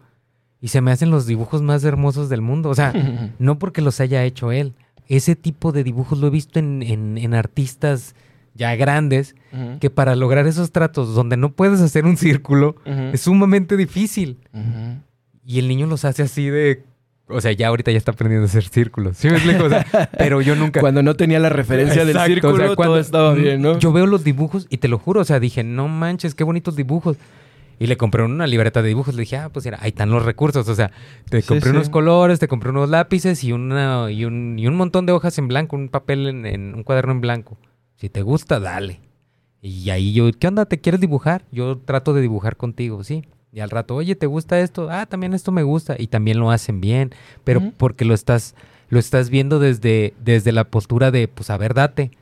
Y 0.62 0.68
se 0.68 0.80
me 0.82 0.90
hacen 0.92 1.10
los 1.10 1.26
dibujos 1.26 1.62
más 1.62 1.84
hermosos 1.84 2.28
del 2.28 2.42
mundo. 2.42 2.68
O 2.68 2.74
sea, 2.74 2.92
no 3.38 3.58
porque 3.58 3.80
los 3.82 4.00
haya 4.00 4.24
hecho 4.24 4.52
él. 4.52 4.74
Ese 5.08 5.34
tipo 5.36 5.72
de 5.72 5.84
dibujos 5.84 6.18
lo 6.18 6.26
he 6.26 6.30
visto 6.30 6.58
en, 6.58 6.82
en- 6.82 7.18
en 7.18 7.34
artistas 7.34 8.14
ya 8.54 8.74
grandes, 8.76 9.36
que 9.80 9.90
para 9.90 10.16
lograr 10.16 10.46
esos 10.46 10.70
tratos 10.72 11.14
donde 11.14 11.36
no 11.36 11.52
puedes 11.52 11.80
hacer 11.80 12.04
un 12.04 12.16
círculo, 12.16 12.76
es 13.12 13.20
sumamente 13.22 13.76
difícil. 13.76 14.38
Y 15.46 15.58
el 15.58 15.68
niño 15.68 15.86
los 15.86 16.04
hace 16.04 16.22
así 16.22 16.48
de... 16.50 16.82
O 17.30 17.40
sea, 17.40 17.52
ya 17.52 17.68
ahorita 17.68 17.90
ya 17.90 17.98
está 17.98 18.12
aprendiendo 18.12 18.44
a 18.44 18.48
hacer 18.48 18.64
círculos. 18.64 19.16
¿Sí 19.16 19.28
me 19.28 19.34
explico? 19.36 19.64
O 19.64 19.68
sea, 19.68 19.86
pero 20.18 20.40
yo 20.40 20.54
nunca... 20.56 20.80
Cuando 20.80 21.02
no 21.02 21.14
tenía 21.14 21.38
la 21.38 21.48
referencia 21.48 22.00
del 22.04 22.10
Exacto, 22.16 22.32
círculo, 22.32 22.54
o 22.54 22.66
sea, 22.66 22.76
cuando- 22.76 22.92
todo 22.94 23.00
estaba 23.00 23.34
bien, 23.34 23.62
¿no? 23.62 23.78
Yo 23.78 23.92
veo 23.92 24.06
los 24.06 24.24
dibujos 24.24 24.66
y 24.70 24.78
te 24.78 24.88
lo 24.88 24.98
juro, 24.98 25.20
o 25.20 25.24
sea, 25.24 25.40
dije, 25.40 25.62
no 25.64 25.88
manches, 25.88 26.34
qué 26.34 26.44
bonitos 26.44 26.76
dibujos. 26.76 27.16
Y 27.78 27.86
le 27.86 27.96
compré 27.96 28.22
una 28.24 28.46
libreta 28.46 28.82
de 28.82 28.88
dibujos. 28.88 29.14
Le 29.14 29.20
dije, 29.22 29.38
ah, 29.38 29.48
pues 29.48 29.64
mira, 29.64 29.78
ahí 29.80 29.88
están 29.88 30.10
los 30.10 30.22
recursos. 30.22 30.68
O 30.68 30.74
sea, 30.74 30.90
te 31.30 31.40
Sí, 31.40 31.48
compré 31.48 31.70
sí. 31.70 31.76
unos 31.76 31.88
colores, 31.88 32.38
te 32.38 32.46
compré 32.46 32.68
unos 32.68 32.90
lápices 32.90 33.42
y, 33.42 33.52
una, 33.52 34.10
y, 34.10 34.26
un, 34.26 34.58
y 34.58 34.66
un 34.66 34.74
montón 34.76 35.06
de 35.06 35.12
hojas 35.12 35.38
en 35.38 35.48
blanco, 35.48 35.76
un 35.76 35.88
papel 35.88 36.26
en, 36.28 36.44
en 36.44 36.74
un 36.74 36.82
cuaderno 36.82 37.12
en 37.12 37.22
blanco. 37.22 37.56
Si 37.96 38.10
te 38.10 38.20
gusta, 38.20 38.60
dale. 38.60 39.00
Y 39.62 39.88
ahí 39.88 40.12
yo, 40.12 40.30
¿qué 40.38 40.48
onda? 40.48 40.66
¿Te 40.66 40.78
quieres 40.78 41.00
dibujar? 41.00 41.44
Yo 41.52 41.78
trato 41.78 42.12
de 42.12 42.20
dibujar 42.20 42.56
contigo, 42.58 43.02
sí. 43.02 43.24
Y 43.52 43.60
al 43.60 43.70
rato, 43.70 43.96
oye, 43.96 44.14
¿te 44.14 44.26
gusta 44.26 44.60
esto? 44.60 44.88
Ah, 44.90 45.06
también 45.06 45.34
esto 45.34 45.50
me 45.52 45.62
gusta. 45.64 45.96
Y 45.98 46.06
también 46.06 46.38
lo 46.38 46.50
hacen 46.50 46.80
bien. 46.80 47.10
Pero 47.44 47.60
porque 47.76 48.04
lo 48.04 48.14
estás, 48.14 48.54
lo 48.88 48.98
estás 48.98 49.28
viendo 49.30 49.58
desde, 49.58 50.14
desde 50.22 50.52
la 50.52 50.64
postura 50.64 51.10
de, 51.10 51.26
pues, 51.28 51.50
a 51.50 51.56
ver, 51.56 51.74
date. 51.74 52.12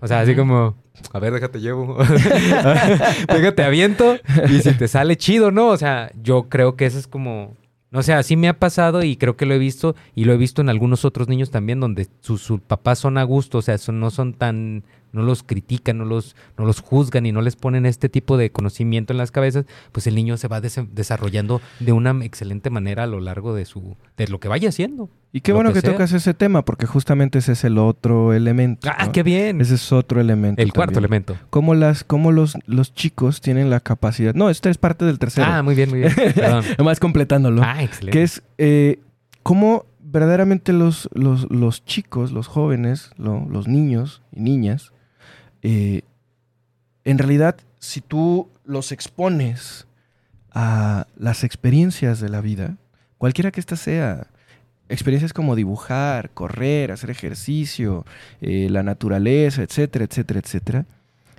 O 0.00 0.08
sea, 0.08 0.20
así 0.20 0.34
como, 0.34 0.74
a 1.12 1.18
ver, 1.20 1.32
déjate 1.32 1.60
llevo. 1.60 1.96
déjate 3.28 3.62
aviento. 3.62 4.16
Y 4.50 4.60
si 4.60 4.72
te 4.72 4.88
sale 4.88 5.16
chido, 5.16 5.50
¿no? 5.50 5.68
O 5.68 5.76
sea, 5.76 6.10
yo 6.22 6.48
creo 6.48 6.76
que 6.76 6.86
eso 6.86 6.98
es 6.98 7.06
como. 7.06 7.56
No 7.90 8.02
sé, 8.02 8.14
así 8.14 8.36
me 8.36 8.48
ha 8.48 8.58
pasado 8.58 9.02
y 9.02 9.16
creo 9.16 9.36
que 9.36 9.44
lo 9.46 9.54
he 9.54 9.58
visto. 9.58 9.94
Y 10.14 10.24
lo 10.24 10.32
he 10.32 10.36
visto 10.38 10.62
en 10.62 10.70
algunos 10.70 11.04
otros 11.04 11.28
niños 11.28 11.50
también, 11.50 11.78
donde 11.78 12.08
sus, 12.20 12.40
sus 12.42 12.60
papás 12.60 12.98
son 12.98 13.18
a 13.18 13.22
gusto. 13.22 13.58
O 13.58 13.62
sea, 13.62 13.78
son- 13.78 14.00
no 14.00 14.10
son 14.10 14.32
tan. 14.32 14.82
No 15.12 15.22
los 15.22 15.42
critican, 15.42 15.98
no 15.98 16.04
los, 16.04 16.34
no 16.56 16.64
los 16.64 16.80
juzgan 16.80 17.26
y 17.26 17.32
no 17.32 17.42
les 17.42 17.54
ponen 17.56 17.84
este 17.86 18.08
tipo 18.08 18.36
de 18.38 18.50
conocimiento 18.50 19.12
en 19.12 19.18
las 19.18 19.30
cabezas. 19.30 19.66
Pues 19.92 20.06
el 20.06 20.14
niño 20.14 20.36
se 20.38 20.48
va 20.48 20.60
desarrollando 20.60 21.60
de 21.80 21.92
una 21.92 22.10
excelente 22.24 22.70
manera 22.70 23.04
a 23.04 23.06
lo 23.06 23.20
largo 23.20 23.54
de 23.54 23.64
su. 23.64 23.96
de 24.16 24.28
lo 24.28 24.40
que 24.40 24.48
vaya 24.48 24.68
haciendo. 24.70 25.10
Y 25.34 25.40
qué 25.40 25.52
bueno 25.52 25.72
que 25.72 25.80
tocas 25.80 26.12
ese 26.12 26.34
tema, 26.34 26.62
porque 26.64 26.86
justamente 26.86 27.38
ese 27.38 27.52
es 27.52 27.64
el 27.64 27.78
otro 27.78 28.32
elemento. 28.34 28.90
¡Ah, 28.94 29.06
¿no? 29.06 29.12
qué 29.12 29.22
bien! 29.22 29.60
Ese 29.62 29.76
es 29.76 29.90
otro 29.92 30.20
elemento. 30.20 30.60
el 30.60 30.72
cuarto 30.74 30.98
elemento. 30.98 31.36
Cómo, 31.48 31.74
las, 31.74 32.04
cómo 32.04 32.32
los, 32.32 32.56
los 32.66 32.94
chicos 32.94 33.40
tienen 33.40 33.70
la 33.70 33.80
capacidad. 33.80 34.34
No, 34.34 34.50
esta 34.50 34.68
es 34.68 34.76
parte 34.76 35.04
del 35.06 35.18
tercero. 35.18 35.46
Ah, 35.50 35.62
muy 35.62 35.74
bien, 35.74 35.88
muy 35.88 36.00
bien. 36.00 36.12
Perdón. 36.34 36.64
Además, 36.74 37.00
completándolo. 37.00 37.62
Ah, 37.64 37.82
excelente. 37.82 38.18
que 38.18 38.22
es 38.24 38.42
eh, 38.58 38.98
cómo 39.42 39.86
verdaderamente 40.00 40.74
los, 40.74 41.08
los, 41.14 41.50
los 41.50 41.82
chicos, 41.86 42.32
los 42.32 42.46
jóvenes, 42.46 43.10
lo- 43.16 43.46
los 43.48 43.66
niños 43.68 44.20
y 44.32 44.40
niñas, 44.40 44.92
eh, 45.62 46.02
en 47.04 47.18
realidad, 47.18 47.56
si 47.78 48.00
tú 48.00 48.48
los 48.64 48.92
expones 48.92 49.86
a 50.52 51.06
las 51.16 51.44
experiencias 51.44 52.20
de 52.20 52.28
la 52.28 52.40
vida, 52.40 52.76
cualquiera 53.18 53.50
que 53.50 53.60
ésta 53.60 53.76
sea, 53.76 54.26
experiencias 54.88 55.32
como 55.32 55.56
dibujar, 55.56 56.30
correr, 56.30 56.92
hacer 56.92 57.10
ejercicio, 57.10 58.04
eh, 58.40 58.68
la 58.70 58.82
naturaleza, 58.82 59.62
etcétera, 59.62 60.04
etcétera, 60.04 60.40
etcétera, 60.40 60.86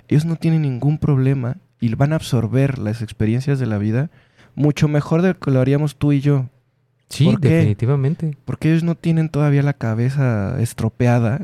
ellos 0.08 0.24
no 0.24 0.36
tienen 0.36 0.62
ningún 0.62 0.98
problema 0.98 1.56
y 1.80 1.94
van 1.94 2.12
a 2.12 2.16
absorber 2.16 2.78
las 2.78 3.02
experiencias 3.02 3.58
de 3.58 3.66
la 3.66 3.78
vida 3.78 4.10
mucho 4.54 4.88
mejor 4.88 5.22
de 5.22 5.28
lo 5.28 5.38
que 5.38 5.50
lo 5.50 5.60
haríamos 5.60 5.96
tú 5.96 6.12
y 6.12 6.20
yo. 6.20 6.46
Sí, 7.08 7.36
definitivamente. 7.38 8.36
Porque 8.44 8.70
ellos 8.70 8.82
no 8.82 8.94
tienen 8.94 9.28
todavía 9.28 9.62
la 9.62 9.74
cabeza 9.74 10.60
estropeada 10.60 11.42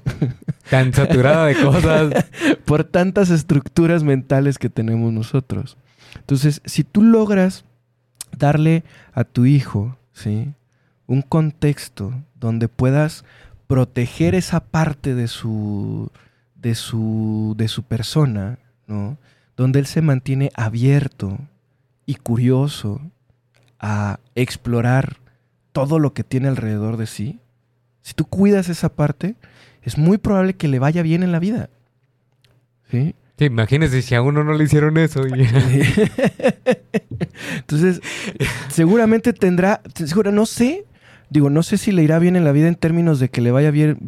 Tan 0.71 0.93
saturada 0.93 1.47
de 1.47 1.61
cosas. 1.61 2.27
por 2.65 2.85
tantas 2.85 3.31
estructuras 3.31 4.03
mentales 4.03 4.59
que 4.59 4.71
tenemos 4.71 5.13
nosotros. 5.13 5.77
Entonces, 6.17 6.63
si 6.65 6.85
tú 6.85 7.03
logras 7.03 7.65
darle 8.37 8.85
a 9.13 9.25
tu 9.25 9.47
hijo, 9.47 9.97
¿sí? 10.13 10.53
Un 11.07 11.23
contexto 11.23 12.15
donde 12.35 12.69
puedas 12.69 13.25
proteger 13.67 14.35
esa 14.35 14.61
parte 14.61 15.15
de 15.15 15.29
su, 15.29 16.11
de 16.55 16.75
su, 16.75 17.55
de 17.57 17.69
su 17.69 17.83
persona, 17.83 18.59
¿no? 18.87 19.19
Donde 19.57 19.79
él 19.79 19.87
se 19.87 20.03
mantiene 20.03 20.51
abierto 20.55 21.39
y 22.07 22.15
curioso 22.15 23.01
a 23.79 24.21
explorar 24.35 25.20
todo 25.73 25.99
lo 25.99 26.13
que 26.15 26.25
tiene 26.25 26.49
alrededor 26.49 26.97
de 26.97 27.07
sí. 27.07 27.41
Si 28.03 28.15
tú 28.15 28.25
cuidas 28.27 28.69
esa 28.69 28.91
parte, 28.95 29.37
es 29.83 29.99
muy 29.99 30.19
probable 30.19 30.55
que 30.55 30.69
le 30.69 30.79
vaya 30.79 31.03
bien 31.03 31.23
en 31.23 31.33
la 31.33 31.39
vida. 31.39 31.71
¿Sí? 32.91 33.15
Sí, 33.39 33.45
imagínese 33.47 34.03
si 34.03 34.15
a 34.15 34.23
uno 34.23 34.45
no 34.45 34.53
le 34.55 34.65
hicieron 34.65 34.97
eso. 34.99 35.27
y- 35.27 35.33
Entonces, 37.57 38.01
seguramente 38.69 39.33
tendrá, 39.33 39.81
seguro, 39.95 40.33
no 40.33 40.47
sé, 40.47 40.85
digo, 41.31 41.51
no 41.51 41.63
sé 41.63 41.79
si 41.79 41.93
le 41.93 42.03
irá 42.03 42.19
bien 42.19 42.37
en 42.37 42.45
la 42.45 42.53
vida 42.53 42.69
en 42.69 42.75
términos 42.75 43.21
de 43.21 43.29
que 43.29 43.41
le 43.41 43.51
vaya 43.51 43.71
bien, 43.71 43.99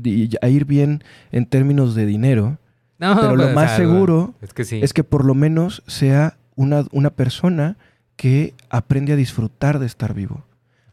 a 0.42 0.48
ir 0.48 0.64
bien 0.64 1.02
en 1.30 1.46
términos 1.46 1.94
de 1.94 2.06
dinero, 2.06 2.58
No, 2.98 3.14
pero 3.16 3.36
lo 3.36 3.44
pues, 3.44 3.54
más 3.54 3.76
seguro 3.76 4.34
Es 4.42 4.52
que 4.52 4.64
sí. 4.64 4.80
es 4.82 4.92
que 4.92 5.04
por 5.04 5.24
lo 5.24 5.34
menos 5.34 5.82
sea 5.86 6.36
una, 6.56 6.84
una 6.92 7.10
persona 7.10 7.76
que 8.16 8.54
aprende 8.70 9.12
a 9.12 9.16
disfrutar 9.16 9.78
de 9.78 9.86
estar 9.86 10.14
vivo. 10.14 10.44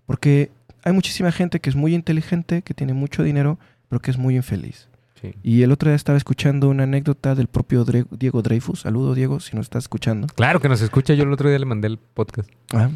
Porque 0.06 0.52
hay 0.84 0.94
muchísima 0.94 1.32
gente 1.32 1.60
que 1.60 1.70
es 1.70 1.76
muy 1.76 1.94
inteligente, 1.96 2.62
que 2.62 2.74
tiene 2.74 2.94
mucho 2.94 3.24
dinero, 3.24 3.60
pero 3.90 4.02
que 4.02 4.12
es 4.12 4.18
muy 4.18 4.36
infeliz. 4.36 4.88
Sí. 5.22 5.34
Y 5.44 5.64
el 5.64 5.72
otro 5.72 5.90
día 5.90 5.96
estaba 5.98 6.18
escuchando 6.18 6.70
una 6.70 6.84
anécdota 6.84 7.36
del 7.36 7.48
propio 7.48 7.86
Dre- 7.86 8.08
Diego 8.10 8.42
Dreyfus. 8.42 8.82
Saludo, 8.82 9.14
Diego, 9.16 9.40
si 9.42 9.56
nos 9.56 9.66
estás 9.66 9.84
escuchando. 9.84 10.28
Claro 10.36 10.62
que 10.62 10.70
nos 10.70 10.82
escucha. 10.82 11.14
Yo 11.14 11.24
el 11.24 11.34
otro 11.34 11.50
día 11.50 11.60
le 11.60 11.66
mandé 11.66 11.88
el 11.88 11.98
podcast. 11.98 12.50
Ah. 12.74 12.90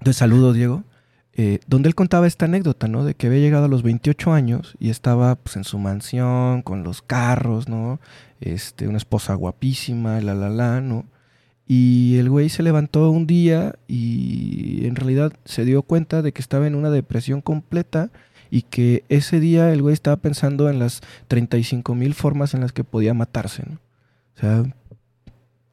Entonces, 0.00 0.16
saludo, 0.16 0.52
Diego. 0.52 0.84
Eh, 1.32 1.60
donde 1.66 1.88
él 1.88 1.94
contaba 1.94 2.26
esta 2.26 2.44
anécdota, 2.46 2.88
¿no? 2.88 3.04
De 3.04 3.14
que 3.14 3.28
había 3.28 3.38
llegado 3.38 3.66
a 3.66 3.68
los 3.68 3.82
28 3.82 4.32
años 4.34 4.76
y 4.78 4.90
estaba 4.90 5.36
pues, 5.36 5.56
en 5.56 5.64
su 5.64 5.78
mansión, 5.78 6.60
con 6.62 6.82
los 6.82 7.00
carros, 7.02 7.68
¿no? 7.68 8.00
Este, 8.40 8.88
una 8.88 8.98
esposa 8.98 9.32
guapísima, 9.34 10.20
la, 10.20 10.34
la, 10.34 10.50
la, 10.50 10.80
¿no? 10.82 11.06
Y 11.72 12.18
el 12.18 12.28
güey 12.28 12.48
se 12.48 12.64
levantó 12.64 13.12
un 13.12 13.28
día 13.28 13.76
y 13.86 14.84
en 14.86 14.96
realidad 14.96 15.32
se 15.44 15.64
dio 15.64 15.82
cuenta 15.82 16.20
de 16.20 16.32
que 16.32 16.42
estaba 16.42 16.66
en 16.66 16.74
una 16.74 16.90
depresión 16.90 17.42
completa 17.42 18.10
y 18.50 18.62
que 18.62 19.04
ese 19.08 19.38
día 19.38 19.72
el 19.72 19.80
güey 19.80 19.92
estaba 19.92 20.16
pensando 20.16 20.68
en 20.68 20.80
las 20.80 21.00
35 21.28 21.94
mil 21.94 22.14
formas 22.14 22.54
en 22.54 22.60
las 22.62 22.72
que 22.72 22.82
podía 22.82 23.14
matarse, 23.14 23.62
¿no? 23.70 23.76
O 23.76 24.40
sea, 24.40 24.64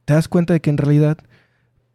te 0.05 0.13
das 0.13 0.27
cuenta 0.27 0.53
de 0.53 0.59
que 0.59 0.69
en 0.69 0.77
realidad 0.77 1.17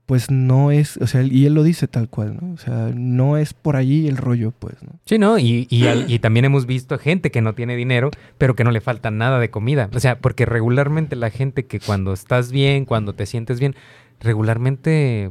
pues 0.07 0.31
no 0.31 0.71
es, 0.73 0.97
o 0.99 1.07
sea, 1.07 1.23
y 1.23 1.47
él 1.47 1.55
lo 1.55 1.63
dice 1.63 1.87
tal 1.89 2.09
cual, 2.09 2.37
¿no? 2.41 2.53
O 2.55 2.59
sea, 2.59 2.91
no 2.95 3.37
es 3.37 3.55
por 3.55 3.77
allí 3.77 4.09
el 4.09 4.17
rollo, 4.17 4.51
pues, 4.59 4.75
¿no? 4.83 4.91
Sí, 5.07 5.17
¿no? 5.19 5.39
Y, 5.39 5.67
y, 5.71 5.87
al- 5.87 6.05
y 6.11 6.19
también 6.19 6.45
hemos 6.45 6.67
visto 6.67 6.99
gente 6.99 7.31
que 7.31 7.41
no 7.41 7.55
tiene 7.55 7.77
dinero, 7.77 8.11
pero 8.37 8.55
que 8.57 8.65
no 8.65 8.73
le 8.73 8.81
falta 8.81 9.11
nada 9.11 9.39
de 9.39 9.51
comida. 9.51 9.89
O 9.95 10.01
sea, 10.01 10.19
porque 10.19 10.45
regularmente 10.45 11.17
la 11.17 11.31
gente 11.31 11.67
que 11.67 11.79
cuando 11.81 12.13
estás 12.13 12.51
bien, 12.53 12.85
cuando 12.85 13.15
te 13.15 13.27
sientes 13.27 13.61
bien, 13.61 13.75
regularmente, 14.21 15.31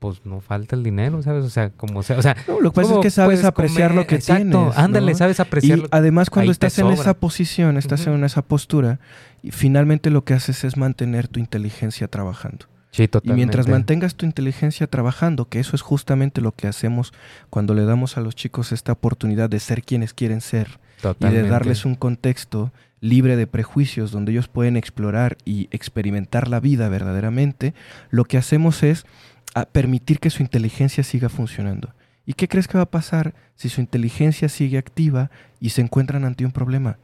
pues 0.00 0.22
no 0.24 0.40
falta 0.40 0.74
el 0.76 0.82
dinero, 0.82 1.22
¿sabes? 1.22 1.44
O 1.44 1.50
sea, 1.50 1.70
como 1.70 2.02
sea. 2.02 2.18
O 2.18 2.22
sea, 2.22 2.36
No, 2.48 2.60
lo 2.60 2.70
que 2.72 2.76
pasa 2.76 2.86
es 2.88 2.90
¿cómo 2.92 3.02
que 3.02 3.10
sabes 3.10 3.44
apreciar 3.44 3.90
comer? 3.90 4.02
lo 4.02 4.06
que 4.08 4.14
Exacto, 4.16 4.42
tienes. 4.58 4.78
Ándale, 4.78 5.12
¿no? 5.12 5.18
sabes 5.18 5.40
apreciar 5.40 5.78
Y 5.78 5.82
lo 5.82 5.88
además 5.90 6.30
cuando 6.30 6.50
ahí 6.50 6.52
estás 6.52 6.78
en 6.78 6.88
esa 6.88 7.14
posición, 7.14 7.76
estás 7.76 8.06
en 8.06 8.24
esa 8.24 8.42
postura, 8.42 8.98
y 9.42 9.50
finalmente 9.52 10.10
lo 10.10 10.24
que 10.24 10.34
haces 10.34 10.64
es 10.64 10.76
mantener 10.76 11.28
tu 11.28 11.38
inteligencia 11.38 12.08
trabajando. 12.08 12.66
Sí, 12.92 13.08
Y 13.22 13.32
mientras 13.32 13.68
mantengas 13.68 14.16
tu 14.16 14.26
inteligencia 14.26 14.88
trabajando, 14.88 15.48
que 15.48 15.60
eso 15.60 15.76
es 15.76 15.82
justamente 15.82 16.40
lo 16.40 16.52
que 16.52 16.66
hacemos 16.66 17.12
cuando 17.48 17.74
le 17.74 17.84
damos 17.84 18.16
a 18.16 18.20
los 18.20 18.34
chicos 18.34 18.72
esta 18.72 18.92
oportunidad 18.92 19.48
de 19.48 19.60
ser 19.60 19.82
quienes 19.82 20.12
quieren 20.12 20.40
ser 20.40 20.80
y 21.20 21.26
de 21.26 21.48
darles 21.48 21.84
un 21.84 21.94
contexto 21.94 22.72
libre 23.00 23.36
de 23.36 23.46
prejuicios 23.46 24.10
donde 24.10 24.32
ellos 24.32 24.48
pueden 24.48 24.76
explorar 24.76 25.38
y 25.44 25.68
experimentar 25.70 26.48
la 26.48 26.60
vida 26.60 26.88
verdaderamente, 26.88 27.74
lo 28.10 28.24
que 28.24 28.38
hacemos 28.38 28.82
es 28.82 29.06
a 29.54 29.66
permitir 29.66 30.18
que 30.18 30.30
su 30.30 30.42
inteligencia 30.42 31.02
siga 31.02 31.28
funcionando. 31.28 31.94
¿Y 32.26 32.34
qué 32.34 32.48
crees 32.48 32.68
que 32.68 32.78
va 32.78 32.84
a 32.84 32.90
pasar 32.90 33.34
si 33.54 33.68
su 33.68 33.80
inteligencia 33.80 34.48
sigue 34.48 34.78
activa 34.78 35.30
y 35.58 35.70
se 35.70 35.80
encuentran 35.80 36.24
ante 36.24 36.44
un 36.44 36.52
problema? 36.52 36.98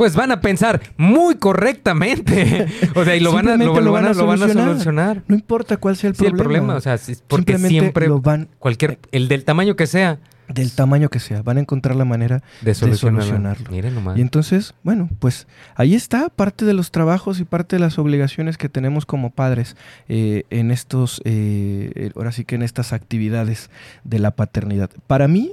Pues 0.00 0.16
van 0.16 0.32
a 0.32 0.40
pensar 0.40 0.80
muy 0.96 1.34
correctamente. 1.34 2.66
o 2.94 3.04
sea, 3.04 3.16
y 3.16 3.20
lo 3.20 3.32
van 3.32 3.48
a, 3.48 3.58
lo, 3.58 3.74
van 3.92 4.06
a, 4.06 4.14
lo 4.14 4.26
van 4.26 4.42
a 4.42 4.48
solucionar. 4.48 5.22
No 5.28 5.34
importa 5.34 5.76
cuál 5.76 5.94
sea 5.94 6.08
el 6.08 6.16
Sí, 6.16 6.24
el 6.24 6.32
problema. 6.32 6.72
problema, 6.72 6.76
o 6.78 6.80
sea, 6.80 6.96
porque 7.28 7.52
Simplemente 7.52 7.68
siempre 7.68 8.08
lo 8.08 8.18
van 8.18 8.48
cualquier 8.58 8.98
el 9.12 9.28
del 9.28 9.44
tamaño 9.44 9.76
que 9.76 9.86
sea 9.86 10.18
del 10.48 10.72
tamaño 10.72 11.10
que 11.10 11.20
sea, 11.20 11.42
van 11.42 11.58
a 11.58 11.60
encontrar 11.60 11.96
la 11.96 12.06
manera 12.06 12.42
de 12.62 12.74
solucionarlo. 12.74 13.20
solucionarlo. 13.20 13.70
Miren 13.70 13.94
nomás. 13.94 14.16
Y 14.16 14.22
entonces, 14.22 14.74
bueno, 14.82 15.10
pues 15.18 15.46
ahí 15.74 15.94
está 15.94 16.30
parte 16.30 16.64
de 16.64 16.72
los 16.72 16.90
trabajos 16.90 17.38
y 17.38 17.44
parte 17.44 17.76
de 17.76 17.80
las 17.80 17.98
obligaciones 17.98 18.56
que 18.56 18.70
tenemos 18.70 19.04
como 19.04 19.30
padres 19.30 19.76
eh, 20.08 20.44
en 20.48 20.70
estos, 20.70 21.20
eh, 21.26 21.92
eh, 21.94 22.10
ahora 22.16 22.32
sí 22.32 22.46
que 22.46 22.54
en 22.54 22.62
estas 22.62 22.94
actividades 22.94 23.68
de 24.04 24.18
la 24.18 24.30
paternidad. 24.30 24.88
Para 25.06 25.28
mí, 25.28 25.52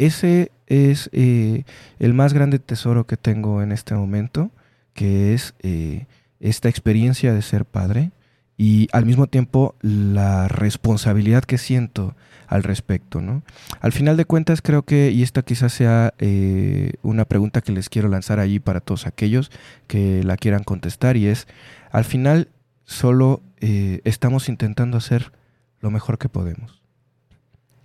ese 0.00 0.50
es 0.66 1.10
eh, 1.12 1.64
el 1.98 2.14
más 2.14 2.32
grande 2.32 2.58
tesoro 2.58 3.06
que 3.06 3.18
tengo 3.18 3.62
en 3.62 3.70
este 3.70 3.94
momento, 3.94 4.50
que 4.94 5.34
es 5.34 5.54
eh, 5.60 6.06
esta 6.40 6.70
experiencia 6.70 7.34
de 7.34 7.42
ser 7.42 7.66
padre 7.66 8.10
y 8.56 8.88
al 8.92 9.04
mismo 9.04 9.26
tiempo 9.26 9.74
la 9.82 10.48
responsabilidad 10.48 11.44
que 11.44 11.58
siento 11.58 12.16
al 12.46 12.62
respecto, 12.62 13.20
¿no? 13.20 13.42
Al 13.80 13.92
final 13.92 14.16
de 14.16 14.24
cuentas 14.24 14.62
creo 14.62 14.84
que, 14.84 15.10
y 15.10 15.22
esta 15.22 15.42
quizás 15.42 15.74
sea 15.74 16.14
eh, 16.18 16.94
una 17.02 17.26
pregunta 17.26 17.60
que 17.60 17.72
les 17.72 17.90
quiero 17.90 18.08
lanzar 18.08 18.40
allí 18.40 18.58
para 18.58 18.80
todos 18.80 19.06
aquellos 19.06 19.50
que 19.86 20.24
la 20.24 20.38
quieran 20.38 20.64
contestar, 20.64 21.18
y 21.18 21.26
es, 21.26 21.46
al 21.92 22.04
final 22.04 22.48
solo 22.84 23.42
estamos 23.60 24.48
intentando 24.48 24.96
hacer 24.96 25.32
lo 25.80 25.90
mejor 25.90 26.16
que 26.16 26.30
podemos. 26.30 26.80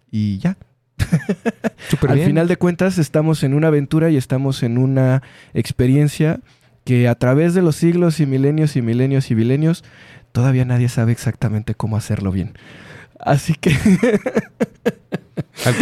Y 0.09 0.37
ya. 0.37 0.55
Al 2.07 2.15
bien. 2.15 2.27
final 2.27 2.47
de 2.47 2.57
cuentas 2.57 2.97
estamos 2.97 3.43
en 3.43 3.53
una 3.53 3.67
aventura 3.67 4.09
y 4.09 4.17
estamos 4.17 4.63
en 4.63 4.77
una 4.77 5.21
experiencia 5.53 6.39
que 6.83 7.07
a 7.07 7.15
través 7.15 7.53
de 7.53 7.61
los 7.61 7.75
siglos 7.75 8.19
y 8.19 8.25
milenios 8.25 8.75
y 8.75 8.81
milenios 8.81 9.31
y 9.31 9.35
milenios 9.35 9.83
todavía 10.31 10.65
nadie 10.65 10.89
sabe 10.89 11.11
exactamente 11.11 11.75
cómo 11.75 11.97
hacerlo 11.97 12.31
bien. 12.31 12.53
Así 13.19 13.53
que 13.55 13.71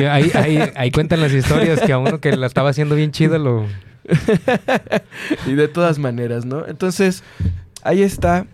ahí, 0.09 0.31
ahí, 0.33 0.59
ahí 0.75 0.91
cuentan 0.91 1.21
las 1.21 1.33
historias 1.33 1.81
que 1.81 1.91
a 1.91 1.97
uno 1.97 2.19
que 2.19 2.35
la 2.37 2.47
estaba 2.47 2.69
haciendo 2.69 2.95
bien 2.95 3.11
chida 3.11 3.37
lo... 3.37 3.65
y 5.47 5.53
de 5.53 5.67
todas 5.67 5.97
maneras, 5.97 6.45
¿no? 6.45 6.67
Entonces, 6.67 7.23
ahí 7.83 8.03
está. 8.03 8.45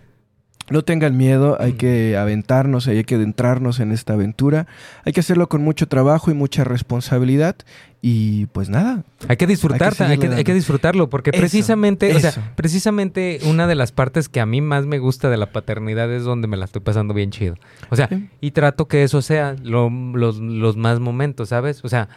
No 0.72 0.84
tengan 0.84 1.18
miedo, 1.18 1.58
hay 1.60 1.74
que 1.74 2.16
aventarnos, 2.18 2.88
hay 2.88 3.04
que 3.04 3.16
adentrarnos 3.16 3.80
en 3.80 3.92
esta 3.92 4.14
aventura. 4.14 4.68
Hay 5.06 5.14
que 5.14 5.20
hacerlo 5.20 5.50
con 5.50 5.64
mucho 5.64 5.88
trabajo 5.88 6.30
y 6.32 6.34
mucha 6.34 6.64
responsabilidad. 6.64 7.56
Y 8.02 8.46
pues 8.48 8.70
nada, 8.70 9.04
Hay 9.28 9.36
que 9.36 9.46
disfrutar, 9.46 9.94
hay 10.00 10.18
que, 10.18 10.28
hay 10.28 10.44
que 10.46 10.54
disfrutarlo, 10.54 11.10
porque 11.10 11.32
Eso, 11.32 11.40
precisamente, 11.40 12.16
o 12.16 12.20
sea, 12.22 12.54
precisamente 12.56 13.40
una 13.46 13.68
de 13.68 13.76
las 13.76 13.92
partes 13.92 14.30
que 14.30 14.40
a 14.40 14.46
mí 14.46 14.62
más 14.62 14.86
me 14.86 15.00
gusta 15.00 15.30
de 15.30 15.36
la 15.36 15.52
paternidad 15.52 16.10
es 16.14 16.24
donde 16.24 16.48
me 16.48 16.56
la 16.56 16.64
estoy 16.66 16.82
pasando 16.82 17.14
bien 17.14 17.32
chido. 17.32 17.56
O 17.90 17.98
sea, 17.98 18.08
Sí. 18.08 18.30
y 18.40 18.52
trato 18.52 18.88
que 18.88 19.04
eso 19.04 19.22
sea 19.22 19.56
lo- 19.64 19.90
los, 19.90 20.38
los 20.40 20.78
más 20.78 21.02
momentos, 21.02 21.50
¿sabes? 21.50 21.84
O 21.84 21.90
sea, 21.90 22.08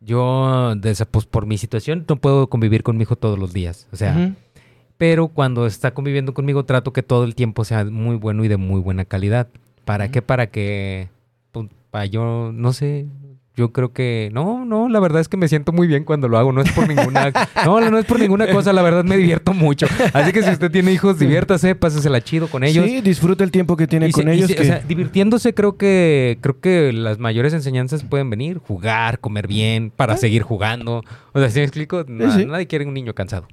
yo, 0.00 0.74
de- 0.76 0.94
pues 1.10 1.26
por 1.26 1.46
mi 1.46 1.58
situación, 1.58 2.04
no 2.08 2.16
puedo 2.16 2.48
convivir 2.48 2.82
con 2.82 2.96
mi 2.96 3.02
hijo 3.02 3.16
todos 3.16 3.38
los 3.38 3.52
días. 3.52 3.86
O 3.92 3.96
sea. 3.96 4.34
Pero 5.00 5.28
cuando 5.28 5.64
está 5.64 5.94
conviviendo 5.94 6.34
conmigo 6.34 6.66
trato 6.66 6.92
que 6.92 7.02
todo 7.02 7.24
el 7.24 7.34
tiempo 7.34 7.64
sea 7.64 7.86
muy 7.86 8.16
bueno 8.16 8.44
y 8.44 8.48
de 8.48 8.58
muy 8.58 8.82
buena 8.82 9.06
calidad. 9.06 9.48
¿Para 9.86 10.10
qué? 10.10 10.20
Para 10.20 10.48
que, 10.48 11.08
para 11.90 12.04
yo, 12.04 12.52
no 12.52 12.74
sé, 12.74 13.06
yo 13.60 13.72
creo 13.72 13.92
que, 13.92 14.30
no, 14.32 14.64
no, 14.64 14.88
la 14.88 14.98
verdad 15.00 15.20
es 15.20 15.28
que 15.28 15.36
me 15.36 15.46
siento 15.48 15.70
muy 15.72 15.86
bien 15.86 16.04
cuando 16.04 16.28
lo 16.28 16.38
hago, 16.38 16.50
no 16.52 16.62
es 16.62 16.72
por 16.72 16.88
ninguna, 16.88 17.30
no, 17.64 17.78
no 17.90 17.98
es 17.98 18.06
por 18.06 18.18
ninguna 18.18 18.50
cosa, 18.50 18.72
la 18.72 18.80
verdad 18.82 19.04
me 19.04 19.16
divierto 19.18 19.52
mucho. 19.52 19.86
Así 20.14 20.32
que 20.32 20.42
si 20.42 20.50
usted 20.50 20.70
tiene 20.70 20.92
hijos, 20.92 21.18
diviértase, 21.18 21.74
pásesela 21.74 22.20
chido 22.22 22.48
con 22.48 22.64
ellos. 22.64 22.84
Sí, 22.86 23.00
disfruta 23.02 23.44
el 23.44 23.50
tiempo 23.50 23.76
que 23.76 23.86
tiene 23.86 24.08
Y 24.08 24.12
con 24.12 24.24
se- 24.24 24.32
ellos. 24.32 24.48
se- 24.48 24.54
que- 24.56 24.62
O 24.62 24.64
sea, 24.64 24.78
divirtiéndose 24.80 25.52
creo 25.54 25.76
que 25.76 26.38
creo 26.40 26.58
que 26.60 26.92
las 26.92 27.18
mayores 27.18 27.52
enseñanzas 27.52 28.02
pueden 28.02 28.30
venir, 28.30 28.58
jugar, 28.58 29.18
comer 29.20 29.46
bien, 29.46 29.92
para 29.94 30.14
Ah. 30.14 30.16
seguir 30.16 30.42
jugando. 30.42 31.02
O 31.32 31.38
sea, 31.38 31.50
si 31.50 31.58
me 31.60 31.64
explico, 31.64 32.04
Na- 32.08 32.34
sí. 32.36 32.44
nadie 32.46 32.66
quiere 32.66 32.86
un 32.86 32.94
niño 32.94 33.14
cansado. 33.14 33.46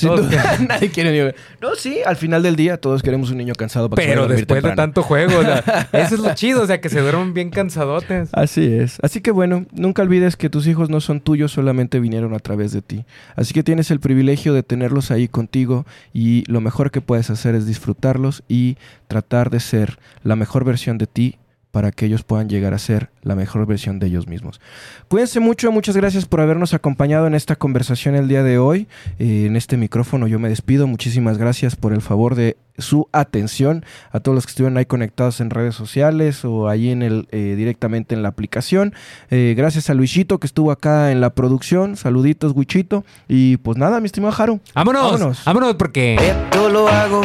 Todos 0.00 0.28
duda, 0.30 0.58
nadie 0.68 0.90
quiere 0.90 1.12
ni- 1.12 1.32
No, 1.60 1.74
sí, 1.76 1.98
al 2.04 2.16
final 2.16 2.42
del 2.42 2.56
día 2.56 2.76
todos 2.78 3.02
queremos 3.02 3.30
un 3.30 3.38
niño 3.38 3.54
cansado 3.54 3.88
para 3.88 4.02
Pero 4.02 4.26
después 4.28 4.62
de 4.62 4.72
tanto 4.72 5.02
juego, 5.02 5.38
o 5.38 5.42
sea, 5.42 5.88
eso 5.92 6.14
es 6.16 6.20
lo 6.20 6.34
chido, 6.34 6.62
o 6.62 6.66
sea, 6.66 6.80
que 6.80 6.88
se 6.88 7.00
duerman 7.04 7.32
bien 7.34 7.50
cansadotes. 7.50 8.30
Así 8.32 8.66
es. 8.66 8.98
Así 9.02 9.20
que 9.20 9.30
bueno, 9.30 9.43
nunca 9.46 10.02
olvides 10.02 10.36
que 10.36 10.50
tus 10.50 10.66
hijos 10.66 10.90
no 10.90 11.00
son 11.00 11.20
tuyos, 11.20 11.52
solamente 11.52 12.00
vinieron 12.00 12.34
a 12.34 12.38
través 12.38 12.72
de 12.72 12.82
ti. 12.82 13.04
Así 13.36 13.54
que 13.54 13.62
tienes 13.62 13.90
el 13.90 14.00
privilegio 14.00 14.54
de 14.54 14.62
tenerlos 14.62 15.10
ahí 15.10 15.28
contigo 15.28 15.86
y 16.12 16.44
lo 16.50 16.60
mejor 16.60 16.90
que 16.90 17.00
puedes 17.00 17.30
hacer 17.30 17.54
es 17.54 17.66
disfrutarlos 17.66 18.42
y 18.48 18.76
tratar 19.08 19.50
de 19.50 19.60
ser 19.60 19.98
la 20.22 20.36
mejor 20.36 20.64
versión 20.64 20.98
de 20.98 21.06
ti 21.06 21.38
para 21.74 21.90
que 21.90 22.06
ellos 22.06 22.22
puedan 22.22 22.48
llegar 22.48 22.72
a 22.72 22.78
ser 22.78 23.10
la 23.22 23.34
mejor 23.34 23.66
versión 23.66 23.98
de 23.98 24.06
ellos 24.06 24.28
mismos. 24.28 24.60
Cuídense 25.08 25.40
mucho, 25.40 25.72
muchas 25.72 25.96
gracias 25.96 26.24
por 26.24 26.40
habernos 26.40 26.72
acompañado 26.72 27.26
en 27.26 27.34
esta 27.34 27.56
conversación 27.56 28.14
el 28.14 28.28
día 28.28 28.44
de 28.44 28.58
hoy. 28.58 28.86
Eh, 29.18 29.46
en 29.46 29.56
este 29.56 29.76
micrófono 29.76 30.28
yo 30.28 30.38
me 30.38 30.48
despido, 30.48 30.86
muchísimas 30.86 31.36
gracias 31.36 31.74
por 31.74 31.92
el 31.92 32.00
favor 32.00 32.36
de 32.36 32.56
su 32.78 33.08
atención 33.10 33.84
a 34.12 34.20
todos 34.20 34.36
los 34.36 34.46
que 34.46 34.50
estuvieron 34.50 34.76
ahí 34.76 34.86
conectados 34.86 35.40
en 35.40 35.50
redes 35.50 35.74
sociales 35.74 36.44
o 36.44 36.68
ahí 36.68 36.90
en 36.90 37.02
el 37.02 37.26
eh, 37.32 37.54
directamente 37.56 38.14
en 38.14 38.22
la 38.22 38.28
aplicación. 38.28 38.94
Eh, 39.30 39.54
gracias 39.56 39.90
a 39.90 39.94
Luisito 39.94 40.38
que 40.38 40.46
estuvo 40.46 40.70
acá 40.70 41.10
en 41.10 41.20
la 41.20 41.30
producción. 41.30 41.96
Saluditos, 41.96 42.52
Wichito. 42.54 43.04
Y 43.26 43.56
pues 43.58 43.78
nada, 43.78 43.98
mi 43.98 44.06
estimado 44.06 44.32
Jaro. 44.32 44.60
Vámonos, 44.74 45.44
vámonos, 45.44 45.74
porque 45.74 46.14
esto 46.14 46.68
lo 46.68 46.88
hago 46.88 47.22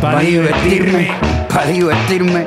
para 0.00 0.20
divertirme, 0.20 1.08
para 1.48 1.66
divertirme, 1.66 2.46